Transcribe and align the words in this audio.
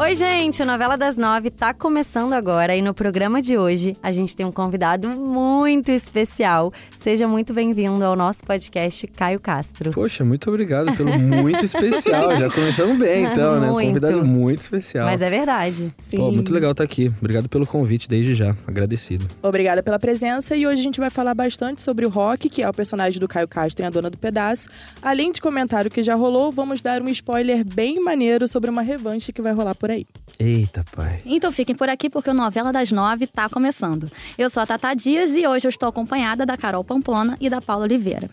Oi, 0.00 0.14
gente, 0.14 0.62
a 0.62 0.64
Novela 0.64 0.96
das 0.96 1.16
Nove 1.16 1.50
tá 1.50 1.74
começando 1.74 2.32
agora 2.32 2.74
e 2.76 2.80
no 2.80 2.94
programa 2.94 3.42
de 3.42 3.58
hoje 3.58 3.96
a 4.00 4.12
gente 4.12 4.36
tem 4.36 4.46
um 4.46 4.52
convidado 4.52 5.08
muito 5.08 5.90
especial. 5.90 6.72
Seja 7.00 7.26
muito 7.26 7.52
bem-vindo 7.52 8.04
ao 8.04 8.14
nosso 8.14 8.44
podcast 8.44 9.08
Caio 9.08 9.40
Castro. 9.40 9.90
Poxa, 9.90 10.24
muito 10.24 10.48
obrigado 10.50 10.96
pelo 10.96 11.18
muito 11.18 11.64
especial. 11.64 12.36
Já 12.36 12.48
começamos 12.48 12.96
bem, 12.96 13.24
então, 13.24 13.60
né? 13.60 13.66
Um 13.66 13.72
Muito. 13.72 13.88
convidado 13.88 14.24
muito 14.24 14.60
especial. 14.60 15.06
Mas 15.06 15.20
é 15.20 15.28
verdade. 15.28 15.92
Sim. 15.98 16.16
Pô, 16.16 16.30
muito 16.30 16.54
legal 16.54 16.70
estar 16.70 16.84
aqui. 16.84 17.12
Obrigado 17.18 17.48
pelo 17.48 17.66
convite 17.66 18.08
desde 18.08 18.36
já. 18.36 18.54
Agradecido. 18.68 19.26
Obrigada 19.42 19.82
pela 19.82 19.98
presença 19.98 20.54
e 20.54 20.64
hoje 20.64 20.80
a 20.80 20.84
gente 20.84 21.00
vai 21.00 21.10
falar 21.10 21.34
bastante 21.34 21.82
sobre 21.82 22.06
o 22.06 22.08
Rock, 22.08 22.48
que 22.48 22.62
é 22.62 22.68
o 22.68 22.72
personagem 22.72 23.18
do 23.18 23.26
Caio 23.26 23.48
Castro 23.48 23.84
em 23.84 23.88
A 23.88 23.90
Dona 23.90 24.08
do 24.08 24.16
Pedaço. 24.16 24.68
Além 25.02 25.32
de 25.32 25.40
comentário 25.40 25.90
que 25.90 26.04
já 26.04 26.14
rolou, 26.14 26.52
vamos 26.52 26.80
dar 26.80 27.02
um 27.02 27.08
spoiler 27.08 27.64
bem 27.64 28.00
maneiro 28.00 28.46
sobre 28.46 28.70
uma 28.70 28.82
revanche 28.82 29.32
que 29.32 29.42
vai 29.42 29.52
rolar 29.52 29.74
por 29.74 29.87
aí. 29.92 30.06
Eita, 30.38 30.84
pai. 30.94 31.20
Então 31.24 31.50
fiquem 31.50 31.74
por 31.74 31.88
aqui 31.88 32.08
porque 32.08 32.30
o 32.30 32.34
Novela 32.34 32.72
das 32.72 32.92
Nove 32.92 33.26
tá 33.26 33.48
começando. 33.48 34.10
Eu 34.36 34.48
sou 34.48 34.62
a 34.62 34.66
Tata 34.66 34.94
Dias 34.94 35.30
e 35.32 35.46
hoje 35.46 35.66
eu 35.66 35.70
estou 35.70 35.88
acompanhada 35.88 36.46
da 36.46 36.56
Carol 36.56 36.84
Pamplona 36.84 37.36
e 37.40 37.50
da 37.50 37.60
Paula 37.60 37.84
Oliveira. 37.84 38.30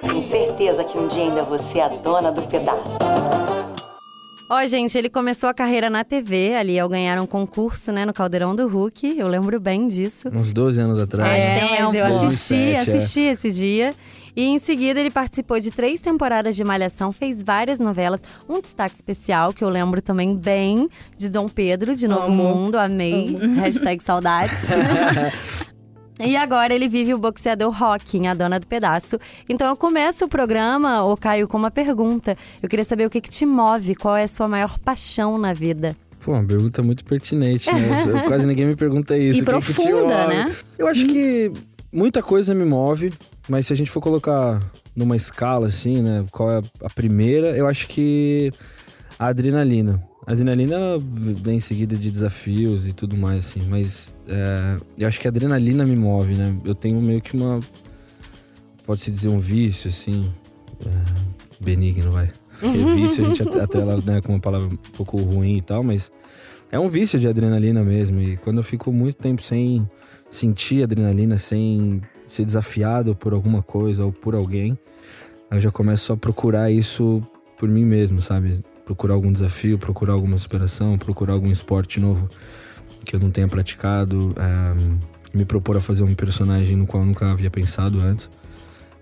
Tenho 0.00 0.28
certeza 0.28 0.84
que 0.84 0.98
um 0.98 1.08
dia 1.08 1.24
ainda 1.24 1.42
você 1.42 1.78
é 1.78 1.84
a 1.84 1.88
dona 1.88 2.32
do 2.32 2.42
pedaço. 2.42 2.96
Ó, 4.48 4.64
gente, 4.64 4.96
ele 4.96 5.10
começou 5.10 5.48
a 5.50 5.54
carreira 5.54 5.90
na 5.90 6.04
TV, 6.04 6.54
ali 6.54 6.78
ao 6.78 6.88
ganhar 6.88 7.20
um 7.20 7.26
concurso, 7.26 7.90
né, 7.90 8.06
no 8.06 8.14
Caldeirão 8.14 8.54
do 8.54 8.68
Hulk. 8.68 9.18
Eu 9.18 9.26
lembro 9.26 9.58
bem 9.58 9.88
disso. 9.88 10.28
Uns 10.32 10.52
12 10.52 10.80
anos 10.80 10.98
atrás. 11.00 11.44
É, 11.44 11.58
tempo. 11.58 11.92
eu 11.92 12.04
assisti, 12.04 12.54
2007, 12.54 12.74
é. 12.74 12.76
assisti 12.76 13.20
esse 13.22 13.50
dia. 13.50 13.92
E 14.36 14.44
em 14.44 14.58
seguida 14.58 15.00
ele 15.00 15.10
participou 15.10 15.58
de 15.58 15.70
três 15.70 15.98
temporadas 16.00 16.54
de 16.54 16.62
Malhação, 16.62 17.10
fez 17.10 17.42
várias 17.42 17.78
novelas. 17.78 18.20
Um 18.46 18.60
destaque 18.60 18.94
especial, 18.94 19.54
que 19.54 19.64
eu 19.64 19.70
lembro 19.70 20.02
também 20.02 20.36
bem, 20.36 20.90
de 21.16 21.30
Dom 21.30 21.48
Pedro, 21.48 21.96
de 21.96 22.06
Novo 22.06 22.26
Amo. 22.26 22.34
Mundo, 22.34 22.76
amei. 22.76 23.34
Hashtag 23.56 24.02
saudades. 24.02 24.56
E 26.18 26.34
agora 26.34 26.74
ele 26.74 26.88
vive 26.88 27.12
o 27.12 27.18
boxeador 27.18 27.70
Rock 27.70 28.16
em 28.16 28.26
A 28.26 28.32
Dona 28.32 28.58
do 28.58 28.66
Pedaço. 28.66 29.18
Então 29.50 29.68
eu 29.68 29.76
começo 29.76 30.24
o 30.24 30.28
programa, 30.28 31.04
ô 31.04 31.14
Caio, 31.14 31.46
com 31.46 31.58
uma 31.58 31.70
pergunta. 31.70 32.34
Eu 32.62 32.70
queria 32.70 32.86
saber 32.86 33.06
o 33.06 33.10
que, 33.10 33.20
que 33.20 33.28
te 33.28 33.44
move, 33.44 33.94
qual 33.94 34.16
é 34.16 34.22
a 34.22 34.28
sua 34.28 34.48
maior 34.48 34.78
paixão 34.78 35.36
na 35.36 35.52
vida? 35.52 35.94
Pô, 36.20 36.32
uma 36.32 36.42
pergunta 36.42 36.82
muito 36.82 37.04
pertinente, 37.04 37.70
né? 37.70 38.02
Quase 38.26 38.46
ninguém 38.46 38.64
me 38.64 38.74
pergunta 38.74 39.14
isso. 39.14 39.40
E 39.40 39.42
O 39.42 39.44
que 39.44 39.52
que 39.52 39.60
te 39.74 39.74
profunda, 39.74 40.22
move? 40.22 40.34
né? 40.34 40.56
Eu 40.78 40.88
acho 40.88 41.06
que 41.06 41.52
muita 41.96 42.22
coisa 42.22 42.54
me 42.54 42.64
move, 42.64 43.12
mas 43.48 43.66
se 43.66 43.72
a 43.72 43.76
gente 43.76 43.90
for 43.90 44.02
colocar 44.02 44.62
numa 44.94 45.16
escala 45.16 45.66
assim, 45.66 46.02
né? 46.02 46.26
Qual 46.30 46.50
é 46.50 46.60
a 46.82 46.90
primeira? 46.90 47.56
Eu 47.56 47.66
acho 47.66 47.88
que 47.88 48.52
a 49.18 49.28
adrenalina. 49.28 50.02
A 50.26 50.32
adrenalina 50.32 50.76
vem 51.00 51.56
em 51.56 51.60
seguida 51.60 51.96
de 51.96 52.10
desafios 52.10 52.86
e 52.86 52.92
tudo 52.92 53.16
mais, 53.16 53.46
assim. 53.46 53.62
Mas 53.68 54.14
é, 54.28 54.76
eu 54.98 55.08
acho 55.08 55.18
que 55.18 55.26
a 55.26 55.30
adrenalina 55.30 55.86
me 55.86 55.96
move, 55.96 56.34
né? 56.34 56.54
Eu 56.64 56.74
tenho 56.74 57.00
meio 57.00 57.22
que 57.22 57.34
uma. 57.34 57.60
Pode-se 58.84 59.10
dizer 59.10 59.28
um 59.28 59.38
vício, 59.38 59.88
assim. 59.88 60.30
é, 60.84 61.64
benigno, 61.64 62.10
vai. 62.10 62.30
Porque 62.60 62.78
vício 62.94 63.24
a 63.24 63.28
gente 63.28 63.42
até, 63.42 63.78
ela, 63.78 64.00
né, 64.04 64.20
com 64.20 64.32
uma 64.32 64.40
palavra 64.40 64.68
um 64.68 64.76
pouco 64.96 65.16
ruim 65.18 65.58
e 65.58 65.62
tal, 65.62 65.82
mas 65.82 66.10
é 66.70 66.78
um 66.78 66.88
vício 66.88 67.18
de 67.18 67.28
adrenalina 67.28 67.82
mesmo. 67.82 68.20
E 68.20 68.36
quando 68.36 68.58
eu 68.58 68.64
fico 68.64 68.92
muito 68.92 69.16
tempo 69.16 69.42
sem 69.42 69.86
sentir 70.28 70.82
adrenalina, 70.82 71.38
sem 71.38 72.02
ser 72.26 72.44
desafiado 72.44 73.14
por 73.14 73.32
alguma 73.32 73.62
coisa 73.62 74.04
ou 74.04 74.12
por 74.12 74.34
alguém, 74.34 74.78
eu 75.50 75.60
já 75.60 75.70
começo 75.70 76.12
a 76.12 76.16
procurar 76.16 76.70
isso 76.70 77.22
por 77.58 77.68
mim 77.68 77.84
mesmo, 77.84 78.20
sabe? 78.20 78.64
Procurar 78.84 79.14
algum 79.14 79.32
desafio, 79.32 79.78
procurar 79.78 80.14
alguma 80.14 80.38
superação, 80.38 80.98
procurar 80.98 81.34
algum 81.34 81.50
esporte 81.50 82.00
novo 82.00 82.28
que 83.04 83.14
eu 83.14 83.20
não 83.20 83.30
tenha 83.30 83.46
praticado, 83.46 84.34
é, 84.36 85.36
me 85.36 85.44
propor 85.44 85.76
a 85.76 85.80
fazer 85.80 86.02
um 86.02 86.14
personagem 86.14 86.76
no 86.76 86.86
qual 86.86 87.02
eu 87.02 87.06
nunca 87.06 87.30
havia 87.30 87.50
pensado 87.50 88.00
antes. 88.00 88.28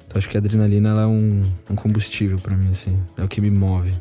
Então 0.06 0.18
acho 0.18 0.28
que 0.28 0.36
a 0.36 0.40
adrenalina 0.40 0.90
é 0.90 1.06
um, 1.06 1.42
um 1.70 1.74
combustível 1.74 2.38
pra 2.38 2.56
mim, 2.56 2.70
assim. 2.70 2.96
É 3.16 3.24
o 3.24 3.28
que 3.28 3.40
me 3.40 3.50
move. 3.50 3.92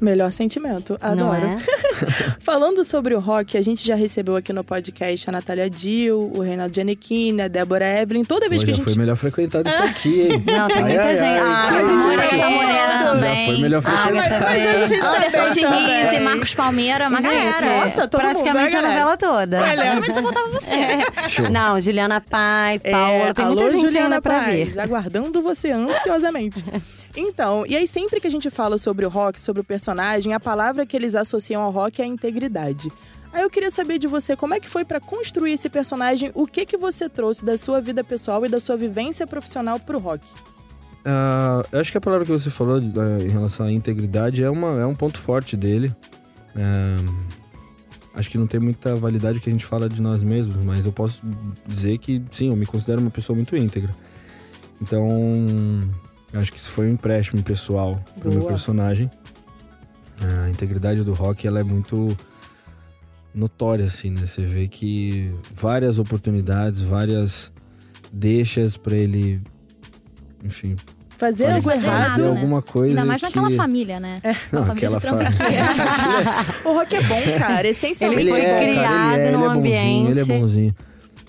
Melhor 0.00 0.32
sentimento, 0.32 0.98
Não 1.02 1.30
adoro. 1.30 1.46
é? 1.46 1.58
Falando 2.40 2.82
sobre 2.84 3.14
o 3.14 3.20
rock, 3.20 3.58
a 3.58 3.62
gente 3.62 3.86
já 3.86 3.94
recebeu 3.94 4.34
aqui 4.36 4.50
no 4.52 4.64
podcast 4.64 5.28
a 5.28 5.32
Natália 5.32 5.68
Dil, 5.68 6.32
o 6.34 6.40
Reinaldo 6.40 6.74
Giannichini, 6.74 7.42
a 7.42 7.48
Débora 7.48 7.84
Evelyn. 8.00 8.24
Toda 8.24 8.48
vez 8.48 8.62
Pô, 8.62 8.66
que 8.66 8.70
a 8.70 8.74
já 8.74 8.76
gente. 8.78 8.84
foi 8.92 8.94
melhor 8.98 9.16
frequentado 9.16 9.68
isso 9.68 9.82
aqui, 9.82 10.22
hein? 10.22 10.42
Não, 10.46 10.68
tem 10.68 10.76
Ai, 10.78 10.82
muita 10.84 11.02
ai, 11.02 11.16
gente. 11.16 11.24
ai, 11.24 11.38
Ah, 11.38 11.68
a 11.68 11.82
isso? 11.82 11.92
Morena 11.94 12.22
tá 12.22 12.50
morena 12.50 12.92
Já 12.92 13.04
também. 13.12 13.46
foi 13.46 13.58
melhor 13.58 13.78
Ah, 13.78 13.82
frequentado. 13.82 14.30
mas 14.30 14.40
Mas 14.40 14.82
a 14.82 14.86
gente 14.86 15.00
tá 15.00 15.16
Anderson 15.16 15.38
bem 15.38 15.52
Diniz 15.52 16.02
também. 16.04 16.16
e 16.16 16.20
Marcos 16.20 16.54
Palmeira, 16.54 17.08
uma 17.08 17.20
Gente, 17.22 17.32
galera. 17.62 17.84
Nossa, 17.84 18.08
todo 18.08 18.20
praticamente 18.22 18.74
mundo, 18.76 18.78
a 18.78 18.82
né, 18.82 18.88
novela 18.88 19.16
toda. 19.16 19.60
Mas 19.60 20.16
eu 20.16 20.22
votava 20.22 20.48
você. 20.48 21.28
Show. 21.28 21.50
Não, 21.50 21.78
Juliana 21.78 22.20
Paz, 22.22 22.82
Paola, 22.82 23.28
É, 23.28 23.34
tem 23.34 23.44
alô, 23.44 23.54
muita 23.54 23.70
gente 23.70 23.82
Juliana 23.88 24.06
ainda 24.16 24.22
pra 24.22 24.40
Paz, 24.40 24.72
ver. 24.74 24.80
Aguardando 24.80 25.42
você 25.42 25.70
ansiosamente. 25.70 26.64
Então, 27.16 27.66
e 27.66 27.76
aí 27.76 27.86
sempre 27.86 28.20
que 28.20 28.26
a 28.26 28.30
gente 28.30 28.50
fala 28.50 28.78
sobre 28.78 29.04
o 29.04 29.08
rock, 29.08 29.40
sobre 29.40 29.62
o 29.62 29.64
personagem, 29.64 30.32
a 30.32 30.40
palavra 30.40 30.86
que 30.86 30.96
eles 30.96 31.14
associam 31.14 31.62
ao 31.62 31.70
rock 31.70 32.00
é 32.00 32.04
a 32.04 32.08
integridade. 32.08 32.90
Aí 33.32 33.42
eu 33.42 33.50
queria 33.50 33.70
saber 33.70 33.98
de 33.98 34.06
você, 34.06 34.36
como 34.36 34.54
é 34.54 34.60
que 34.60 34.68
foi 34.68 34.84
pra 34.84 35.00
construir 35.00 35.52
esse 35.52 35.68
personagem? 35.68 36.32
O 36.34 36.46
que 36.46 36.66
que 36.66 36.76
você 36.76 37.08
trouxe 37.08 37.44
da 37.44 37.56
sua 37.56 37.80
vida 37.80 38.02
pessoal 38.02 38.44
e 38.44 38.48
da 38.48 38.58
sua 38.58 38.76
vivência 38.76 39.26
profissional 39.26 39.78
pro 39.78 39.98
rock? 39.98 40.26
Ah, 41.04 41.62
eu 41.70 41.80
acho 41.80 41.90
que 41.92 41.98
a 41.98 42.00
palavra 42.00 42.26
que 42.26 42.32
você 42.32 42.50
falou 42.50 42.78
eh, 42.78 43.24
em 43.24 43.28
relação 43.28 43.66
à 43.66 43.72
integridade 43.72 44.42
é, 44.42 44.50
uma, 44.50 44.80
é 44.80 44.86
um 44.86 44.94
ponto 44.94 45.18
forte 45.18 45.56
dele. 45.56 45.94
Ah, 46.56 46.96
acho 48.14 48.30
que 48.30 48.36
não 48.36 48.46
tem 48.46 48.58
muita 48.58 48.96
validade 48.96 49.38
o 49.38 49.40
que 49.40 49.48
a 49.48 49.52
gente 49.52 49.64
fala 49.64 49.88
de 49.88 50.02
nós 50.02 50.22
mesmos, 50.22 50.56
mas 50.64 50.84
eu 50.84 50.92
posso 50.92 51.22
dizer 51.66 51.98
que 51.98 52.22
sim, 52.30 52.48
eu 52.48 52.56
me 52.56 52.66
considero 52.66 53.00
uma 53.00 53.10
pessoa 53.10 53.36
muito 53.36 53.56
íntegra. 53.56 53.92
Então, 54.82 55.06
eu 56.32 56.40
acho 56.40 56.52
que 56.52 56.58
isso 56.58 56.70
foi 56.70 56.86
um 56.86 56.92
empréstimo 56.92 57.42
pessoal 57.42 57.98
pro 58.20 58.32
meu 58.32 58.44
personagem. 58.44 59.10
A 60.44 60.50
integridade 60.50 61.02
do 61.02 61.12
rock 61.14 61.46
ela 61.46 61.60
é 61.60 61.62
muito 61.62 62.16
notória, 63.34 63.84
assim, 63.84 64.10
né? 64.10 64.26
Você 64.26 64.42
vê 64.44 64.68
que 64.68 65.34
várias 65.54 65.98
oportunidades, 65.98 66.82
várias 66.82 67.52
deixas 68.12 68.76
pra 68.76 68.94
ele, 68.96 69.40
enfim, 70.44 70.76
Fazer 71.16 71.44
fazer, 71.48 71.56
algo 71.56 71.70
fazer 71.70 71.86
errado. 71.86 72.18
né? 72.22 72.28
alguma 72.28 72.62
coisa 72.62 72.88
Ainda 72.92 73.04
mais 73.04 73.20
que... 73.20 73.26
naquela 73.26 73.50
família, 73.50 74.00
né? 74.00 74.20
Não, 74.50 74.60
Uma 74.62 74.66
família 74.68 74.88
aquela 74.96 75.00
família. 75.00 75.30
O 76.64 76.72
rock 76.72 76.96
é 76.96 77.02
bom, 77.02 77.22
cara. 77.38 77.68
Essencialmente 77.68 78.22
Ele 78.22 78.30
foi 78.32 78.40
é 78.40 78.60
criado 78.62 79.18
ele 79.18 79.26
é, 79.28 79.32
num 79.32 79.44
ele 79.44 79.44
é 79.44 79.54
bonzinho, 79.54 80.10
ele 80.10 80.18
é 80.18 80.22
ambiente. 80.22 80.40
bonzinho. 80.40 80.74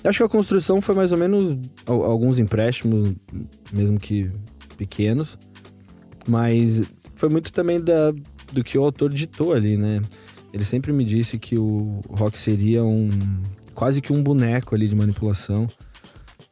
Eu 0.03 0.09
Acho 0.09 0.19
que 0.19 0.23
a 0.23 0.29
construção 0.29 0.79
foi 0.81 0.95
mais 0.95 1.11
ou 1.11 1.17
menos 1.17 1.57
al- 1.85 2.03
alguns 2.03 2.39
empréstimos, 2.39 3.13
mesmo 3.71 3.99
que 3.99 4.31
pequenos, 4.81 5.37
mas 6.27 6.81
foi 7.13 7.29
muito 7.29 7.53
também 7.53 7.79
da, 7.79 8.11
do 8.51 8.63
que 8.63 8.79
o 8.79 8.83
autor 8.83 9.13
ditou 9.13 9.53
ali, 9.53 9.77
né? 9.77 10.01
Ele 10.51 10.65
sempre 10.65 10.91
me 10.91 11.05
disse 11.05 11.37
que 11.37 11.55
o 11.55 12.01
rock 12.09 12.35
seria 12.35 12.83
um 12.83 13.09
quase 13.75 14.01
que 14.01 14.11
um 14.11 14.23
boneco 14.23 14.73
ali 14.73 14.87
de 14.87 14.95
manipulação, 14.95 15.67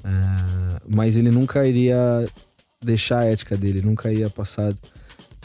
é, 0.04 0.82
mas 0.88 1.18
ele 1.18 1.32
nunca 1.32 1.66
iria 1.66 1.98
deixar 2.84 3.22
a 3.22 3.26
ética 3.26 3.58
dele, 3.58 3.82
nunca 3.82 4.14
ia 4.14 4.30
passar 4.30 4.76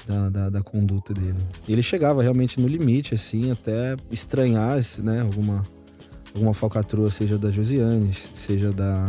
da, 0.06 0.28
da, 0.28 0.50
da 0.50 0.62
conduta 0.62 1.14
dele. 1.14 1.38
Ele 1.66 1.82
chegava 1.82 2.22
realmente 2.22 2.60
no 2.60 2.68
limite, 2.68 3.14
assim, 3.14 3.50
até 3.50 3.96
estranhar, 4.10 4.78
né, 4.98 5.22
alguma, 5.22 5.62
alguma 6.34 6.52
falcatrua, 6.52 7.10
seja 7.10 7.38
da 7.38 7.50
Josiane, 7.50 8.12
seja 8.12 8.70
da, 8.72 9.08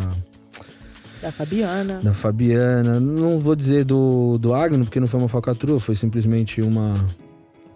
Da 1.25 1.31
Fabiana. 1.31 1.99
da 2.03 2.13
Fabiana. 2.13 2.99
Não 2.99 3.39
vou 3.39 3.55
dizer 3.55 3.83
do, 3.83 4.37
do 4.37 4.53
Agno, 4.53 4.83
porque 4.85 4.99
não 4.99 5.07
foi 5.07 5.19
uma 5.19 5.27
falcatrua, 5.27 5.79
foi 5.79 5.95
simplesmente 5.95 6.61
uma, 6.61 6.93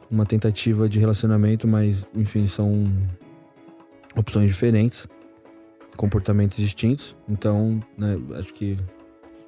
uma 0.10 0.24
tentativa 0.24 0.88
de 0.88 1.00
relacionamento, 1.00 1.68
mas, 1.68 2.06
enfim, 2.13 2.46
são 2.46 2.88
opções 4.16 4.48
diferentes, 4.48 5.07
comportamentos 5.98 6.60
distintos. 6.60 7.18
Então, 7.28 7.81
né, 7.98 8.19
acho 8.36 8.54
que 8.54 8.78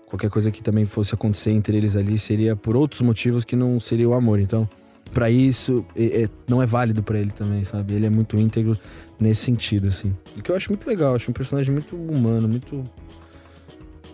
qualquer 0.08 0.32
coisa 0.32 0.50
que 0.50 0.64
também 0.64 0.84
fosse 0.86 1.14
acontecer 1.14 1.52
entre 1.52 1.78
eles 1.78 1.96
ali 1.96 2.18
seria 2.18 2.56
por 2.56 2.76
outros 2.76 3.02
motivos 3.02 3.46
que 3.46 3.56
não 3.56 3.80
seria 3.80 4.10
o 4.10 4.14
amor. 4.16 4.40
Então, 4.40 4.68
Pra 5.14 5.30
isso, 5.30 5.86
é- 5.94 6.22
é- 6.24 6.30
não 6.48 6.64
é 6.64 6.66
válido 6.66 7.04
pra 7.04 7.20
ele 7.20 7.32
também, 7.32 7.66
sabe? 7.66 7.94
Ele 7.96 8.06
é 8.06 8.10
muito 8.10 8.38
íntegro 8.40 8.78
nesse 9.20 9.42
sentido, 9.44 9.90
assim. 9.90 10.16
O 10.38 10.42
que 10.42 10.50
eu 10.50 10.56
acho 10.56 10.70
muito 10.72 10.88
legal, 10.88 11.14
acho 11.16 11.30
um 11.30 11.34
personagem 11.34 11.74
muito 11.74 11.98
humano, 11.98 12.48
muito 12.48 12.82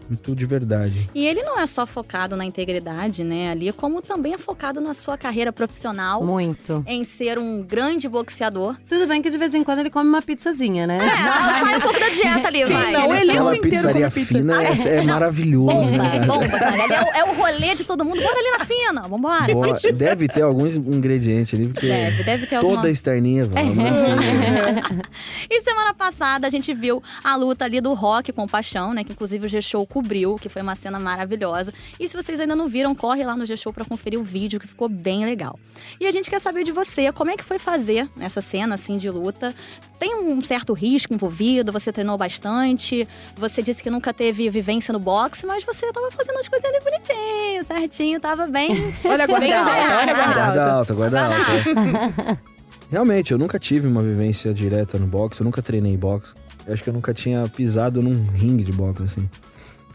muito 0.10 0.36
de 0.36 0.46
verdade. 0.46 1.10
E 1.14 1.26
ele 1.26 1.42
não 1.44 1.60
é 1.60 1.66
só 1.68 1.86
focado 1.86 2.36
na 2.36 2.46
integridade, 2.46 3.24
né, 3.24 3.52
ali, 3.52 3.72
como 3.74 4.02
também 4.02 4.34
é 4.34 4.38
focado 4.38 4.80
na 4.82 4.94
sua 4.94 5.18
carreira 5.18 5.52
profissional. 5.52 6.24
Muito. 6.24 6.84
Em 6.88 7.04
ser 7.04 7.38
um 7.40 7.62
grande 7.62 8.08
boxeador. 8.08 8.76
Tudo 8.88 9.08
bem 9.08 9.22
que 9.22 9.30
de 9.30 9.38
vez 9.38 9.54
em 9.54 9.64
quando 9.64 9.80
ele 9.80 9.90
come 9.90 10.10
uma 10.10 10.22
pizzazinha, 10.22 10.86
né? 10.88 11.00
É, 11.06 11.60
sai 11.66 11.78
um 11.78 11.82
pouco 11.82 12.00
da 12.00 12.10
dieta 12.10 12.48
ali, 12.48 12.66
vai. 12.66 12.92
não? 12.92 13.16
Ele 13.16 13.32
Aquela 13.32 13.56
inteiro 13.56 13.70
pizzaria 13.76 14.12
pizza. 14.12 14.38
fina 14.38 14.64
é, 14.64 14.96
é 14.98 15.02
maravilhoso, 15.02 15.68
Bomba, 15.76 15.92
né, 15.98 16.10
cara? 16.20 16.26
bomba, 16.26 16.60
cara. 16.60 16.78
É 16.94 17.02
o, 17.02 17.08
é 17.28 17.32
o 17.32 17.36
rolê 17.36 17.76
de 17.76 17.84
todo 17.84 18.04
mundo. 18.06 18.22
Bora 18.22 18.40
ali 18.40 18.58
na 18.58 18.66
fina, 18.66 19.02
vambora. 19.08 19.54
Boa. 19.54 19.78
Deve 19.94 20.28
ter 20.28 20.42
alguns 20.42 20.76
ingredientes 20.76 21.54
ali, 21.54 21.68
porque 21.68 21.88
Deve, 21.88 22.24
deve 22.24 22.48
ter 22.48 22.60
toda 22.60 22.74
alguma... 22.74 22.90
externinha, 22.90 23.46
vamos 23.46 23.76
na 23.76 23.84
fina. 23.94 25.02
E 25.50 25.62
semana 25.62 25.94
passada 25.94 26.48
a 26.48 26.50
gente 26.50 26.74
viu 26.74 27.02
a 27.24 27.36
luta 27.36 27.66
ali 27.66 27.82
do 27.82 27.94
Rock 27.94 28.32
com 28.32 28.44
o 28.44 28.48
Paixão, 28.48 28.94
né? 28.94 29.04
Que 29.04 29.12
inclusive 29.14 29.46
o 29.46 29.50
G-Show 29.50 29.86
cobriu, 29.98 30.36
que 30.36 30.48
foi 30.48 30.62
uma 30.62 30.76
cena 30.76 31.00
maravilhosa. 31.00 31.74
E 32.00 32.08
se 32.08 32.16
vocês 32.16 32.40
ainda 32.40 32.56
não 32.56 32.68
viram, 32.68 32.94
corre 32.94 33.24
lá 33.24 33.36
no 33.36 33.46
G-Show 33.46 33.74
pra 33.74 33.84
conferir 33.84 34.20
o 34.20 34.24
vídeo, 34.24 34.60
que 34.60 34.68
ficou 34.68 34.88
bem 34.88 35.26
legal. 35.26 35.60
E 36.00 36.06
a 36.06 36.12
gente 36.12 36.30
quer 36.30 36.40
saber 36.40 36.64
de 36.64 36.72
você, 36.72 37.12
como 37.12 37.32
é 37.32 37.36
que 37.36 37.44
foi 37.44 37.58
fazer 37.58 38.08
essa 38.20 38.40
cena, 38.40 38.76
assim, 38.76 38.96
de 38.96 39.10
luta? 39.10 39.56
Tem 39.98 40.16
um 40.16 40.40
certo 40.40 40.74
risco 40.74 41.16
envolvido? 41.16 41.72
Você 41.72 41.92
treinou 41.92 42.16
bastante? 42.16 43.08
Você 43.36 43.64
disse 43.64 43.82
que 43.82 43.90
nunca 43.90 44.14
teve 44.14 44.48
vivência 44.52 44.92
no 44.92 45.00
boxe, 45.00 45.48
mas 45.48 45.64
você 45.64 45.92
tava 45.92 46.12
fazendo 46.12 46.38
as 46.38 46.48
coisas 46.48 46.70
ali 46.70 46.80
bonitinho, 46.84 47.64
certinho, 47.64 48.20
tava 48.20 48.46
bem... 48.46 48.70
Olha 49.04 49.24
a 49.24 49.28
guarda 49.28 49.46
Bem 49.48 49.54
alta, 49.54 49.72
olha 49.72 49.82
a 49.82 50.06
guarda 50.06 50.34
Guarda 50.34 50.44
alta. 50.44 50.72
alta, 50.74 50.94
guarda 50.94 51.26
alta. 51.26 52.40
Realmente, 52.92 53.32
eu 53.32 53.38
nunca 53.40 53.58
tive 53.58 53.88
uma 53.88 54.02
vivência 54.04 54.54
direta 54.54 55.00
no 55.00 55.08
boxe, 55.08 55.42
eu 55.42 55.46
nunca 55.46 55.62
treinei 55.62 55.98
boxe. 55.98 56.36
Eu 56.68 56.74
acho 56.74 56.84
que 56.84 56.90
eu 56.90 56.94
nunca 56.94 57.14
tinha 57.14 57.48
pisado 57.50 58.02
num 58.02 58.24
ringue 58.32 58.64
de 58.64 58.72
boxe, 58.74 59.04
assim. 59.04 59.30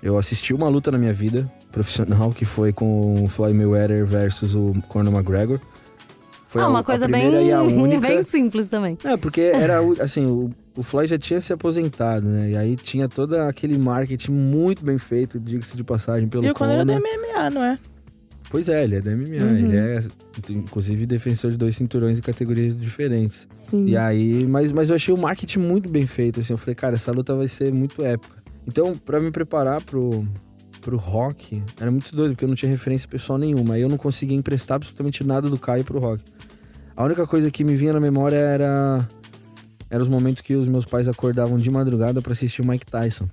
Eu 0.03 0.19
assisti 0.19 0.53
uma 0.53 0.69
luta 0.69 0.91
na 0.91 0.99
minha 0.99 1.13
vida 1.13 1.51
profissional, 1.71 2.31
que 2.33 2.45
foi 2.45 2.73
com 2.73 3.23
o 3.23 3.29
Floyd 3.29 3.57
Mayweather 3.57 4.05
versus 4.05 4.55
o 4.55 4.75
Conor 4.89 5.15
McGregor. 5.15 5.61
Foi 6.49 6.61
ah, 6.61 6.65
a- 6.65 6.69
uma 6.69 6.81
a 6.81 6.83
coisa 6.83 7.07
bem, 7.07 7.21
primeira 7.23 7.43
e 7.43 7.53
a 7.53 7.63
única. 7.63 8.01
bem 8.09 8.23
simples 8.25 8.69
também. 8.69 8.99
É, 9.05 9.17
porque 9.17 9.41
era, 9.41 9.81
o- 9.83 9.97
assim, 10.03 10.27
o, 10.27 10.51
o 10.77 10.83
Floyd 10.83 11.09
já 11.09 11.19
tinha 11.19 11.41
se 11.41 11.53
aposentado, 11.53 12.29
né? 12.29 12.51
E 12.51 12.57
aí 12.57 12.77
tinha 12.77 13.09
todo 13.09 13.35
aquele 13.37 13.79
marketing 13.79 14.33
muito 14.33 14.85
bem 14.85 14.99
feito, 14.99 15.39
diga-se 15.39 15.77
de 15.77 15.85
passagem, 15.85 16.29
pelo 16.29 16.45
E 16.45 16.51
o 16.51 16.55
Conor 16.55 16.81
é 16.81 16.85
do 16.85 16.93
MMA, 16.95 17.51
não 17.51 17.63
é? 17.63 17.79
Pois 18.51 18.69
é, 18.69 18.85
ele 18.85 18.97
é 18.97 19.01
da 19.01 19.13
MMA. 19.13 19.37
Uhum. 19.45 19.57
Ele 19.57 19.77
é, 19.79 19.99
inclusive, 20.51 21.07
defensor 21.07 21.53
de 21.53 21.57
dois 21.57 21.75
cinturões 21.77 22.19
em 22.19 22.23
categorias 22.23 22.77
diferentes. 22.77 23.49
Sim. 23.71 23.87
E 23.87 23.97
aí, 23.97 24.45
mas, 24.47 24.71
mas 24.73 24.91
eu 24.91 24.97
achei 24.97 25.15
o 25.15 25.17
marketing 25.17 25.61
muito 25.61 25.89
bem 25.89 26.07
feito, 26.07 26.41
assim. 26.41 26.53
Eu 26.53 26.59
falei, 26.59 26.75
cara, 26.75 26.97
essa 26.97 27.11
luta 27.13 27.35
vai 27.35 27.49
ser 27.49 27.73
muito 27.73 28.05
épica. 28.05 28.42
Então, 28.67 28.95
pra 28.97 29.21
me 29.21 29.31
preparar 29.31 29.83
pro, 29.83 30.27
pro 30.81 30.97
rock, 30.97 31.63
era 31.81 31.91
muito 31.91 32.15
doido, 32.15 32.33
porque 32.33 32.45
eu 32.45 32.49
não 32.49 32.55
tinha 32.55 32.71
referência 32.71 33.09
pessoal 33.09 33.39
nenhuma. 33.39 33.75
Aí 33.75 33.83
eu 33.83 33.89
não 33.89 33.97
conseguia 33.99 34.37
emprestar 34.37 34.77
absolutamente 34.77 35.25
nada 35.27 35.49
do 35.49 35.59
Caio 35.59 35.85
pro 35.85 35.99
rock. 35.99 36.23
A 36.97 37.05
única 37.05 37.27
coisa 37.27 37.51
que 37.51 37.65
me 37.65 37.75
vinha 37.75 37.93
na 37.93 38.01
memória 38.01 38.37
era... 38.37 39.09
Eram 39.91 40.01
os 40.01 40.09
momentos 40.09 40.41
que 40.41 40.55
os 40.55 40.67
meus 40.67 40.87
pais 40.87 41.07
acordavam 41.07 41.59
de 41.59 41.71
madrugada 41.71 42.23
pra 42.23 42.33
assistir 42.33 42.63
o 42.63 42.67
Mike 42.67 42.87
Tyson. 42.87 43.29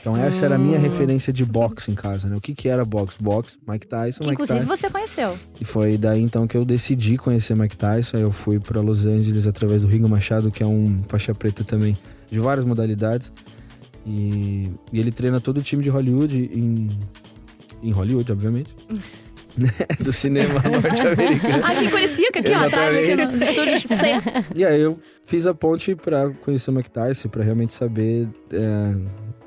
Então 0.00 0.16
essa 0.16 0.44
era 0.44 0.56
a 0.56 0.58
minha 0.58 0.76
referência 0.76 1.32
de 1.32 1.44
boxe 1.44 1.88
em 1.88 1.94
casa, 1.94 2.28
né? 2.28 2.34
O 2.34 2.40
que 2.40 2.52
que 2.52 2.68
era 2.68 2.84
boxe? 2.84 3.16
Boxe, 3.22 3.56
Mike 3.68 3.86
Tyson, 3.86 4.24
Que 4.24 4.30
Mike 4.30 4.42
inclusive 4.42 4.66
Tyson. 4.66 4.76
você 4.76 4.90
conheceu. 4.90 5.32
E 5.60 5.64
foi 5.64 5.96
daí 5.96 6.20
então 6.20 6.48
que 6.48 6.56
eu 6.56 6.64
decidi 6.64 7.16
conhecer 7.16 7.54
Mike 7.56 7.76
Tyson. 7.76 8.16
Aí 8.16 8.24
eu 8.24 8.32
fui 8.32 8.58
pra 8.58 8.80
Los 8.80 9.06
Angeles 9.06 9.46
através 9.46 9.82
do 9.82 9.88
Ringo 9.88 10.08
Machado, 10.08 10.50
que 10.50 10.64
é 10.64 10.66
um 10.66 11.00
faixa 11.08 11.32
preta 11.32 11.62
também, 11.62 11.96
de 12.28 12.40
várias 12.40 12.64
modalidades. 12.64 13.30
E, 14.06 14.72
e 14.92 15.00
ele 15.00 15.10
treina 15.10 15.40
todo 15.40 15.58
o 15.58 15.62
time 15.62 15.82
de 15.82 15.90
Hollywood 15.90 16.50
em, 16.52 16.88
em 17.82 17.90
Hollywood, 17.90 18.30
obviamente. 18.32 18.74
do 20.00 20.12
cinema 20.12 20.62
norte-americano. 20.62 21.64
Aqui 21.64 21.84
em 21.84 21.90
Curicica, 21.90 22.38
aqui, 22.38 22.52
ó, 22.52 22.66
atrás, 22.66 22.96
aqui 22.96 23.44
estúdio 23.44 23.80
C. 23.88 24.54
E 24.54 24.64
aí 24.64 24.80
eu 24.80 24.98
fiz 25.24 25.46
a 25.46 25.52
ponte 25.52 25.94
pra 25.94 26.30
conhecer 26.30 26.70
o 26.70 26.82
Tyson, 26.82 27.28
pra 27.28 27.42
realmente 27.42 27.74
saber 27.74 28.28
é, 28.52 28.96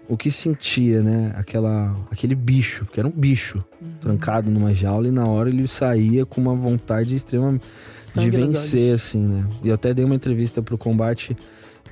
o 0.07 0.17
que 0.17 0.29
sentia, 0.29 1.01
né? 1.01 1.33
Aquela, 1.35 1.95
aquele 2.11 2.35
bicho, 2.35 2.85
que 2.85 2.99
era 2.99 3.07
um 3.07 3.11
bicho, 3.11 3.63
trancado 3.99 4.51
numa 4.51 4.73
jaula 4.73 5.07
e 5.07 5.11
na 5.11 5.25
hora 5.25 5.49
ele 5.49 5.67
saía 5.67 6.25
com 6.25 6.41
uma 6.41 6.55
vontade 6.55 7.15
extrema 7.15 7.59
Sangue 8.13 8.29
de 8.29 8.37
vencer, 8.37 8.93
assim, 8.93 9.25
né? 9.25 9.45
E 9.63 9.69
eu 9.69 9.75
até 9.75 9.93
dei 9.93 10.05
uma 10.05 10.15
entrevista 10.15 10.61
pro 10.61 10.77
combate 10.77 11.35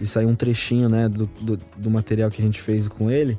e 0.01 0.07
saiu 0.07 0.27
um 0.30 0.36
trechinho, 0.36 0.89
né, 0.89 1.07
do, 1.07 1.30
do, 1.39 1.57
do 1.77 1.89
material 1.92 2.30
que 2.31 2.42
a 2.42 2.45
gente 2.45 2.59
fez 2.59 2.88
com 2.88 3.09
ele, 3.12 3.38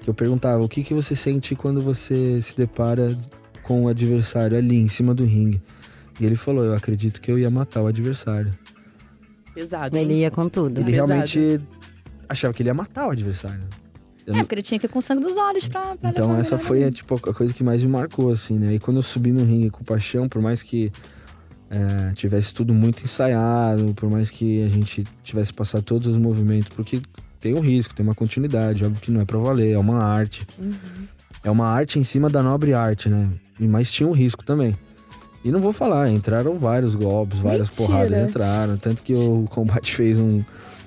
que 0.00 0.08
eu 0.08 0.14
perguntava, 0.14 0.62
o 0.62 0.68
que, 0.68 0.82
que 0.84 0.94
você 0.94 1.16
sente 1.16 1.54
quando 1.56 1.80
você 1.82 2.40
se 2.40 2.56
depara 2.56 3.18
com 3.64 3.84
o 3.84 3.88
adversário 3.88 4.56
ali 4.56 4.76
em 4.76 4.88
cima 4.88 5.12
do 5.14 5.24
ringue? 5.24 5.60
E 6.20 6.24
ele 6.24 6.36
falou, 6.36 6.64
eu 6.64 6.74
acredito 6.74 7.20
que 7.20 7.30
eu 7.30 7.38
ia 7.38 7.50
matar 7.50 7.82
o 7.82 7.86
adversário. 7.88 8.50
Pesado. 9.54 9.96
Ele 9.96 10.14
ia 10.20 10.30
com 10.30 10.48
tudo. 10.48 10.78
Ele 10.80 10.90
Pesado. 10.92 11.08
realmente 11.08 11.60
achava 12.28 12.52
que 12.54 12.62
ele 12.62 12.68
ia 12.70 12.74
matar 12.74 13.06
o 13.08 13.10
adversário. 13.10 13.60
Eu 14.26 14.32
É, 14.34 14.36
não- 14.36 14.40
porque 14.44 14.54
ele 14.56 14.62
tinha 14.62 14.78
que 14.78 14.86
ir 14.86 14.88
com 14.88 15.00
sangue 15.00 15.22
dos 15.22 15.36
olhos 15.36 15.66
pra, 15.68 15.96
pra 15.96 16.10
Então 16.10 16.30
o 16.32 16.36
essa 16.36 16.58
foi 16.58 16.82
ali. 16.84 16.92
tipo 16.92 17.14
a 17.14 17.34
coisa 17.34 17.54
que 17.54 17.62
mais 17.62 17.82
me 17.82 17.88
marcou 17.88 18.30
assim, 18.30 18.58
né? 18.58 18.74
E 18.74 18.78
quando 18.78 18.96
eu 18.98 19.02
subi 19.02 19.32
no 19.32 19.44
ringue 19.44 19.70
com 19.70 19.84
paixão, 19.84 20.28
por 20.28 20.42
mais 20.42 20.62
que 20.62 20.90
é, 21.70 22.12
tivesse 22.12 22.54
tudo 22.54 22.72
muito 22.72 23.02
ensaiado, 23.02 23.92
por 23.94 24.08
mais 24.10 24.30
que 24.30 24.62
a 24.64 24.68
gente 24.68 25.04
tivesse 25.22 25.52
passado 25.52 25.82
todos 25.82 26.06
os 26.08 26.16
movimentos, 26.16 26.68
porque 26.70 27.00
tem 27.40 27.54
um 27.54 27.60
risco, 27.60 27.94
tem 27.94 28.04
uma 28.04 28.14
continuidade, 28.14 28.84
óbvio 28.84 29.00
que 29.00 29.10
não 29.10 29.20
é 29.20 29.24
pra 29.24 29.38
valer, 29.38 29.72
é 29.72 29.78
uma 29.78 30.02
arte. 30.02 30.46
É 31.44 31.50
uma 31.50 31.68
arte 31.68 31.98
em 31.98 32.04
cima 32.04 32.28
da 32.28 32.42
nobre 32.42 32.72
arte, 32.74 33.08
né? 33.08 33.30
E- 33.60 33.66
Mas 33.68 33.90
tinha 33.90 34.08
um 34.08 34.12
risco 34.12 34.44
também. 34.44 34.76
E 35.44 35.50
não 35.52 35.60
vou 35.60 35.72
falar, 35.72 36.10
entraram 36.10 36.58
vários 36.58 36.94
golpes, 36.96 37.38
várias 37.38 37.68
Mentira. 37.70 37.86
porradas 37.88 38.18
entraram. 38.30 38.76
Tanto 38.78 39.02
que 39.02 39.14
o 39.14 39.44
combate 39.50 39.94
fez 39.94 40.18
um, 40.18 40.42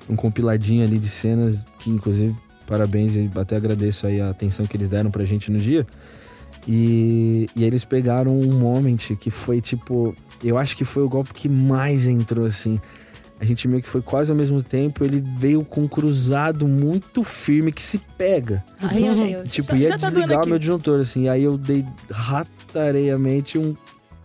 um 0.09 0.15
compiladinho 0.17 0.83
ali 0.83 0.99
de 0.99 1.07
cenas 1.07 1.65
que, 1.79 1.89
inclusive, 1.89 2.35
parabéns 2.67 3.15
e 3.15 3.29
até 3.35 3.55
agradeço 3.55 4.05
aí 4.05 4.19
a 4.19 4.29
atenção 4.29 4.65
que 4.65 4.75
eles 4.75 4.89
deram 4.89 5.09
pra 5.11 5.23
gente 5.23 5.49
no 5.49 5.59
dia. 5.59 5.87
E, 6.67 7.47
e 7.55 7.63
eles 7.63 7.85
pegaram 7.85 8.37
um 8.37 8.53
moment 8.59 8.97
que 9.17 9.29
foi 9.29 9.61
tipo. 9.61 10.13
Eu 10.43 10.57
acho 10.57 10.75
que 10.75 10.85
foi 10.85 11.03
o 11.03 11.09
golpe 11.09 11.33
que 11.33 11.49
mais 11.49 12.07
entrou 12.07 12.45
assim. 12.45 12.79
A 13.39 13.45
gente 13.45 13.67
meio 13.67 13.81
que 13.81 13.87
foi 13.87 14.01
quase 14.01 14.31
ao 14.31 14.37
mesmo 14.37 14.61
tempo. 14.61 15.03
Ele 15.03 15.23
veio 15.37 15.63
com 15.63 15.81
um 15.81 15.87
cruzado 15.87 16.67
muito 16.67 17.23
firme 17.23 17.71
que 17.71 17.81
se 17.81 17.99
pega. 18.17 18.63
Ai, 18.81 18.99
meu 18.99 19.15
Deus. 19.15 19.49
Tipo, 19.49 19.75
ia 19.75 19.89
tá 19.89 19.95
desligar 19.95 20.43
o 20.43 20.47
meu 20.47 20.59
disjuntor, 20.59 20.99
assim. 20.99 21.29
Aí 21.29 21.43
eu 21.43 21.57
dei 21.57 21.85
ratareiamente 22.11 23.57
um, 23.57 23.75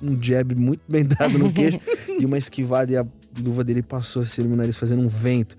um 0.02 0.20
jab 0.20 0.54
muito 0.56 0.82
bem 0.88 1.04
dado 1.04 1.38
no 1.38 1.50
queixo 1.52 1.78
e 2.18 2.26
uma 2.26 2.36
esquivada 2.36 2.92
e 2.92 2.96
a 2.96 3.06
luva 3.38 3.62
dele 3.62 3.82
passou 3.82 4.22
assim 4.22 4.42
no 4.42 4.48
meu 4.48 4.56
nariz 4.56 4.76
fazendo 4.76 5.02
um 5.02 5.08
vento. 5.08 5.56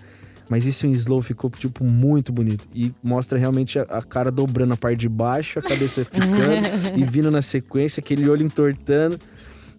Mas 0.49 0.65
isso 0.65 0.85
em 0.85 0.91
slow 0.91 1.21
ficou, 1.21 1.49
tipo, 1.49 1.83
muito 1.83 2.31
bonito. 2.31 2.67
E 2.73 2.93
mostra 3.01 3.39
realmente 3.39 3.79
a, 3.79 3.83
a 3.83 4.01
cara 4.01 4.29
dobrando 4.29 4.73
a 4.73 4.77
parte 4.77 4.99
de 4.99 5.09
baixo, 5.09 5.59
a 5.59 5.61
cabeça 5.61 6.03
ficando 6.05 6.67
e 6.95 7.03
vindo 7.03 7.31
na 7.31 7.41
sequência, 7.41 8.01
aquele 8.01 8.29
olho 8.29 8.43
entortando. 8.43 9.17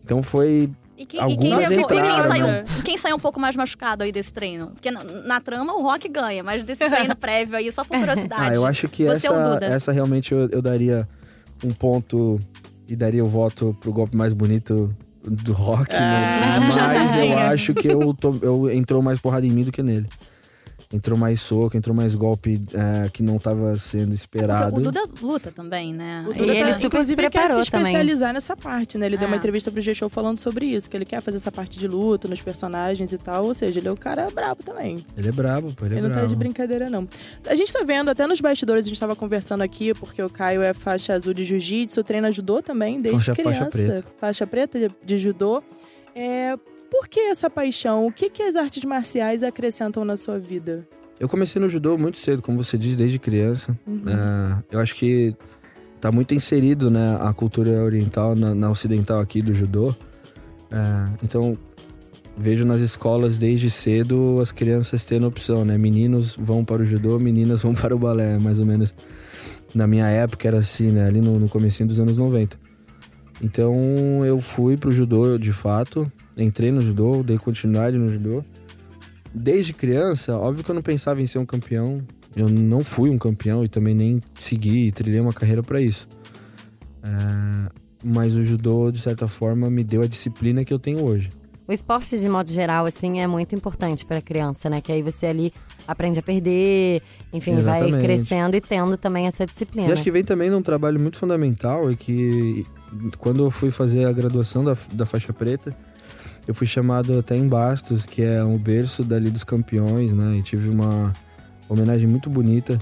Então 0.07 0.23
foi. 0.23 0.71
E 0.97 1.05
quem, 1.05 1.21
Algumas 1.21 1.71
e 1.71 1.77
quem, 1.77 1.85
quem 1.85 1.99
saiu, 1.99 2.47
né? 2.47 2.65
quem 2.85 2.97
saiu 2.97 3.17
um 3.17 3.19
pouco 3.19 3.39
mais 3.39 3.55
machucado 3.55 4.03
aí 4.05 4.11
desse 4.13 4.33
treino? 4.33 4.69
Porque 4.69 4.91
na, 4.91 5.03
na 5.05 5.41
trama 5.41 5.75
o 5.75 5.83
Rock 5.83 6.09
ganha, 6.09 6.43
mas 6.43 6.63
desse 6.63 6.79
treino 6.89 7.15
prévio 7.17 7.57
aí, 7.57 7.71
só 7.71 7.85
por 7.85 7.99
curiosidade. 7.99 8.35
Ah, 8.43 8.55
eu 8.55 8.65
acho 8.65 8.89
que 8.89 9.07
é 9.07 9.13
essa, 9.13 9.59
essa 9.63 9.93
realmente 9.93 10.33
eu, 10.33 10.49
eu 10.51 10.63
daria 10.63 11.07
um 11.63 11.71
ponto 11.71 12.39
e 12.89 12.95
daria 12.97 13.23
o 13.23 13.27
voto 13.27 13.77
pro 13.81 13.93
golpe 13.93 14.17
mais 14.17 14.33
bonito 14.33 14.95
do 15.23 15.53
rock. 15.53 15.95
Ah, 15.95 16.61
né? 16.61 16.71
Mas 16.73 17.21
eu 17.21 17.37
acho 17.37 17.75
que 17.75 17.89
eu, 17.89 18.15
tô- 18.15 18.39
eu 18.41 18.71
entrou 18.71 19.03
mais 19.03 19.19
porrada 19.21 19.45
em 19.45 19.51
mim 19.51 19.65
do 19.65 19.73
que 19.73 19.83
nele. 19.83 20.07
Entrou 20.93 21.19
mais 21.19 21.41
soco, 21.41 21.77
entrou 21.77 21.95
mais 21.95 22.15
golpe 22.15 22.61
é, 22.73 23.09
que 23.09 23.21
não 23.23 23.39
tava 23.41 23.77
sendo 23.77 24.03
Porque 24.05 24.15
esperado. 24.15 24.77
o 24.77 24.81
Duda 24.81 25.03
luta 25.21 25.51
também, 25.51 25.93
né? 25.93 26.25
O 26.29 26.31
E 26.31 26.35
Duda 26.39 26.53
ele 26.53 26.61
tá- 26.61 26.67
super 26.67 26.81
se 26.81 26.87
inclusive, 26.87 27.17
preparou 27.17 27.57
quer 27.57 27.65
se 27.65 27.71
também. 27.73 27.87
especializar 27.87 28.33
nessa 28.33 28.57
parte, 28.57 28.97
né? 28.97 29.07
Ele 29.07 29.17
deu 29.17 29.27
uma 29.27 29.35
É. 29.35 29.39
entrevista 29.39 29.71
pro 29.71 29.81
G-Show 29.81 30.09
falando 30.09 30.39
sobre 30.39 30.65
isso, 30.67 30.89
que 30.89 30.97
ele 30.97 31.05
quer 31.05 31.21
fazer 31.21 31.39
essa 31.39 31.51
parte 31.51 31.77
de 31.79 31.89
luta 31.89 32.29
nos 32.29 32.41
personagens 32.41 33.13
e 33.13 33.19
tal. 33.19 33.47
Ou 33.47 33.53
seja, 33.55 33.81
ele 33.81 33.89
é 33.89 33.91
o 33.91 33.97
cara 33.97 34.31
brabo 34.31 34.63
também. 34.63 35.05
Ele 35.17 35.29
é 35.29 35.33
brabo, 35.33 35.73
pô, 35.75 35.87
ele 35.87 35.97
é 35.97 35.99
Ele 35.99 36.03
não 36.07 36.11
tá 36.11 36.21
brabo. 36.21 36.29
de 36.29 36.37
brincadeira, 36.37 36.89
não. 36.89 37.07
A 37.49 37.55
gente 37.57 37.73
tá 37.73 37.83
vendo, 37.85 38.09
até 38.09 38.25
nos 38.27 38.41
bastidores, 38.41 38.87
a 38.87 38.89
gente 38.89 39.01
tava 39.01 39.17
conversando 39.17 39.63
aqui, 39.63 39.93
porque 39.95 40.23
o 40.23 40.31
Caio 40.31 40.63
é 40.63 40.73
faixa 40.73 41.15
azul 41.15 41.35
de 41.35 41.45
jiu-jitsu, 41.45 42.05
treina 42.05 42.31
judô 42.31 42.63
também, 42.63 43.01
desde 43.01 43.19
Faixa- 43.19 43.35
criança. 43.35 43.59
faixa 43.65 43.71
preta. 43.71 44.05
Faixa 44.19 44.47
preta 44.47 44.79
de, 44.79 44.91
de 45.05 45.19
judô. 45.19 45.63
É, 46.15 46.57
por 46.91 47.09
que 47.09 47.21
essa 47.21 47.49
paixão? 47.49 48.07
O 48.07 48.13
que, 48.13 48.31
que 48.31 48.43
as 48.43 48.57
artes 48.57 48.85
marciais 48.85 49.43
acrescentam 49.43 50.05
na 50.05 50.17
sua 50.17 50.39
vida? 50.39 50.87
Eu 51.19 51.29
comecei 51.29 51.61
no 51.61 51.69
judô 51.69 51.97
muito 51.97 52.19
cedo, 52.19 52.43
como 52.43 52.63
você 52.63 52.77
diz, 52.77 52.97
desde 52.97 53.19
criança. 53.19 53.77
Uhum. 53.87 54.03
É, 54.07 54.65
eu 54.71 54.81
acho 54.81 54.95
que 54.95 55.35
tá 56.01 56.13
muito 56.13 56.35
inserido, 56.35 56.91
né, 56.91 57.17
a 57.21 57.33
cultura 57.33 57.83
oriental 57.83 58.37
na, 58.37 58.55
na 58.55 58.71
ocidental 58.71 59.21
aqui 59.21 59.41
do 59.41 59.55
judô. 59.55 59.95
É, 60.71 61.05
então, 61.23 61.57
vejo 62.37 62.67
nas 62.67 62.81
escolas 62.81 63.39
desde 63.39 63.71
cedo 63.71 64.39
as 64.43 64.53
crianças 64.53 65.05
tendo 65.05 65.27
opção, 65.27 65.65
né? 65.65 65.79
Meninos 65.79 66.37
vão 66.39 66.65
para 66.65 66.83
o 66.83 66.85
judô, 66.85 67.19
meninas 67.19 67.63
vão 67.63 67.73
para 67.75 67.95
o 67.95 67.99
balé, 67.99 68.39
mais 68.39 68.59
ou 68.59 68.67
menos 68.67 68.95
Na 69.75 69.87
minha 69.87 70.07
época 70.07 70.47
era 70.47 70.59
assim, 70.59 70.91
né? 70.91 71.07
Ali 71.07 71.21
no, 71.21 71.39
no 71.39 71.49
comecinho 71.49 71.89
dos 71.89 71.99
anos 71.99 72.17
90. 72.17 72.59
Então 73.43 74.25
eu 74.25 74.41
fui 74.41 74.77
pro 74.77 74.91
judô 74.91 75.39
de 75.39 75.53
fato, 75.53 76.11
entrei 76.37 76.71
no 76.71 76.81
judô, 76.81 77.23
dei 77.23 77.37
continuidade 77.37 77.99
no 77.99 78.09
judô. 78.09 78.45
Desde 79.35 79.73
criança, 79.73 80.37
óbvio 80.37 80.65
que 80.65 80.71
eu 80.71 80.75
não 80.75 80.83
pensava 80.83 81.21
em 81.21 81.27
ser 81.27 81.39
um 81.39 81.47
campeão. 81.47 82.03
Eu 82.35 82.49
não 82.49 82.83
fui 82.83 83.11
um 83.11 83.19
campeão 83.19 83.65
e 83.65 83.69
também 83.69 83.95
nem 83.95 84.21
segui, 84.35 84.91
trilhei 84.93 85.21
uma 85.21 85.33
carreira 85.33 85.63
para 85.63 85.81
isso. 85.81 86.09
É, 87.03 87.71
mas 88.05 88.35
o 88.35 88.43
judô, 88.43 88.91
de 88.91 88.99
certa 88.99 89.29
forma, 89.29 89.71
me 89.71 89.85
deu 89.85 90.03
a 90.03 90.07
disciplina 90.07 90.65
que 90.65 90.73
eu 90.73 90.79
tenho 90.79 91.05
hoje. 91.05 91.31
O 91.69 91.73
esporte, 91.73 92.19
de 92.19 92.29
modo 92.29 92.51
geral, 92.51 92.87
assim, 92.87 93.21
é 93.21 93.27
muito 93.27 93.55
importante 93.55 94.07
para 94.07 94.21
criança, 94.21 94.71
né? 94.71 94.81
Que 94.81 94.93
aí 94.93 95.03
você 95.03 95.27
ali 95.27 95.53
aprende 95.87 96.19
a 96.21 96.23
perder, 96.23 97.03
enfim, 97.33 97.57
vai 97.57 97.81
Exatamente. 97.81 98.05
crescendo 98.05 98.57
e 98.57 98.61
tendo 98.61 98.97
também 98.97 99.27
essa 99.27 99.45
disciplina. 99.45 99.89
E 99.89 99.93
acho 99.93 100.03
que 100.03 100.11
vem 100.13 100.23
também 100.23 100.49
num 100.49 100.63
trabalho 100.63 101.01
muito 101.01 101.19
fundamental, 101.19 101.91
é 101.91 101.97
que 101.97 102.65
quando 103.19 103.45
eu 103.45 103.51
fui 103.51 103.73
fazer 103.73 104.05
a 104.05 104.13
graduação 104.13 104.65
da, 104.65 104.77
da 104.93 105.05
faixa 105.05 105.33
preta, 105.33 105.77
eu 106.47 106.55
fui 106.55 106.67
chamado 106.67 107.19
até 107.19 107.37
em 107.37 107.49
Bastos, 107.49 108.07
que 108.07 108.23
é 108.23 108.45
um 108.45 108.57
berço 108.57 109.03
dali 109.03 109.31
dos 109.31 109.43
campeões, 109.43 110.13
né? 110.13 110.37
E 110.37 110.43
tive 110.43 110.69
uma 110.69 111.13
homenagem 111.69 112.09
muito 112.09 112.31
bonita. 112.31 112.79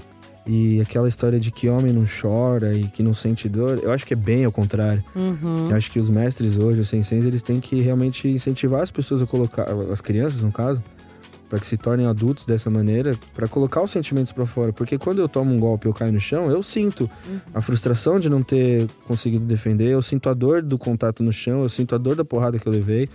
E 0.47 0.79
aquela 0.79 1.07
história 1.07 1.39
de 1.39 1.51
que 1.51 1.67
homem 1.67 1.91
não 1.91 2.05
chora 2.05 2.73
e 2.73 2.83
que 2.83 3.01
não 3.01 3.13
sente 3.13 3.49
dor, 3.49 3.79
eu 3.81 3.91
acho 3.91 4.05
que 4.05 4.13
é 4.13 4.17
bem 4.17 4.45
ao 4.45 4.51
contrário. 4.51 5.03
Uhum. 5.15 5.69
Eu 5.69 5.75
acho 5.75 5.91
que 5.91 5.99
os 5.99 6.09
mestres 6.09 6.57
hoje, 6.57 6.81
os 6.81 6.87
senseis, 6.87 7.25
eles 7.25 7.41
têm 7.41 7.59
que 7.59 7.81
realmente 7.81 8.27
incentivar 8.27 8.81
as 8.81 8.91
pessoas 8.91 9.23
a 9.23 9.25
colocar, 9.25 9.65
as 9.91 10.01
crianças 10.01 10.43
no 10.43 10.51
caso, 10.51 10.83
para 11.49 11.59
que 11.59 11.65
se 11.65 11.77
tornem 11.77 12.05
adultos 12.05 12.45
dessa 12.45 12.69
maneira, 12.69 13.17
para 13.33 13.47
colocar 13.47 13.81
os 13.81 13.89
sentimentos 13.89 14.31
para 14.31 14.45
fora. 14.45 14.71
Porque 14.71 14.97
quando 14.97 15.19
eu 15.19 15.27
tomo 15.27 15.53
um 15.53 15.59
golpe 15.59 15.87
e 15.87 15.89
eu 15.89 15.93
caio 15.93 16.11
no 16.11 16.19
chão, 16.19 16.49
eu 16.51 16.61
sinto 16.61 17.09
a 17.53 17.61
frustração 17.61 18.19
de 18.19 18.29
não 18.29 18.43
ter 18.43 18.87
conseguido 19.07 19.45
defender, 19.45 19.89
eu 19.89 20.01
sinto 20.01 20.29
a 20.29 20.33
dor 20.33 20.61
do 20.61 20.77
contato 20.77 21.23
no 21.23 21.33
chão, 21.33 21.63
eu 21.63 21.69
sinto 21.69 21.95
a 21.95 21.97
dor 21.97 22.15
da 22.15 22.25
porrada 22.25 22.59
que 22.59 22.67
eu 22.67 22.71
levei. 22.71 23.09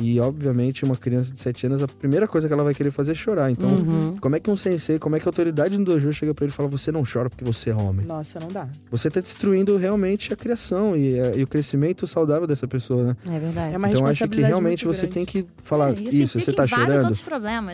E, 0.00 0.20
obviamente, 0.20 0.84
uma 0.84 0.94
criança 0.96 1.32
de 1.34 1.40
7 1.40 1.66
anos, 1.66 1.82
a 1.82 1.88
primeira 1.88 2.28
coisa 2.28 2.46
que 2.46 2.52
ela 2.52 2.62
vai 2.62 2.72
querer 2.72 2.92
fazer 2.92 3.12
é 3.12 3.14
chorar. 3.16 3.50
Então, 3.50 3.68
Uhum. 3.68 4.12
como 4.20 4.36
é 4.36 4.40
que 4.40 4.48
um 4.48 4.54
sensei, 4.56 4.96
como 4.98 5.16
é 5.16 5.20
que 5.20 5.26
a 5.26 5.30
autoridade 5.30 5.76
no 5.76 5.84
dojo 5.84 6.12
chega 6.12 6.32
pra 6.32 6.44
ele 6.44 6.52
e 6.52 6.54
fala: 6.54 6.68
Você 6.68 6.92
não 6.92 7.02
chora 7.02 7.28
porque 7.28 7.44
você 7.44 7.70
é 7.70 7.74
homem? 7.74 8.06
Nossa, 8.06 8.38
não 8.38 8.46
dá. 8.48 8.68
Você 8.90 9.10
tá 9.10 9.20
destruindo 9.20 9.76
realmente 9.76 10.32
a 10.32 10.36
criação 10.36 10.96
e, 10.96 11.18
a- 11.20 11.34
e 11.34 11.42
o 11.42 11.46
crescimento 11.48 12.06
saudável 12.06 12.46
dessa 12.46 12.68
pessoa, 12.68 13.02
né? 13.02 13.16
É 13.28 13.38
verdade. 13.40 13.74
É 13.74 13.76
uma 13.78 13.88
então, 13.88 14.06
acho 14.06 14.28
que 14.28 14.40
realmente 14.40 14.84
você 14.86 15.00
grande. 15.08 15.14
tem 15.14 15.24
que 15.26 15.46
falar: 15.64 15.90
É, 15.90 16.00
Isso, 16.00 16.38
você 16.40 16.52
tá 16.52 16.64
chorando? 16.66 17.08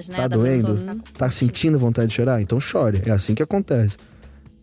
né? 0.09 0.17
Tá 0.17 0.27
doendo? 0.29 0.75
pessoa 0.75 0.95
com- 0.95 1.01
Tá 1.19 1.29
sentindo 1.31 1.79
vontade 1.79 2.09
de 2.09 2.15
chorar? 2.15 2.41
Então 2.41 2.59
chore. 2.59 3.03
É 3.05 3.11
assim 3.11 3.35
que 3.35 3.43
acontece. 3.43 3.97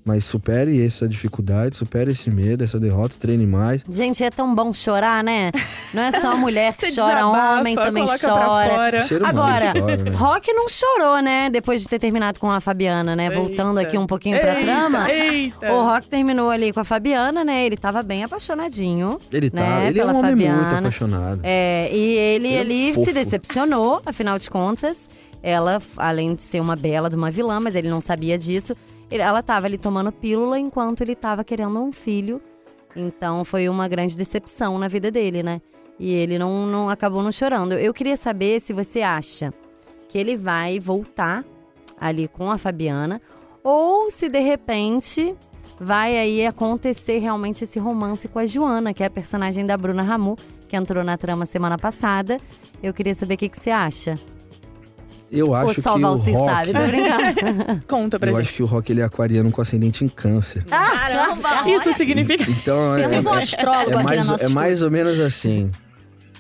Mas 0.04 0.26
supere 0.26 0.84
essa 0.84 1.08
dificuldade, 1.08 1.76
supere 1.76 2.12
esse 2.12 2.32
medo, 2.32 2.64
essa 2.64 2.80
derrota, 2.80 3.16
treine 3.20 3.46
mais. 3.46 3.84
Gente, 3.88 4.24
é 4.24 4.32
tão 4.32 4.56
bom 4.56 4.74
chorar, 4.74 5.24
né? 5.24 5.52
Não 5.94 6.02
é 6.02 6.20
só 6.20 6.36
mulher 6.36 6.76
que 6.76 6.88
chora, 6.96 7.16
desabafa, 7.16 7.60
homem 7.60 7.76
também 7.76 8.06
chora. 8.08 8.44
Agora, 8.44 9.72
chora, 9.72 9.74
né? 9.74 10.10
Rock 10.16 10.52
não 10.54 10.68
chorou, 10.68 11.22
né? 11.22 11.50
Depois 11.52 11.82
de 11.82 11.88
ter 11.88 12.00
terminado 12.00 12.40
com 12.40 12.50
a 12.50 12.60
Fabiana, 12.60 13.16
né? 13.16 13.30
Voltando 13.30 13.78
Eita. 13.80 13.88
aqui 13.90 13.98
um 13.98 14.08
pouquinho 14.08 14.40
pra 14.40 14.54
Eita, 14.54 14.62
trama. 14.62 15.12
Eita. 15.12 15.72
O 15.72 15.86
Rock 15.86 16.08
terminou 16.08 16.50
ali 16.50 16.74
com 16.74 16.80
a 16.80 16.84
Fabiana, 16.84 17.44
né? 17.44 17.64
Ele 17.64 17.78
tava 17.78 18.02
bem 18.02 18.24
apaixonadinho. 18.24 19.20
Ele 19.32 19.52
tá, 19.52 19.62
né? 19.62 19.88
ele 19.90 20.00
é 20.00 20.02
pela 20.02 20.14
um 20.14 20.18
homem 20.18 20.36
muito 20.36 20.48
Fabiana. 20.52 20.80
apaixonado. 20.80 21.40
É, 21.44 21.90
e 21.94 22.18
ele, 22.18 22.48
Ele 22.48 22.56
é 22.56 22.60
ali 22.60 22.94
fofo. 22.94 23.06
se 23.06 23.14
decepcionou, 23.14 24.02
afinal 24.06 24.40
de 24.40 24.50
contas. 24.50 24.98
Ela, 25.44 25.82
além 25.98 26.36
de 26.36 26.42
ser 26.44 26.60
uma 26.60 26.76
bela 26.76 27.10
de 27.10 27.16
uma 27.16 27.32
vilã, 27.32 27.60
mas 27.60 27.76
ele 27.76 27.90
não 27.90 28.00
sabia 28.02 28.38
disso. 28.38 28.76
Ela 29.12 29.44
tava 29.44 29.68
ali 29.68 29.78
tomando 29.78 30.12
pílula 30.12 30.58
enquanto 30.58 31.02
ele 31.02 31.16
tava 31.16 31.44
querendo 31.44 31.78
um 31.80 31.92
filho. 31.92 32.42
Então 32.96 33.44
foi 33.44 33.68
uma 33.68 33.88
grande 33.88 34.18
decepção 34.18 34.78
na 34.78 34.88
vida 34.88 35.12
dele, 35.12 35.44
né? 35.44 35.62
E 36.00 36.14
ele 36.14 36.40
não, 36.40 36.66
não 36.66 36.90
acabou 36.90 37.22
não 37.22 37.32
chorando. 37.32 37.74
Eu 37.74 37.94
queria 37.94 38.18
saber 38.18 38.60
se 38.60 38.74
você 38.74 39.02
acha 39.02 39.54
que 40.08 40.18
ele 40.18 40.36
vai 40.36 40.80
voltar 40.80 41.46
ali 42.00 42.28
com 42.28 42.50
a 42.50 42.58
Fabiana 42.58 43.22
ou 43.64 44.10
se 44.10 44.28
de 44.28 44.40
repente 44.40 45.36
vai 45.80 46.18
aí 46.18 46.46
acontecer 46.46 47.20
realmente 47.20 47.64
esse 47.64 47.80
romance 47.80 48.28
com 48.28 48.40
a 48.40 48.46
Joana, 48.46 48.94
que 48.94 49.04
é 49.04 49.08
a 49.08 49.10
personagem 49.10 49.66
da 49.66 49.78
Bruna 49.78 50.04
Ramu, 50.04 50.38
que 50.68 50.76
entrou 50.76 51.04
na 51.04 51.18
trama 51.18 51.46
semana 51.46 51.78
passada. 51.78 52.40
Eu 52.82 52.94
queria 52.94 53.14
saber 53.14 53.36
o 53.36 53.38
que, 53.38 53.50
que 53.50 53.60
você 53.60 53.72
acha. 53.72 54.18
Eu 55.32 55.56
acho 55.56 55.68
Ou 55.70 55.74
que 55.76 55.80
o 55.80 55.92
o 56.08 56.36
rock, 56.36 56.46
sabe, 56.46 56.74
tô 56.74 56.88
brincando. 56.88 57.82
Conta 57.88 58.20
pra 58.20 58.30
eu 58.32 58.36
gente. 58.36 58.42
acho 58.48 58.54
que 58.56 58.64
o 58.64 58.66
rock 58.66 58.92
ele 58.92 59.00
é 59.00 59.04
aquariano 59.06 59.50
com 59.50 59.62
ascendente 59.62 60.04
em 60.04 60.10
câncer. 60.10 60.64
Caramba! 60.66 61.70
Isso 61.70 61.94
significa. 61.94 62.44
Então 62.52 62.96
é, 62.98 63.08
Temos 63.08 63.26
um 63.26 63.36
é- 63.36 63.44
astrólogo 63.44 63.92
é 63.92 63.96
aqui 63.96 64.04
mais, 64.04 64.30
é 64.42 64.48
mais 64.50 64.84
ou 64.84 64.92
menos 64.92 65.18
assim. 65.22 65.72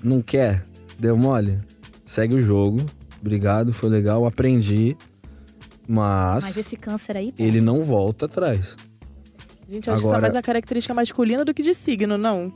Não 0.03 0.21
quer? 0.21 0.65
Deu 1.00 1.15
mole? 1.15 1.57
Segue 2.05 2.33
o 2.33 2.41
jogo. 2.41 2.86
Obrigado, 3.21 3.71
foi 3.71 3.89
legal, 3.89 4.25
aprendi. 4.25 4.98
Mas, 5.88 6.43
Mas 6.43 6.57
esse 6.57 6.75
câncer 6.75 7.15
aí. 7.17 7.31
pô. 7.31 7.41
ele 7.43 7.62
não 7.62 7.83
volta 7.83 8.25
atrás. 8.25 8.75
Gente, 9.69 9.89
acho 9.89 9.95
que 9.95 10.00
isso 10.00 10.07
Agora- 10.10 10.17
é 10.17 10.21
mais 10.24 10.36
a 10.36 10.41
característica 10.41 10.93
masculina 10.93 11.45
do 11.45 11.53
que 11.53 11.63
de 11.63 11.74
signo, 11.74 12.17
não. 12.17 12.51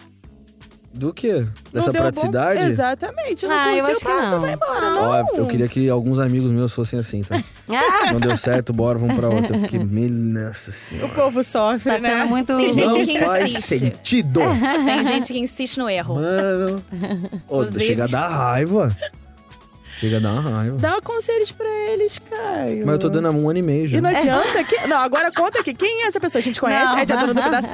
Do 0.95 1.13
quê? 1.13 1.33
Não 1.41 1.47
Dessa 1.73 1.91
deu 1.91 2.01
bom- 2.01 2.07
praticidade? 2.09 2.65
Exatamente. 2.71 3.45
Não 3.45 3.53
Ah, 3.53 3.75
eu 3.75 3.85
acho 3.85 3.99
que 3.99 4.05
passa, 4.05 4.31
não. 4.31 4.39
vai 4.39 4.53
embora. 4.53 4.89
Não. 4.91 5.01
Ó, 5.09 5.25
eu 5.35 5.45
queria 5.45 5.67
que 5.67 5.89
alguns 5.89 6.19
amigos 6.19 6.49
meus 6.51 6.73
fossem 6.73 6.97
assim, 6.99 7.21
tá? 7.21 7.43
Ah, 7.69 8.13
Não 8.13 8.19
deu 8.19 8.37
certo, 8.37 8.71
bora, 8.71 8.97
vamos 8.97 9.15
pra 9.15 9.27
outra. 9.29 9.57
Porque, 9.59 9.77
nossa 9.83 10.69
O 10.69 10.73
senhora. 10.73 11.13
povo 11.13 11.43
sofre, 11.43 11.91
tá 11.91 11.99
né? 11.99 12.09
sendo 12.17 12.29
muito. 12.29 12.55
Tem 12.55 12.73
gente 12.73 12.85
Não 12.87 13.05
que 13.05 13.19
faz 13.19 13.51
insiste. 13.51 13.79
sentido. 13.79 14.39
Tem 14.85 15.05
gente 15.05 15.33
que 15.33 15.39
insiste 15.39 15.77
no 15.77 15.89
erro. 15.89 16.15
Mano. 16.15 16.83
Ô, 17.49 17.63
Inclusive- 17.63 17.85
chega 17.85 18.03
a 18.05 18.07
dar 18.07 18.27
raiva. 18.29 18.95
Chega 19.99 20.17
a 20.17 20.19
dar 20.19 20.33
uma 20.33 20.41
raiva. 20.57 20.77
Dá 20.77 20.99
conselhos 21.01 21.51
pra 21.53 21.65
eles, 21.93 22.19
Caio. 22.19 22.85
Mas 22.85 22.93
eu 22.95 22.99
tô 22.99 23.07
dando 23.09 23.29
há 23.29 23.31
um 23.31 23.49
ano 23.49 23.59
e 23.59 23.61
meio 23.61 23.87
já. 23.87 23.97
E 23.97 24.01
não 24.01 24.09
adianta 24.09 24.61
que. 24.65 24.87
Não, 24.87 24.97
agora 24.97 25.31
conta 25.31 25.61
aqui. 25.61 25.73
Quem 25.73 26.03
é 26.03 26.07
essa 26.07 26.19
pessoa? 26.19 26.41
A 26.41 26.43
gente 26.43 26.59
conhece? 26.59 26.85
Não. 26.91 26.97
É 26.99 27.05
de 27.05 27.13
a 27.13 27.15
dona 27.15 27.33
do 27.33 27.41
pedaço. 27.41 27.69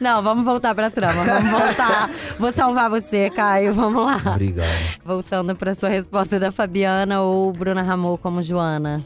Não, 0.00 0.22
vamos 0.22 0.44
voltar 0.44 0.74
pra 0.74 0.90
trama, 0.90 1.24
vamos 1.24 1.50
voltar. 1.50 2.10
Vou 2.38 2.52
salvar 2.52 2.88
você, 2.88 3.30
Caio, 3.30 3.72
vamos 3.72 4.04
lá. 4.04 4.22
Obrigado. 4.32 4.68
Voltando 5.04 5.56
pra 5.56 5.74
sua 5.74 5.88
resposta 5.88 6.38
da 6.38 6.52
Fabiana 6.52 7.20
ou 7.22 7.52
Bruna 7.52 7.82
Ramon 7.82 8.16
como 8.16 8.40
Joana. 8.42 9.02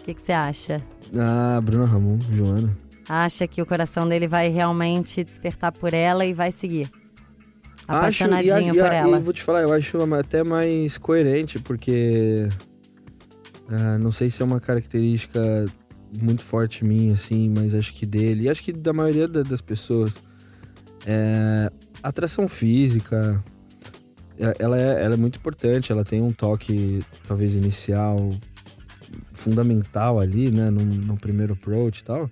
O 0.00 0.04
que, 0.04 0.14
que 0.14 0.22
você 0.22 0.32
acha? 0.32 0.80
Ah, 1.16 1.60
Bruna 1.60 1.86
Ramon, 1.86 2.18
Joana. 2.30 2.76
Acha 3.08 3.46
que 3.48 3.60
o 3.60 3.66
coração 3.66 4.08
dele 4.08 4.28
vai 4.28 4.48
realmente 4.48 5.24
despertar 5.24 5.72
por 5.72 5.92
ela 5.92 6.24
e 6.24 6.32
vai 6.32 6.52
seguir? 6.52 6.88
Acho- 7.88 7.98
Apaixonadinho 7.98 8.50
e 8.50 8.52
a- 8.52 8.74
e 8.74 8.80
a- 8.80 8.84
por 8.84 8.92
ela. 8.92 9.18
E 9.18 9.22
vou 9.22 9.32
te 9.32 9.42
falar, 9.42 9.62
eu 9.62 9.72
acho 9.72 9.98
até 10.14 10.44
mais 10.44 10.98
coerente, 10.98 11.58
porque. 11.58 12.48
ah, 13.68 13.98
não 13.98 14.12
sei 14.12 14.30
se 14.30 14.40
é 14.40 14.44
uma 14.44 14.60
característica 14.60 15.40
muito 16.22 16.42
forte 16.42 16.84
minha, 16.84 17.12
assim, 17.14 17.52
mas 17.54 17.74
acho 17.74 17.92
que 17.94 18.06
dele, 18.06 18.44
e 18.44 18.48
acho 18.48 18.62
que 18.62 18.72
da 18.72 18.92
maioria 18.92 19.26
da- 19.26 19.42
das 19.42 19.60
pessoas. 19.60 20.16
É, 21.06 21.70
atração 22.02 22.46
física, 22.48 23.42
é- 24.38 24.54
ela 24.58 24.78
é, 24.78 25.04
ela 25.04 25.14
é 25.14 25.16
muito 25.16 25.38
importante, 25.38 25.90
ela 25.92 26.04
tem 26.04 26.22
um 26.22 26.30
toque, 26.30 27.00
talvez 27.26 27.54
inicial, 27.54 28.30
fundamental 29.32 30.20
ali, 30.20 30.50
né, 30.50 30.70
no, 30.70 30.84
no 30.84 31.16
primeiro 31.16 31.54
approach 31.54 32.00
e 32.00 32.04
tal, 32.04 32.30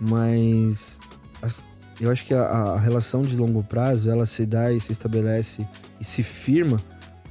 mas 0.00 0.98
as- 1.40 1.66
eu 2.00 2.10
acho 2.10 2.24
que 2.26 2.34
a, 2.34 2.42
a 2.42 2.78
relação 2.78 3.22
de 3.22 3.36
longo 3.36 3.62
prazo 3.62 4.10
ela 4.10 4.26
se 4.26 4.44
dá 4.44 4.70
e 4.72 4.80
se 4.80 4.92
estabelece 4.92 5.66
e 6.00 6.04
se 6.04 6.22
firma 6.22 6.78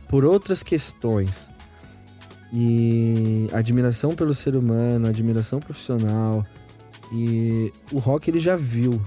por 0.08 0.26
outras 0.26 0.64
questões. 0.64 1.50
E 2.54 3.48
admiração 3.52 4.16
pelo 4.16 4.34
ser 4.34 4.56
humano, 4.56 5.08
admiração 5.08 5.60
profissional. 5.60 6.46
E 7.12 7.72
o 7.92 8.00
rock 8.00 8.30
ele 8.30 8.40
já 8.40 8.56
viu. 8.56 9.06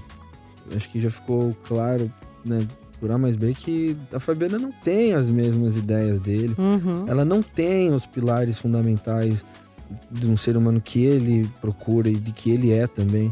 Acho 0.75 0.89
que 0.89 0.99
já 0.99 1.09
ficou 1.09 1.53
claro, 1.63 2.11
né, 2.45 2.59
por 2.99 3.09
A 3.11 3.17
mais 3.17 3.35
B, 3.35 3.53
que 3.53 3.97
a 4.13 4.19
Fabiana 4.19 4.57
não 4.59 4.71
tem 4.71 5.13
as 5.13 5.29
mesmas 5.29 5.77
ideias 5.77 6.19
dele. 6.19 6.53
Uhum. 6.57 7.05
Ela 7.07 7.23
não 7.23 7.41
tem 7.41 7.93
os 7.93 8.05
pilares 8.05 8.57
fundamentais 8.57 9.45
de 10.11 10.27
um 10.27 10.37
ser 10.37 10.55
humano 10.57 10.79
que 10.81 11.03
ele 11.03 11.49
procura 11.61 12.09
e 12.09 12.15
de 12.15 12.31
que 12.31 12.51
ele 12.51 12.71
é 12.71 12.85
também. 12.87 13.31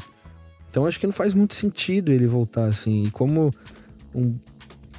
Então 0.70 0.86
acho 0.86 1.00
que 1.00 1.06
não 1.06 1.14
faz 1.14 1.34
muito 1.34 1.54
sentido 1.54 2.12
ele 2.12 2.26
voltar 2.28 2.66
assim. 2.66 3.04
E 3.04 3.12
como 3.12 3.52
um- 4.16 4.36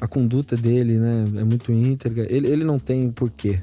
a 0.01 0.07
conduta 0.07 0.57
dele, 0.57 0.99
né, 0.99 1.25
é 1.39 1.45
muito 1.45 1.73
íntegra, 1.73 2.27
ele, 2.31 2.47
ele 2.49 2.65
não 2.65 2.79
tem 2.79 3.11
porquê. 3.11 3.61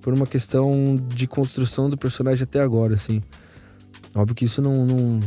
Por 0.00 0.12
uma 0.14 0.26
questão 0.26 0.96
de 1.14 1.26
construção 1.26 1.88
do 1.88 1.96
personagem 1.96 2.42
até 2.44 2.60
agora, 2.60 2.94
assim. 2.94 3.22
Óbvio 4.14 4.34
que 4.34 4.44
isso 4.46 4.60
não. 4.60 4.84
não 4.84 5.20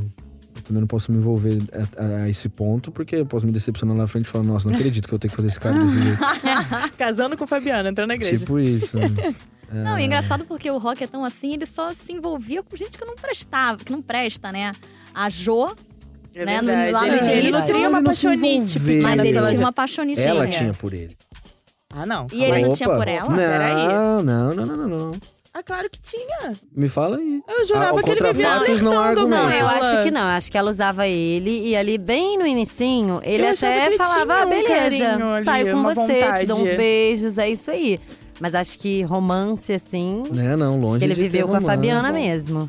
também 0.63 0.81
não 0.81 0.87
posso 0.87 1.11
me 1.11 1.17
envolver 1.17 1.57
a, 1.73 2.03
a- 2.03 2.23
a 2.23 2.29
esse 2.29 2.47
ponto, 2.49 2.91
porque 2.91 3.17
eu 3.17 3.25
posso 3.25 3.45
me 3.45 3.51
decepcionar 3.51 3.95
lá 3.95 4.03
na 4.03 4.07
frente 4.07 4.25
e 4.25 4.27
falar, 4.29 4.43
nossa, 4.45 4.67
não 4.67 4.75
acredito 4.75 5.07
que 5.07 5.13
eu 5.13 5.19
tenho 5.19 5.29
que 5.31 5.35
fazer 5.35 5.49
esse 5.49 5.59
cara 5.59 5.79
desse 5.79 6.01
jeito. 6.01 6.19
Casando 6.97 7.37
com 7.37 7.45
Fabiana, 7.47 7.89
entrando 7.89 8.07
na 8.09 8.15
igreja. 8.15 8.37
Tipo 8.39 8.59
isso. 8.59 8.97
né? 8.99 9.07
Não, 9.71 9.97
e 9.97 10.03
é 10.03 10.05
engraçado 10.05 10.45
porque 10.45 10.69
o 10.69 10.77
rock 10.77 11.03
é 11.03 11.07
tão 11.07 11.25
assim, 11.25 11.53
ele 11.53 11.65
só 11.65 11.89
se 11.89 12.11
envolvia 12.11 12.61
com 12.61 12.77
gente 12.77 12.95
que 12.95 13.03
não 13.03 13.15
prestava, 13.15 13.83
que 13.83 13.91
não 13.91 14.03
presta, 14.03 14.51
né? 14.51 14.71
a 15.15 15.29
Jo, 15.31 15.73
É 16.35 16.45
Né, 16.45 16.61
no- 16.61 16.67
verdade. 16.67 16.91
lá 16.91 17.01
no 17.01 17.07
ele, 17.07 17.31
ele 17.31 17.87
uma 17.87 18.01
não 18.01 18.13
se 18.13 18.27
paixonite 18.27 18.77
envolveu. 18.77 19.01
mas 19.03 19.19
ele 19.19 19.47
tinha 19.47 19.59
uma 19.59 19.69
apaixonite. 19.69 20.21
Ela 20.21 20.47
tinha 20.47 20.73
por 20.73 20.93
ele. 20.93 21.17
Ah, 21.95 22.05
não. 22.05 22.27
E 22.31 22.43
ele 22.43 22.67
não 22.67 22.75
tinha 22.75 22.87
por 22.89 23.07
ela? 23.07 23.29
Não, 23.29 23.35
Peraí. 23.35 23.73
não, 23.87 24.21
não, 24.23 24.53
não, 24.53 24.65
não, 24.65 24.87
não. 24.87 25.11
Ah, 25.55 25.61
claro 25.61 25.87
que 25.89 26.01
tinha. 26.01 26.53
Me 26.75 26.89
fala 26.89 27.17
aí. 27.17 27.41
Eu 27.47 27.65
jurava 27.67 27.99
Ah, 27.99 28.03
que 28.03 28.09
ele 28.09 28.23
vivia 28.23 28.49
fatos 28.49 28.81
não 28.81 28.91
flertando 28.93 29.21
com 29.21 29.27
Não, 29.27 29.37
argumentos. 29.37 29.59
eu 29.61 29.67
acho 29.67 30.03
que 30.03 30.11
não. 30.11 30.21
Acho 30.21 30.51
que 30.51 30.57
ela 30.57 30.69
usava 30.71 31.07
ele 31.07 31.67
e 31.69 31.75
ali 31.75 31.97
bem 31.99 32.39
no 32.39 32.47
inicinho, 32.47 33.21
ele 33.23 33.43
Eu 33.45 33.49
até 33.53 33.85
ele 33.85 33.97
falava, 33.97 34.23
tinha 34.25 34.41
ah, 34.41 34.45
um 34.45 34.49
beleza, 34.49 34.73
carinho 34.75 35.29
ali, 35.29 35.43
saio 35.45 35.71
com 35.75 35.83
você, 35.83 36.33
te 36.39 36.45
dou 36.47 36.55
uns 36.57 36.59
vontade. 36.61 36.77
beijos, 36.77 37.37
é 37.37 37.49
isso 37.49 37.69
aí. 37.69 37.99
Mas 38.39 38.55
acho 38.55 38.79
que 38.79 39.03
romance, 39.03 39.71
assim, 39.71 40.23
Né, 40.31 40.55
não, 40.55 40.79
longe 40.79 40.85
acho 40.87 40.97
que 40.99 41.05
ele 41.05 41.13
de 41.13 41.21
ter 41.21 41.29
viveu 41.29 41.47
com 41.47 41.55
a. 41.55 41.61
Fabiana 41.61 42.11
mesmo. 42.11 42.67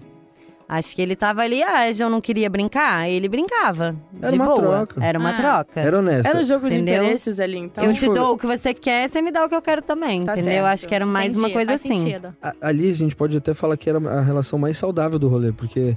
Acho 0.78 0.94
que 0.96 1.02
ele 1.02 1.14
tava 1.16 1.42
ali, 1.42 1.62
ah, 1.62 1.88
eu 1.90 2.08
não 2.10 2.20
queria 2.20 2.48
brincar, 2.50 3.08
ele 3.08 3.28
brincava. 3.28 3.94
Era 4.20 4.30
de 4.30 4.36
uma 4.36 4.44
boa. 4.46 4.56
troca. 4.56 5.04
Era 5.04 5.18
uma 5.18 5.30
Ah. 5.30 5.32
troca. 5.32 5.80
Era 5.80 5.98
honesto. 5.98 6.26
Era 6.28 6.38
um 6.38 6.44
jogo 6.44 6.68
de 6.68 6.76
Entendeu? 6.76 7.02
interesses 7.04 7.40
ali, 7.40 7.58
então. 7.58 7.84
eu 7.84 7.94
te 7.94 8.06
dou 8.12 8.34
o 8.34 8.38
que 8.38 8.46
você 8.46 8.72
quer, 8.74 9.08
você 9.08 9.20
me 9.22 9.30
dá 9.30 9.44
o 9.44 9.48
que 9.48 9.54
eu 9.54 9.62
quero 9.62 9.82
também, 9.82 10.24
Tá 10.24 10.32
entendeu? 10.32 10.52
certo. 10.52 10.66
Acho 10.66 10.88
que 10.88 10.94
era 10.94 11.06
mais 11.06 11.32
uma 11.36 11.48
Entendi, 11.48 11.52
coisa 11.54 11.70
faz 11.78 11.80
assim. 11.82 12.02
sentido. 12.02 12.34
A- 12.42 12.54
Ali 12.60 12.88
a 12.90 12.92
gente 12.94 13.14
pode 13.16 13.36
até 13.36 13.54
falar 13.54 13.76
que 13.76 13.88
era 13.90 13.98
a 13.98 14.20
relação 14.22 14.58
mais 14.58 14.76
saudável 14.78 15.18
do 15.18 15.28
rolê, 15.28 15.52
porque, 15.52 15.96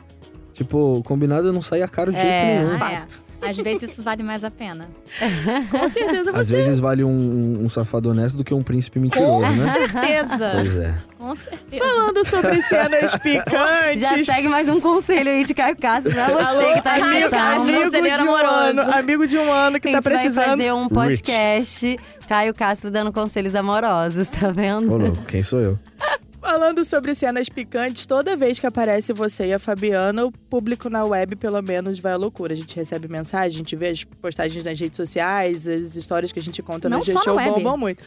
tipo, 0.53 1.01
combinado 1.05 1.51
não 1.53 1.61
saía 1.61 1.87
caro 1.87 2.11
de 2.11 2.17
É. 2.17 2.21
jeito 2.21 2.45
nenhum. 2.69 2.83
Ah, 2.83 2.91
é. 2.93 3.26
Às 3.41 3.55
vezes 3.57 3.91
isso 3.91 4.03
vale 4.03 4.23
mais 4.23 4.43
a 4.43 4.51
pena. 4.51 4.89
Com 5.71 5.87
certeza 5.89 6.31
Às 6.31 6.47
você. 6.47 6.53
vezes 6.57 6.79
vale 6.79 7.03
um, 7.03 7.59
um- 7.63 7.69
safado 7.69 8.09
honesto 8.09 8.35
do 8.37 8.43
que 8.43 8.53
um 8.53 8.63
príncipe 8.63 8.99
mentiroso, 8.99 9.51
né? 9.51 9.73
Certeza. 9.87 10.49
Pois 10.53 10.75
é. 10.75 10.93
Com 11.17 11.35
certeza. 11.35 11.83
Falando 11.83 12.25
sobre 12.29 12.61
cenas 12.61 13.15
picantes. 13.21 14.01
Já 14.01 14.23
segue 14.23 14.47
mais 14.47 14.67
um 14.67 14.79
conselho 14.81 15.29
aí 15.29 15.43
de 15.45 15.53
Caio 15.53 15.75
Castro 15.77 16.11
pra 16.13 16.25
você 16.27 16.45
Alô, 16.65 16.73
que 16.73 16.81
tá 16.81 16.95
amigo, 16.95 17.17
escutando. 17.17 17.61
amigo 17.61 17.91
de 17.91 17.97
um 18.23 18.35
amoroso. 18.35 18.53
ano. 18.79 18.81
Amigo 18.95 19.27
de 19.27 19.37
um 19.37 19.51
ano 19.53 19.79
que 19.79 19.87
a 19.89 19.91
tá 19.91 19.97
gente 19.97 20.03
vai 20.03 20.13
precisando. 20.13 20.45
fazer 20.45 20.73
um 20.73 20.87
podcast, 20.89 21.99
Caio 22.27 22.53
Castro 22.53 22.89
dando 22.91 23.11
conselhos 23.13 23.55
amorosos, 23.55 24.27
tá 24.27 24.51
vendo? 24.51 24.91
Ô, 24.93 24.97
louco, 24.97 25.23
quem 25.25 25.43
sou 25.43 25.59
eu? 25.59 25.79
Falando 26.39 26.85
sobre 26.85 27.15
cenas 27.15 27.49
picantes, 27.49 28.05
toda 28.05 28.35
vez 28.35 28.59
que 28.59 28.67
aparece 28.67 29.11
você 29.11 29.47
e 29.47 29.53
a 29.53 29.59
Fabiana, 29.59 30.25
o 30.25 30.31
público 30.31 30.89
na 30.89 31.03
web, 31.03 31.35
pelo 31.35 31.61
menos, 31.61 31.99
vai 31.99 32.13
à 32.13 32.15
loucura. 32.15 32.53
A 32.53 32.55
gente 32.55 32.75
recebe 32.75 33.07
mensagem, 33.07 33.55
a 33.55 33.57
gente 33.57 33.75
vê 33.75 33.89
as 33.89 34.03
postagens 34.03 34.63
nas 34.63 34.79
redes 34.79 34.97
sociais, 34.97 35.67
as 35.67 35.95
histórias 35.95 36.31
que 36.31 36.39
a 36.39 36.41
gente 36.41 36.61
conta 36.61 36.87
Não 36.87 36.99
no 36.99 37.03
G-Show 37.03 37.35
bombam 37.35 37.77
muito. 37.77 38.03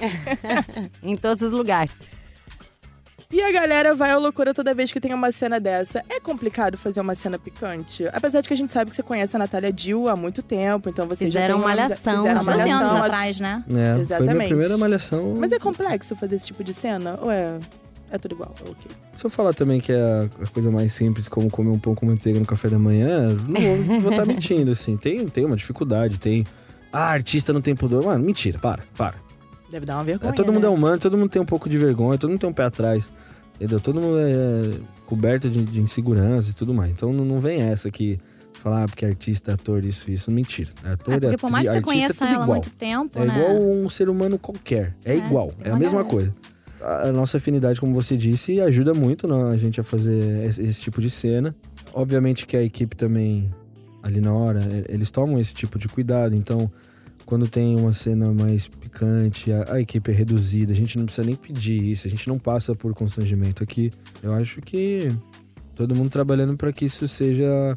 Em 1.02 1.14
todos 1.14 1.42
os 1.42 1.52
lugares. 1.52 1.94
E 3.32 3.42
a 3.42 3.50
galera 3.50 3.92
vai 3.92 4.10
à 4.12 4.16
loucura 4.16 4.54
toda 4.54 4.72
vez 4.72 4.92
que 4.92 5.00
tem 5.00 5.12
uma 5.12 5.32
cena 5.32 5.58
dessa. 5.58 6.00
É 6.08 6.20
complicado 6.20 6.78
fazer 6.78 7.00
uma 7.00 7.14
cena 7.14 7.36
picante? 7.38 8.04
Apesar 8.12 8.40
de 8.40 8.46
que 8.46 8.54
a 8.54 8.56
gente 8.56 8.72
sabe 8.72 8.90
que 8.90 8.96
você 8.96 9.02
conhece 9.02 9.34
a 9.34 9.38
Natália 9.38 9.72
Dill 9.72 10.08
há 10.08 10.14
muito 10.14 10.42
tempo, 10.44 10.88
então 10.88 11.08
vocês 11.08 11.34
já 11.34 11.40
Fizeram 11.40 11.58
uma 11.58 11.72
amizade- 11.72 11.88
malhação, 12.04 12.16
Fizeram 12.22 12.44
já. 12.44 12.52
12 12.52 12.60
anos 12.70 12.80
malhação. 12.82 13.04
atrás, 13.04 13.40
né? 13.40 13.64
É, 13.66 13.70
foi 13.70 13.74
minha 13.74 14.00
Exatamente. 14.00 14.48
primeira 14.48 14.78
malhação. 14.78 15.34
Mas 15.38 15.50
é 15.50 15.58
complexo 15.58 16.14
fazer 16.14 16.36
esse 16.36 16.46
tipo 16.46 16.62
de 16.62 16.72
cena? 16.72 17.18
Ou 17.20 17.28
é, 17.30 17.58
é 18.12 18.18
tudo 18.18 18.36
igual? 18.36 18.54
É 18.64 18.70
ok. 18.70 18.90
Se 19.16 19.24
eu 19.26 19.30
falar 19.30 19.52
também 19.54 19.80
que 19.80 19.90
é 19.90 19.96
a, 20.40 20.46
coisa 20.52 20.70
mais 20.70 20.92
simples, 20.92 21.26
como 21.26 21.50
comer 21.50 21.70
um 21.70 21.78
pão 21.80 21.96
com 21.96 22.06
manteiga 22.06 22.38
no 22.38 22.46
café 22.46 22.68
da 22.68 22.78
manhã, 22.78 23.26
não 23.48 24.00
vou 24.00 24.12
estar 24.12 24.24
mentindo, 24.26 24.70
assim. 24.70 24.96
Tem, 24.96 25.26
tem 25.26 25.44
uma 25.44 25.56
dificuldade, 25.56 26.18
tem... 26.18 26.44
Ah, 26.92 27.08
artista 27.10 27.52
não 27.52 27.60
tem 27.60 27.74
pudor. 27.74 28.04
Mano, 28.04 28.24
mentira, 28.24 28.58
para, 28.60 28.82
para. 28.96 29.25
Deve 29.70 29.84
dar 29.86 29.94
uma 29.96 30.04
vergonha. 30.04 30.30
É, 30.30 30.34
todo 30.34 30.52
mundo 30.52 30.62
né? 30.62 30.68
é 30.68 30.70
humano, 30.70 30.98
todo 30.98 31.18
mundo 31.18 31.28
tem 31.30 31.42
um 31.42 31.46
pouco 31.46 31.68
de 31.68 31.76
vergonha, 31.78 32.18
todo 32.18 32.30
mundo 32.30 32.40
tem 32.40 32.48
um 32.48 32.52
pé 32.52 32.64
atrás. 32.64 33.08
Entendeu? 33.56 33.80
Todo 33.80 34.00
mundo 34.00 34.18
é 34.18 34.78
coberto 35.06 35.48
de, 35.48 35.64
de 35.64 35.80
insegurança 35.80 36.50
e 36.50 36.54
tudo 36.54 36.74
mais. 36.74 36.90
Então 36.90 37.12
não, 37.12 37.24
não 37.24 37.40
vem 37.40 37.62
essa 37.62 37.90
que 37.90 38.18
falar 38.62 38.84
ah, 38.84 38.86
porque 38.86 39.04
artista, 39.06 39.54
ator, 39.54 39.84
isso, 39.84 40.10
isso. 40.10 40.30
Mentira. 40.30 40.70
Ator, 40.84 41.14
É, 41.14 41.20
porque 41.20 41.36
por 41.38 41.50
mais 41.50 41.66
que 41.66 41.72
você 41.72 41.78
artista 41.78 41.94
é 41.94 42.00
conheça 42.00 42.14
tudo 42.14 42.26
ela 42.26 42.38
há 42.40 42.42
igual. 42.44 42.58
muito 42.58 42.70
tempo, 42.70 43.18
É 43.18 43.24
né? 43.24 43.34
igual 43.38 43.56
um 43.62 43.88
ser 43.88 44.08
humano 44.08 44.38
qualquer. 44.38 44.94
É, 45.04 45.12
É, 45.12 45.16
igual. 45.16 45.50
É 45.64 45.70
a 45.70 45.76
mesma 45.76 46.02
galera. 46.02 46.08
coisa. 46.10 46.34
A 46.82 47.10
nossa 47.10 47.38
afinidade, 47.38 47.80
como 47.80 47.94
você 47.94 48.16
disse, 48.16 48.60
ajuda 48.60 48.92
muito 48.92 49.32
a 49.32 49.56
gente 49.56 49.80
a 49.80 49.82
fazer 49.82 50.44
esse, 50.46 50.62
esse 50.62 50.82
tipo 50.82 51.00
de 51.00 51.08
cena. 51.08 51.54
Obviamente 51.94 52.46
que 52.46 52.56
a 52.56 52.62
equipe 52.62 52.94
também, 52.94 53.50
ali 54.02 54.20
na 54.20 54.32
hora, 54.34 54.60
eles 54.88 55.10
tomam 55.10 55.40
esse 55.40 55.54
tipo 55.54 55.78
de 55.78 55.88
cuidado. 55.88 56.34
Então, 56.36 56.70
quando 57.26 57.48
tem 57.48 57.74
uma 57.76 57.92
cena 57.92 58.32
mais 58.32 58.68
picante, 58.68 59.52
a, 59.52 59.74
a 59.74 59.80
equipe 59.80 60.10
é 60.12 60.14
reduzida. 60.14 60.72
A 60.72 60.76
gente 60.76 60.96
não 60.96 61.04
precisa 61.04 61.26
nem 61.26 61.34
pedir 61.34 61.82
isso. 61.82 62.06
A 62.06 62.10
gente 62.10 62.26
não 62.28 62.38
passa 62.38 62.74
por 62.74 62.94
constrangimento 62.94 63.64
aqui. 63.64 63.90
Eu 64.22 64.32
acho 64.32 64.62
que 64.62 65.08
todo 65.74 65.94
mundo 65.94 66.08
trabalhando 66.08 66.56
para 66.56 66.72
que 66.72 66.84
isso 66.84 67.06
seja 67.08 67.76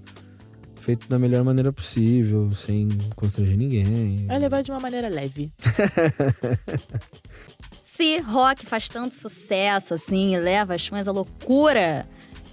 feito 0.75 1.09
da 1.09 1.17
melhor 1.17 1.43
maneira 1.43 1.73
possível, 1.73 2.51
sem 2.51 2.87
constranger 3.15 3.57
ninguém. 3.57 4.27
É 4.29 4.37
levar 4.37 4.61
de 4.61 4.71
uma 4.71 4.79
maneira 4.79 5.09
leve. 5.09 5.51
Se 7.95 8.19
rock 8.19 8.65
faz 8.65 8.87
tanto 8.87 9.13
sucesso 9.13 9.93
assim 9.93 10.33
e 10.33 10.39
leva 10.39 10.73
as 10.75 10.87
fãs 10.87 11.05
à 11.07 11.11
loucura, 11.11 12.07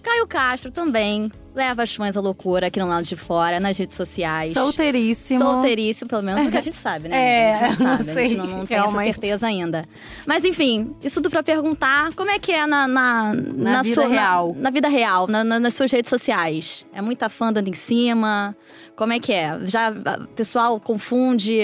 Caio 0.06 0.26
Castro 0.26 0.70
também 0.70 1.30
leva 1.54 1.82
as 1.82 1.94
fãs 1.94 2.16
à 2.16 2.20
loucura 2.20 2.68
aqui 2.68 2.78
no 2.78 2.86
lado 2.86 3.04
de 3.04 3.16
fora, 3.16 3.58
nas 3.58 3.76
redes 3.76 3.96
sociais. 3.96 4.52
Solteiríssimo. 4.52 5.40
Solteiríssimo, 5.40 6.08
pelo 6.08 6.22
menos, 6.22 6.42
porque 6.42 6.56
a 6.58 6.60
gente 6.60 6.76
sabe, 6.76 7.08
né? 7.08 7.16
É, 7.26 7.54
a 7.54 7.68
gente 7.70 7.82
não 7.82 7.96
sabe, 7.98 8.10
a 8.10 8.14
sei, 8.14 8.28
gente 8.28 8.36
não, 8.38 8.46
não 8.58 8.66
tem 8.66 8.76
essa 8.76 8.98
certeza 9.02 9.46
ainda. 9.46 9.82
Mas 10.26 10.44
enfim, 10.44 10.94
isso 11.02 11.16
tudo 11.20 11.30
pra 11.30 11.42
perguntar 11.42 12.12
como 12.14 12.30
é 12.30 12.38
que 12.38 12.52
é 12.52 12.66
na, 12.66 12.86
na, 12.86 13.32
Na 13.34 13.82
vida 13.82 13.94
sua- 13.94 14.08
real. 14.08 14.54
Na, 14.58 14.70
vida 14.70 14.88
real, 14.88 15.26
na- 15.26 15.42
na- 15.42 15.58
nas 15.58 15.74
suas 15.74 15.90
redes 15.90 16.08
sociais. 16.10 16.86
É 16.92 17.00
muita 17.02 17.28
fã 17.28 17.52
dando 17.52 17.68
em 17.68 17.72
cima? 17.74 18.56
Como 18.94 19.12
é 19.12 19.18
que 19.18 19.32
é? 19.32 19.58
Já 19.64 19.90
o 19.90 20.28
pessoal 20.28 20.78
confunde 20.78 21.58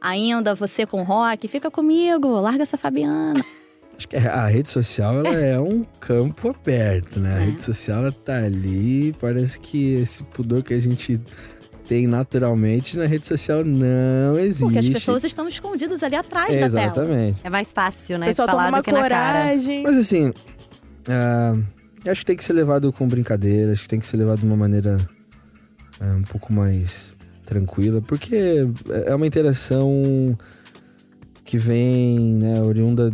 ainda 0.00 0.54
você 0.54 0.86
com 0.86 1.02
rock? 1.02 1.48
Fica 1.48 1.70
comigo, 1.70 2.28
larga 2.40 2.62
essa 2.62 2.76
Fabiana. 2.78 3.40
Acho 3.98 4.08
que 4.08 4.16
a 4.16 4.46
rede 4.46 4.70
social 4.70 5.12
ela 5.18 5.34
é 5.34 5.58
um 5.58 5.82
campo 6.00 6.48
aberto, 6.50 7.18
né? 7.20 7.34
A 7.34 7.40
É. 7.40 7.44
rede 7.46 7.60
social 7.62 7.98
ela 7.98 8.12
tá 8.12 8.38
ali, 8.38 9.12
parece 9.20 9.58
que 9.60 9.94
esse 9.96 10.22
pudor 10.22 10.62
que 10.62 10.72
a 10.72 10.80
gente 10.80 11.20
tem 11.86 12.06
naturalmente 12.06 12.96
na 12.96 13.06
rede 13.06 13.26
social 13.26 13.64
não 13.64 14.38
existe. 14.38 14.62
Porque 14.62 14.78
as 14.78 14.88
pessoas 14.88 15.24
estão 15.24 15.48
escondidas 15.48 16.02
ali 16.02 16.14
atrás 16.14 16.48
da 16.48 16.54
tela. 16.54 16.66
Exatamente. 16.66 17.40
É 17.42 17.50
mais 17.50 17.72
fácil, 17.72 18.18
né? 18.18 18.26
De 18.26 18.30
pessoal 18.30 18.48
toma 18.48 18.62
falar 18.64 18.76
do 18.78 18.84
que 18.84 18.92
na 18.92 19.00
cara. 19.08 19.42
coragem. 19.42 19.82
Mas 19.82 19.96
assim, 19.96 20.32
eu 22.04 22.12
acho 22.12 22.20
que 22.20 22.26
tem 22.26 22.36
que 22.36 22.44
ser 22.44 22.52
levado 22.52 22.92
com 22.92 23.08
brincadeira, 23.08 23.72
acho 23.72 23.82
que 23.82 23.88
tem 23.88 23.98
que 23.98 24.06
ser 24.06 24.16
levado 24.18 24.40
de 24.40 24.46
uma 24.46 24.56
maneira 24.56 24.98
ah, 26.00 26.14
um 26.16 26.22
pouco 26.22 26.52
mais 26.52 27.14
tranquila, 27.44 28.00
porque 28.02 28.68
é 29.06 29.14
uma 29.14 29.26
interação 29.26 30.36
que 31.44 31.56
vem, 31.56 32.34
né, 32.34 32.60
oriunda 32.60 33.10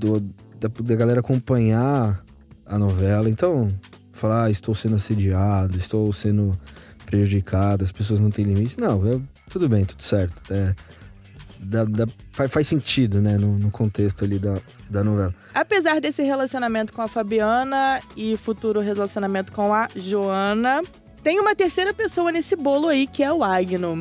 do, 0.00 0.20
da, 0.58 0.68
da 0.68 0.96
galera 0.96 1.20
acompanhar 1.20 2.24
a 2.66 2.78
novela. 2.78 3.28
Então, 3.28 3.68
falar, 4.12 4.44
ah, 4.44 4.50
estou 4.50 4.74
sendo 4.74 4.96
assediado, 4.96 5.76
estou 5.76 6.12
sendo 6.12 6.58
prejudicado, 7.06 7.84
as 7.84 7.92
pessoas 7.92 8.20
não 8.20 8.30
têm 8.30 8.44
limite. 8.44 8.78
Não, 8.78 9.06
é- 9.06 9.20
tudo 9.48 9.68
bem, 9.68 9.84
tudo 9.84 10.02
certo. 10.02 10.42
É, 10.52 10.74
faz, 12.32 12.50
faz 12.50 12.68
sentido, 12.68 13.20
né, 13.20 13.36
no, 13.36 13.58
no 13.58 13.70
contexto 13.70 14.24
ali 14.24 14.38
da, 14.38 14.54
da 14.88 15.04
novela. 15.04 15.34
Apesar 15.52 16.00
desse 16.00 16.22
relacionamento 16.22 16.92
com 16.92 17.02
a 17.02 17.08
Fabiana 17.08 18.00
e 18.16 18.36
futuro 18.36 18.80
relacionamento 18.80 19.52
com 19.52 19.74
a 19.74 19.88
Joana, 19.94 20.82
tem 21.22 21.38
uma 21.38 21.54
terceira 21.54 21.92
pessoa 21.92 22.32
nesse 22.32 22.56
bolo 22.56 22.88
aí, 22.88 23.06
que 23.06 23.22
é 23.22 23.32
o 23.32 23.42
Agno. 23.42 23.98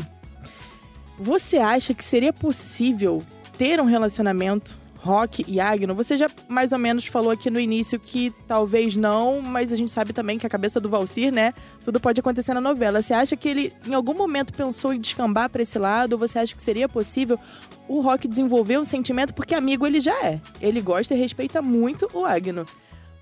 Você 1.19 1.57
acha 1.57 1.93
que 1.93 2.03
seria 2.03 2.31
possível 2.31 3.21
ter 3.57 3.81
um 3.81 3.85
relacionamento 3.85 4.79
Rock 5.01 5.45
e 5.47 5.59
Agno? 5.59 5.95
Você 5.95 6.17
já 6.17 6.29
mais 6.47 6.73
ou 6.73 6.79
menos 6.79 7.05
falou 7.05 7.31
aqui 7.31 7.49
no 7.49 7.59
início 7.59 7.99
que 7.99 8.33
talvez 8.47 8.97
não, 8.97 9.41
mas 9.41 9.71
a 9.71 9.77
gente 9.77 9.89
sabe 9.89 10.11
também 10.11 10.37
que 10.37 10.45
a 10.45 10.49
cabeça 10.49 10.79
do 10.79 10.89
Valcir, 10.89 11.31
né? 11.31 11.53
Tudo 11.83 11.99
pode 11.99 12.19
acontecer 12.19 12.53
na 12.53 12.61
novela. 12.61 13.01
Você 13.01 13.13
acha 13.13 13.35
que 13.37 13.47
ele 13.47 13.73
em 13.87 13.93
algum 13.93 14.13
momento 14.13 14.53
pensou 14.53 14.93
em 14.93 14.99
descambar 14.99 15.49
pra 15.49 15.61
esse 15.61 15.79
lado? 15.79 16.13
Ou 16.13 16.19
você 16.19 16.37
acha 16.37 16.53
que 16.53 16.61
seria 16.61 16.89
possível 16.89 17.39
o 17.87 18.01
Rock 18.01 18.27
desenvolver 18.27 18.77
um 18.77 18.83
sentimento? 18.83 19.33
Porque 19.33 19.55
amigo 19.55 19.87
ele 19.87 20.01
já 20.01 20.15
é. 20.23 20.41
Ele 20.59 20.81
gosta 20.81 21.13
e 21.13 21.17
respeita 21.17 21.61
muito 21.61 22.09
o 22.13 22.25
Agno. 22.25 22.65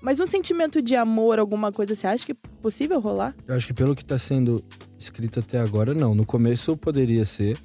Mas 0.00 0.20
um 0.20 0.26
sentimento 0.26 0.80
de 0.80 0.94
amor, 0.94 1.38
alguma 1.38 1.72
coisa, 1.72 1.94
você 1.94 2.06
acha 2.06 2.24
que 2.24 2.32
é 2.32 2.36
possível 2.62 3.00
rolar? 3.00 3.34
Eu 3.46 3.56
acho 3.56 3.66
que 3.66 3.74
pelo 3.74 3.96
que 3.96 4.04
tá 4.04 4.16
sendo 4.16 4.64
escrito 4.98 5.40
até 5.40 5.58
agora, 5.58 5.92
não. 5.92 6.14
No 6.14 6.24
começo 6.24 6.76
poderia 6.76 7.24
ser. 7.24 7.56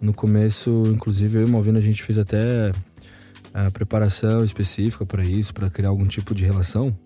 No 0.00 0.12
começo, 0.12 0.84
inclusive, 0.88 1.38
eu 1.38 1.42
e 1.42 1.44
o 1.44 1.48
Malvino, 1.48 1.78
a 1.78 1.80
gente 1.80 2.02
fez 2.02 2.18
até 2.18 2.70
a 3.54 3.70
preparação 3.70 4.44
específica 4.44 5.06
para 5.06 5.24
isso, 5.24 5.54
para 5.54 5.70
criar 5.70 5.88
algum 5.88 6.06
tipo 6.06 6.34
de 6.34 6.44
relação. 6.44 6.96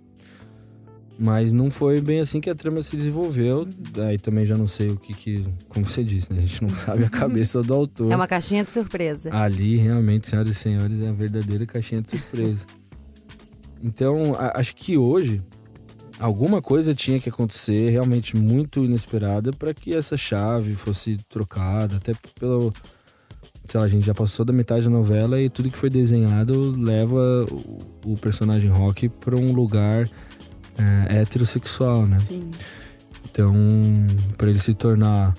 Mas 1.22 1.52
não 1.52 1.70
foi 1.70 2.00
bem 2.00 2.20
assim 2.20 2.40
que 2.40 2.48
a 2.48 2.54
trama 2.54 2.82
se 2.82 2.96
desenvolveu. 2.96 3.68
Daí 3.92 4.18
também 4.18 4.46
já 4.46 4.56
não 4.56 4.66
sei 4.66 4.88
o 4.88 4.96
que 4.96 5.12
que... 5.12 5.44
Como 5.68 5.84
você 5.84 6.02
disse, 6.02 6.32
né? 6.32 6.38
A 6.38 6.42
gente 6.42 6.62
não 6.62 6.70
sabe 6.74 7.04
a 7.04 7.10
cabeça 7.10 7.62
do 7.62 7.74
autor. 7.74 8.10
É 8.10 8.16
uma 8.16 8.26
caixinha 8.26 8.64
de 8.64 8.70
surpresa. 8.70 9.28
Ali, 9.32 9.76
realmente, 9.76 10.28
senhoras 10.28 10.56
e 10.56 10.58
senhores, 10.58 11.00
é 11.02 11.08
a 11.08 11.12
verdadeira 11.12 11.66
caixinha 11.66 12.00
de 12.02 12.10
surpresa. 12.10 12.64
Então, 13.82 14.34
a- 14.34 14.60
acho 14.60 14.76
que 14.76 14.98
hoje 14.98 15.40
alguma 16.20 16.60
coisa 16.60 16.94
tinha 16.94 17.18
que 17.18 17.30
acontecer 17.30 17.90
realmente 17.90 18.36
muito 18.36 18.84
inesperada 18.84 19.52
para 19.52 19.72
que 19.72 19.94
essa 19.94 20.16
chave 20.16 20.74
fosse 20.74 21.16
trocada, 21.28 21.96
até 21.96 22.12
pelo 22.38 22.72
sei 23.64 23.78
lá, 23.78 23.86
a 23.86 23.88
gente 23.88 24.04
já 24.04 24.14
passou 24.14 24.44
da 24.44 24.52
metade 24.52 24.84
da 24.84 24.90
novela 24.90 25.40
e 25.40 25.48
tudo 25.48 25.70
que 25.70 25.78
foi 25.78 25.88
desenhado 25.88 26.74
leva 26.76 27.46
o, 27.50 28.12
o 28.12 28.16
personagem 28.16 28.68
Rock 28.68 29.08
para 29.08 29.36
um 29.36 29.52
lugar 29.52 30.08
é, 30.76 31.20
heterossexual, 31.20 32.06
né? 32.06 32.18
Sim. 32.20 32.50
Então, 33.30 33.54
para 34.36 34.50
ele 34.50 34.58
se 34.58 34.74
tornar 34.74 35.34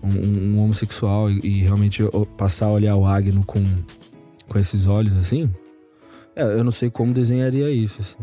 um, 0.00 0.54
um 0.54 0.62
homossexual 0.62 1.28
e, 1.28 1.40
e 1.42 1.62
realmente 1.62 2.02
passar 2.36 2.66
a 2.66 2.70
olhar 2.70 2.94
o 2.94 3.04
Agno 3.04 3.44
com, 3.44 3.64
com 4.48 4.58
esses 4.58 4.86
olhos 4.86 5.16
assim, 5.16 5.50
é, 6.36 6.42
eu 6.42 6.62
não 6.62 6.70
sei 6.70 6.88
como 6.88 7.12
desenharia 7.12 7.68
isso, 7.68 8.00
assim. 8.00 8.16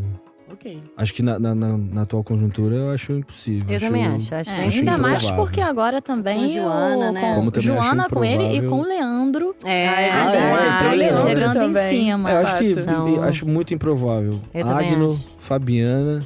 Ok. 0.51 0.81
Acho 0.95 1.13
que 1.13 1.21
na, 1.21 1.37
na, 1.37 1.53
na- 1.53 1.77
na 1.77 2.01
atual 2.03 2.23
conjuntura 2.23 2.73
eu 2.75 2.89
acho 2.91 3.11
impossível. 3.11 3.69
Eu 3.69 3.79
também 3.79 4.05
acho. 4.07 4.33
Acho 4.33 4.49
É, 4.51 4.57
bem 4.59 4.67
acho 4.69 4.79
ainda 4.79 4.97
mais 4.97 5.29
porque 5.31 5.59
agora 5.61 6.01
também 6.01 6.41
Com 6.43 6.47
Joana, 6.47 7.09
o- 7.09 7.11
né? 7.11 7.21
com 7.21 7.35
Como 7.35 7.51
também 7.51 7.69
acho 7.71 7.83
Joana 7.85 8.09
com 8.09 8.23
ele 8.23 8.57
e 8.57 8.61
com 8.69 8.79
o 8.79 8.83
Leandro. 8.83 9.55
É, 9.65 9.89
Ah, 9.89 10.31
é 10.85 10.87
o 10.93 10.95
Leandro 10.95 11.27
chegando 11.27 11.53
também. 11.53 11.93
em 12.01 12.05
cima. 12.05 12.31
É, 12.31 12.33
eu 12.33 12.39
acho 12.47 12.57
que 12.59 12.71
Então- 12.71 13.07
eu 13.09 13.23
acho 13.23 13.47
muito 13.47 13.73
improvável. 13.73 14.39
Eu 14.53 14.67
Agno, 14.67 15.07
acho. 15.11 15.27
Fabiana 15.37 16.25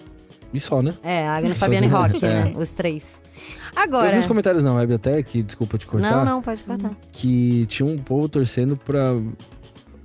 e 0.54 0.60
só, 0.60 0.82
né? 0.82 0.94
É, 1.04 1.28
Agno, 1.28 1.56
Fabiana 1.56 1.86
e 1.88 1.90
Rock, 1.90 2.24
É. 2.24 2.28
né? 2.46 2.54
Os 2.56 2.70
três. 2.70 3.20
Eu 3.76 3.82
Agora. 3.84 4.12
vi 4.12 4.18
uns 4.20 4.28
comentários 4.28 4.64
na 4.64 4.74
web 4.74 4.94
até, 4.94 5.24
que 5.24 5.42
desculpa 5.42 5.78
te 5.78 5.88
cortar, 5.88 6.12
Não, 6.12 6.26
não, 6.26 6.42
pode 6.42 6.62
cortar. 6.64 6.92
que 7.12 7.66
tinha 7.68 7.88
um 7.88 7.98
povo 7.98 8.28
torcendo 8.30 8.76
pra 8.78 9.14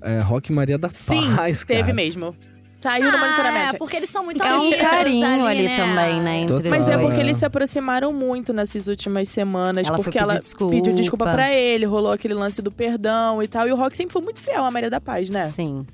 é, 0.00 0.20
Rock 0.20 0.52
Maria 0.52 0.78
da 0.78 0.88
Sim, 0.88 1.34
Paz, 1.34 1.64
teve 1.64 1.82
cara. 1.82 1.94
mesmo. 1.94 2.34
Saiu 2.80 3.10
no 3.10 3.16
Ah, 3.16 3.20
monitoramento. 3.20 3.74
é, 3.76 3.78
porque 3.78 3.96
eles 3.96 4.10
são 4.10 4.24
muito 4.24 4.42
É 4.42 4.54
um 4.54 4.60
amigos 4.66 4.80
carinho 4.80 5.46
ali 5.46 5.68
também, 5.76 6.20
né? 6.20 6.40
Entre 6.40 6.68
Mas 6.68 6.88
é 6.88 6.92
dois. 6.96 7.06
porque 7.06 7.20
eles 7.20 7.36
se 7.38 7.44
aproximaram 7.44 8.12
muito 8.12 8.52
nessas 8.52 8.86
últimas 8.86 9.28
semanas. 9.28 9.86
Ela 9.86 9.96
foi 9.96 10.04
porque 10.04 10.18
pedir 10.18 10.30
ela 10.30 10.38
desculpa. 10.40 10.74
pediu 10.76 10.92
desculpa 10.94 11.24
pra 11.30 11.52
ele, 11.52 11.84
rolou 11.86 12.12
aquele 12.12 12.34
lance 12.34 12.60
do 12.62 12.70
perdão 12.70 13.42
e 13.42 13.48
tal. 13.48 13.66
E 13.66 13.72
o 13.72 13.76
Rock 13.76 13.96
sempre 13.96 14.12
foi 14.12 14.22
muito 14.22 14.40
fiel 14.40 14.64
à 14.64 14.70
Maria 14.70 14.90
da 14.90 15.00
Paz, 15.00 15.30
né? 15.30 15.48
Sim. 15.48 15.86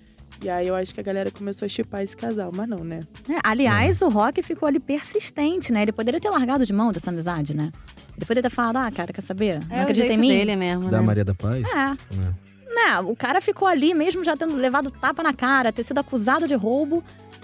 E 0.43 0.51
aí 0.51 0.67
eu 0.67 0.75
acho 0.75 0.93
que 0.93 0.99
a 0.99 1.05
galera 1.05 1.31
começou 1.31 1.65
a 1.67 1.69
chipar 1.69 2.03
esse 2.03 2.17
casal, 2.17 2.51
mas 2.55 2.69
não, 2.69 2.79
né? 2.79 2.99
É, 3.31 3.39
aliás, 3.45 4.03
o 4.03 4.09
Rock 4.09 4.43
ficou 4.43 4.67
ali 4.67 4.81
persistente, 4.81 5.73
né? 5.73 5.83
Ele 5.83 5.93
poderia 5.93 6.19
ter 6.19 6.31
largado 6.31 6.67
de 6.67 6.73
mão 6.73 6.91
dessa 6.91 7.11
amizade, 7.11 7.55
né? 7.57 7.71
Ele 8.17 8.27
poderia 8.27 8.51
ter 8.51 8.55
falado, 8.55 8.77
ah, 8.79 8.91
cara, 8.91 9.13
quer 9.13 9.23
saber? 9.23 9.61
Não 9.71 9.77
É 9.77 9.79
o 9.79 9.83
acredita 9.83 10.07
jeito 10.09 10.19
em 10.19 10.21
mim? 10.21 10.29
dele 10.29 10.57
mesmo, 10.57 10.91
Da 10.91 10.99
né? 11.01 11.07
Maria 11.07 11.25
da 11.25 11.33
Paz? 11.35 11.63
É. 11.65 11.79
É. 11.79 12.52
Né, 12.75 13.01
o 13.01 13.15
cara 13.15 13.41
ficou 13.41 13.69
ali, 13.69 13.93
mesmo 13.93 14.25
já 14.25 14.37
tendo 14.37 14.57
levado 14.57 14.91
tapa 14.91 15.23
na 15.23 15.33
cara, 15.35 15.73
ter 15.73 15.85
sido 15.85 15.99
acusado 15.99 16.47
de 16.49 16.55
roubo. 16.55 17.03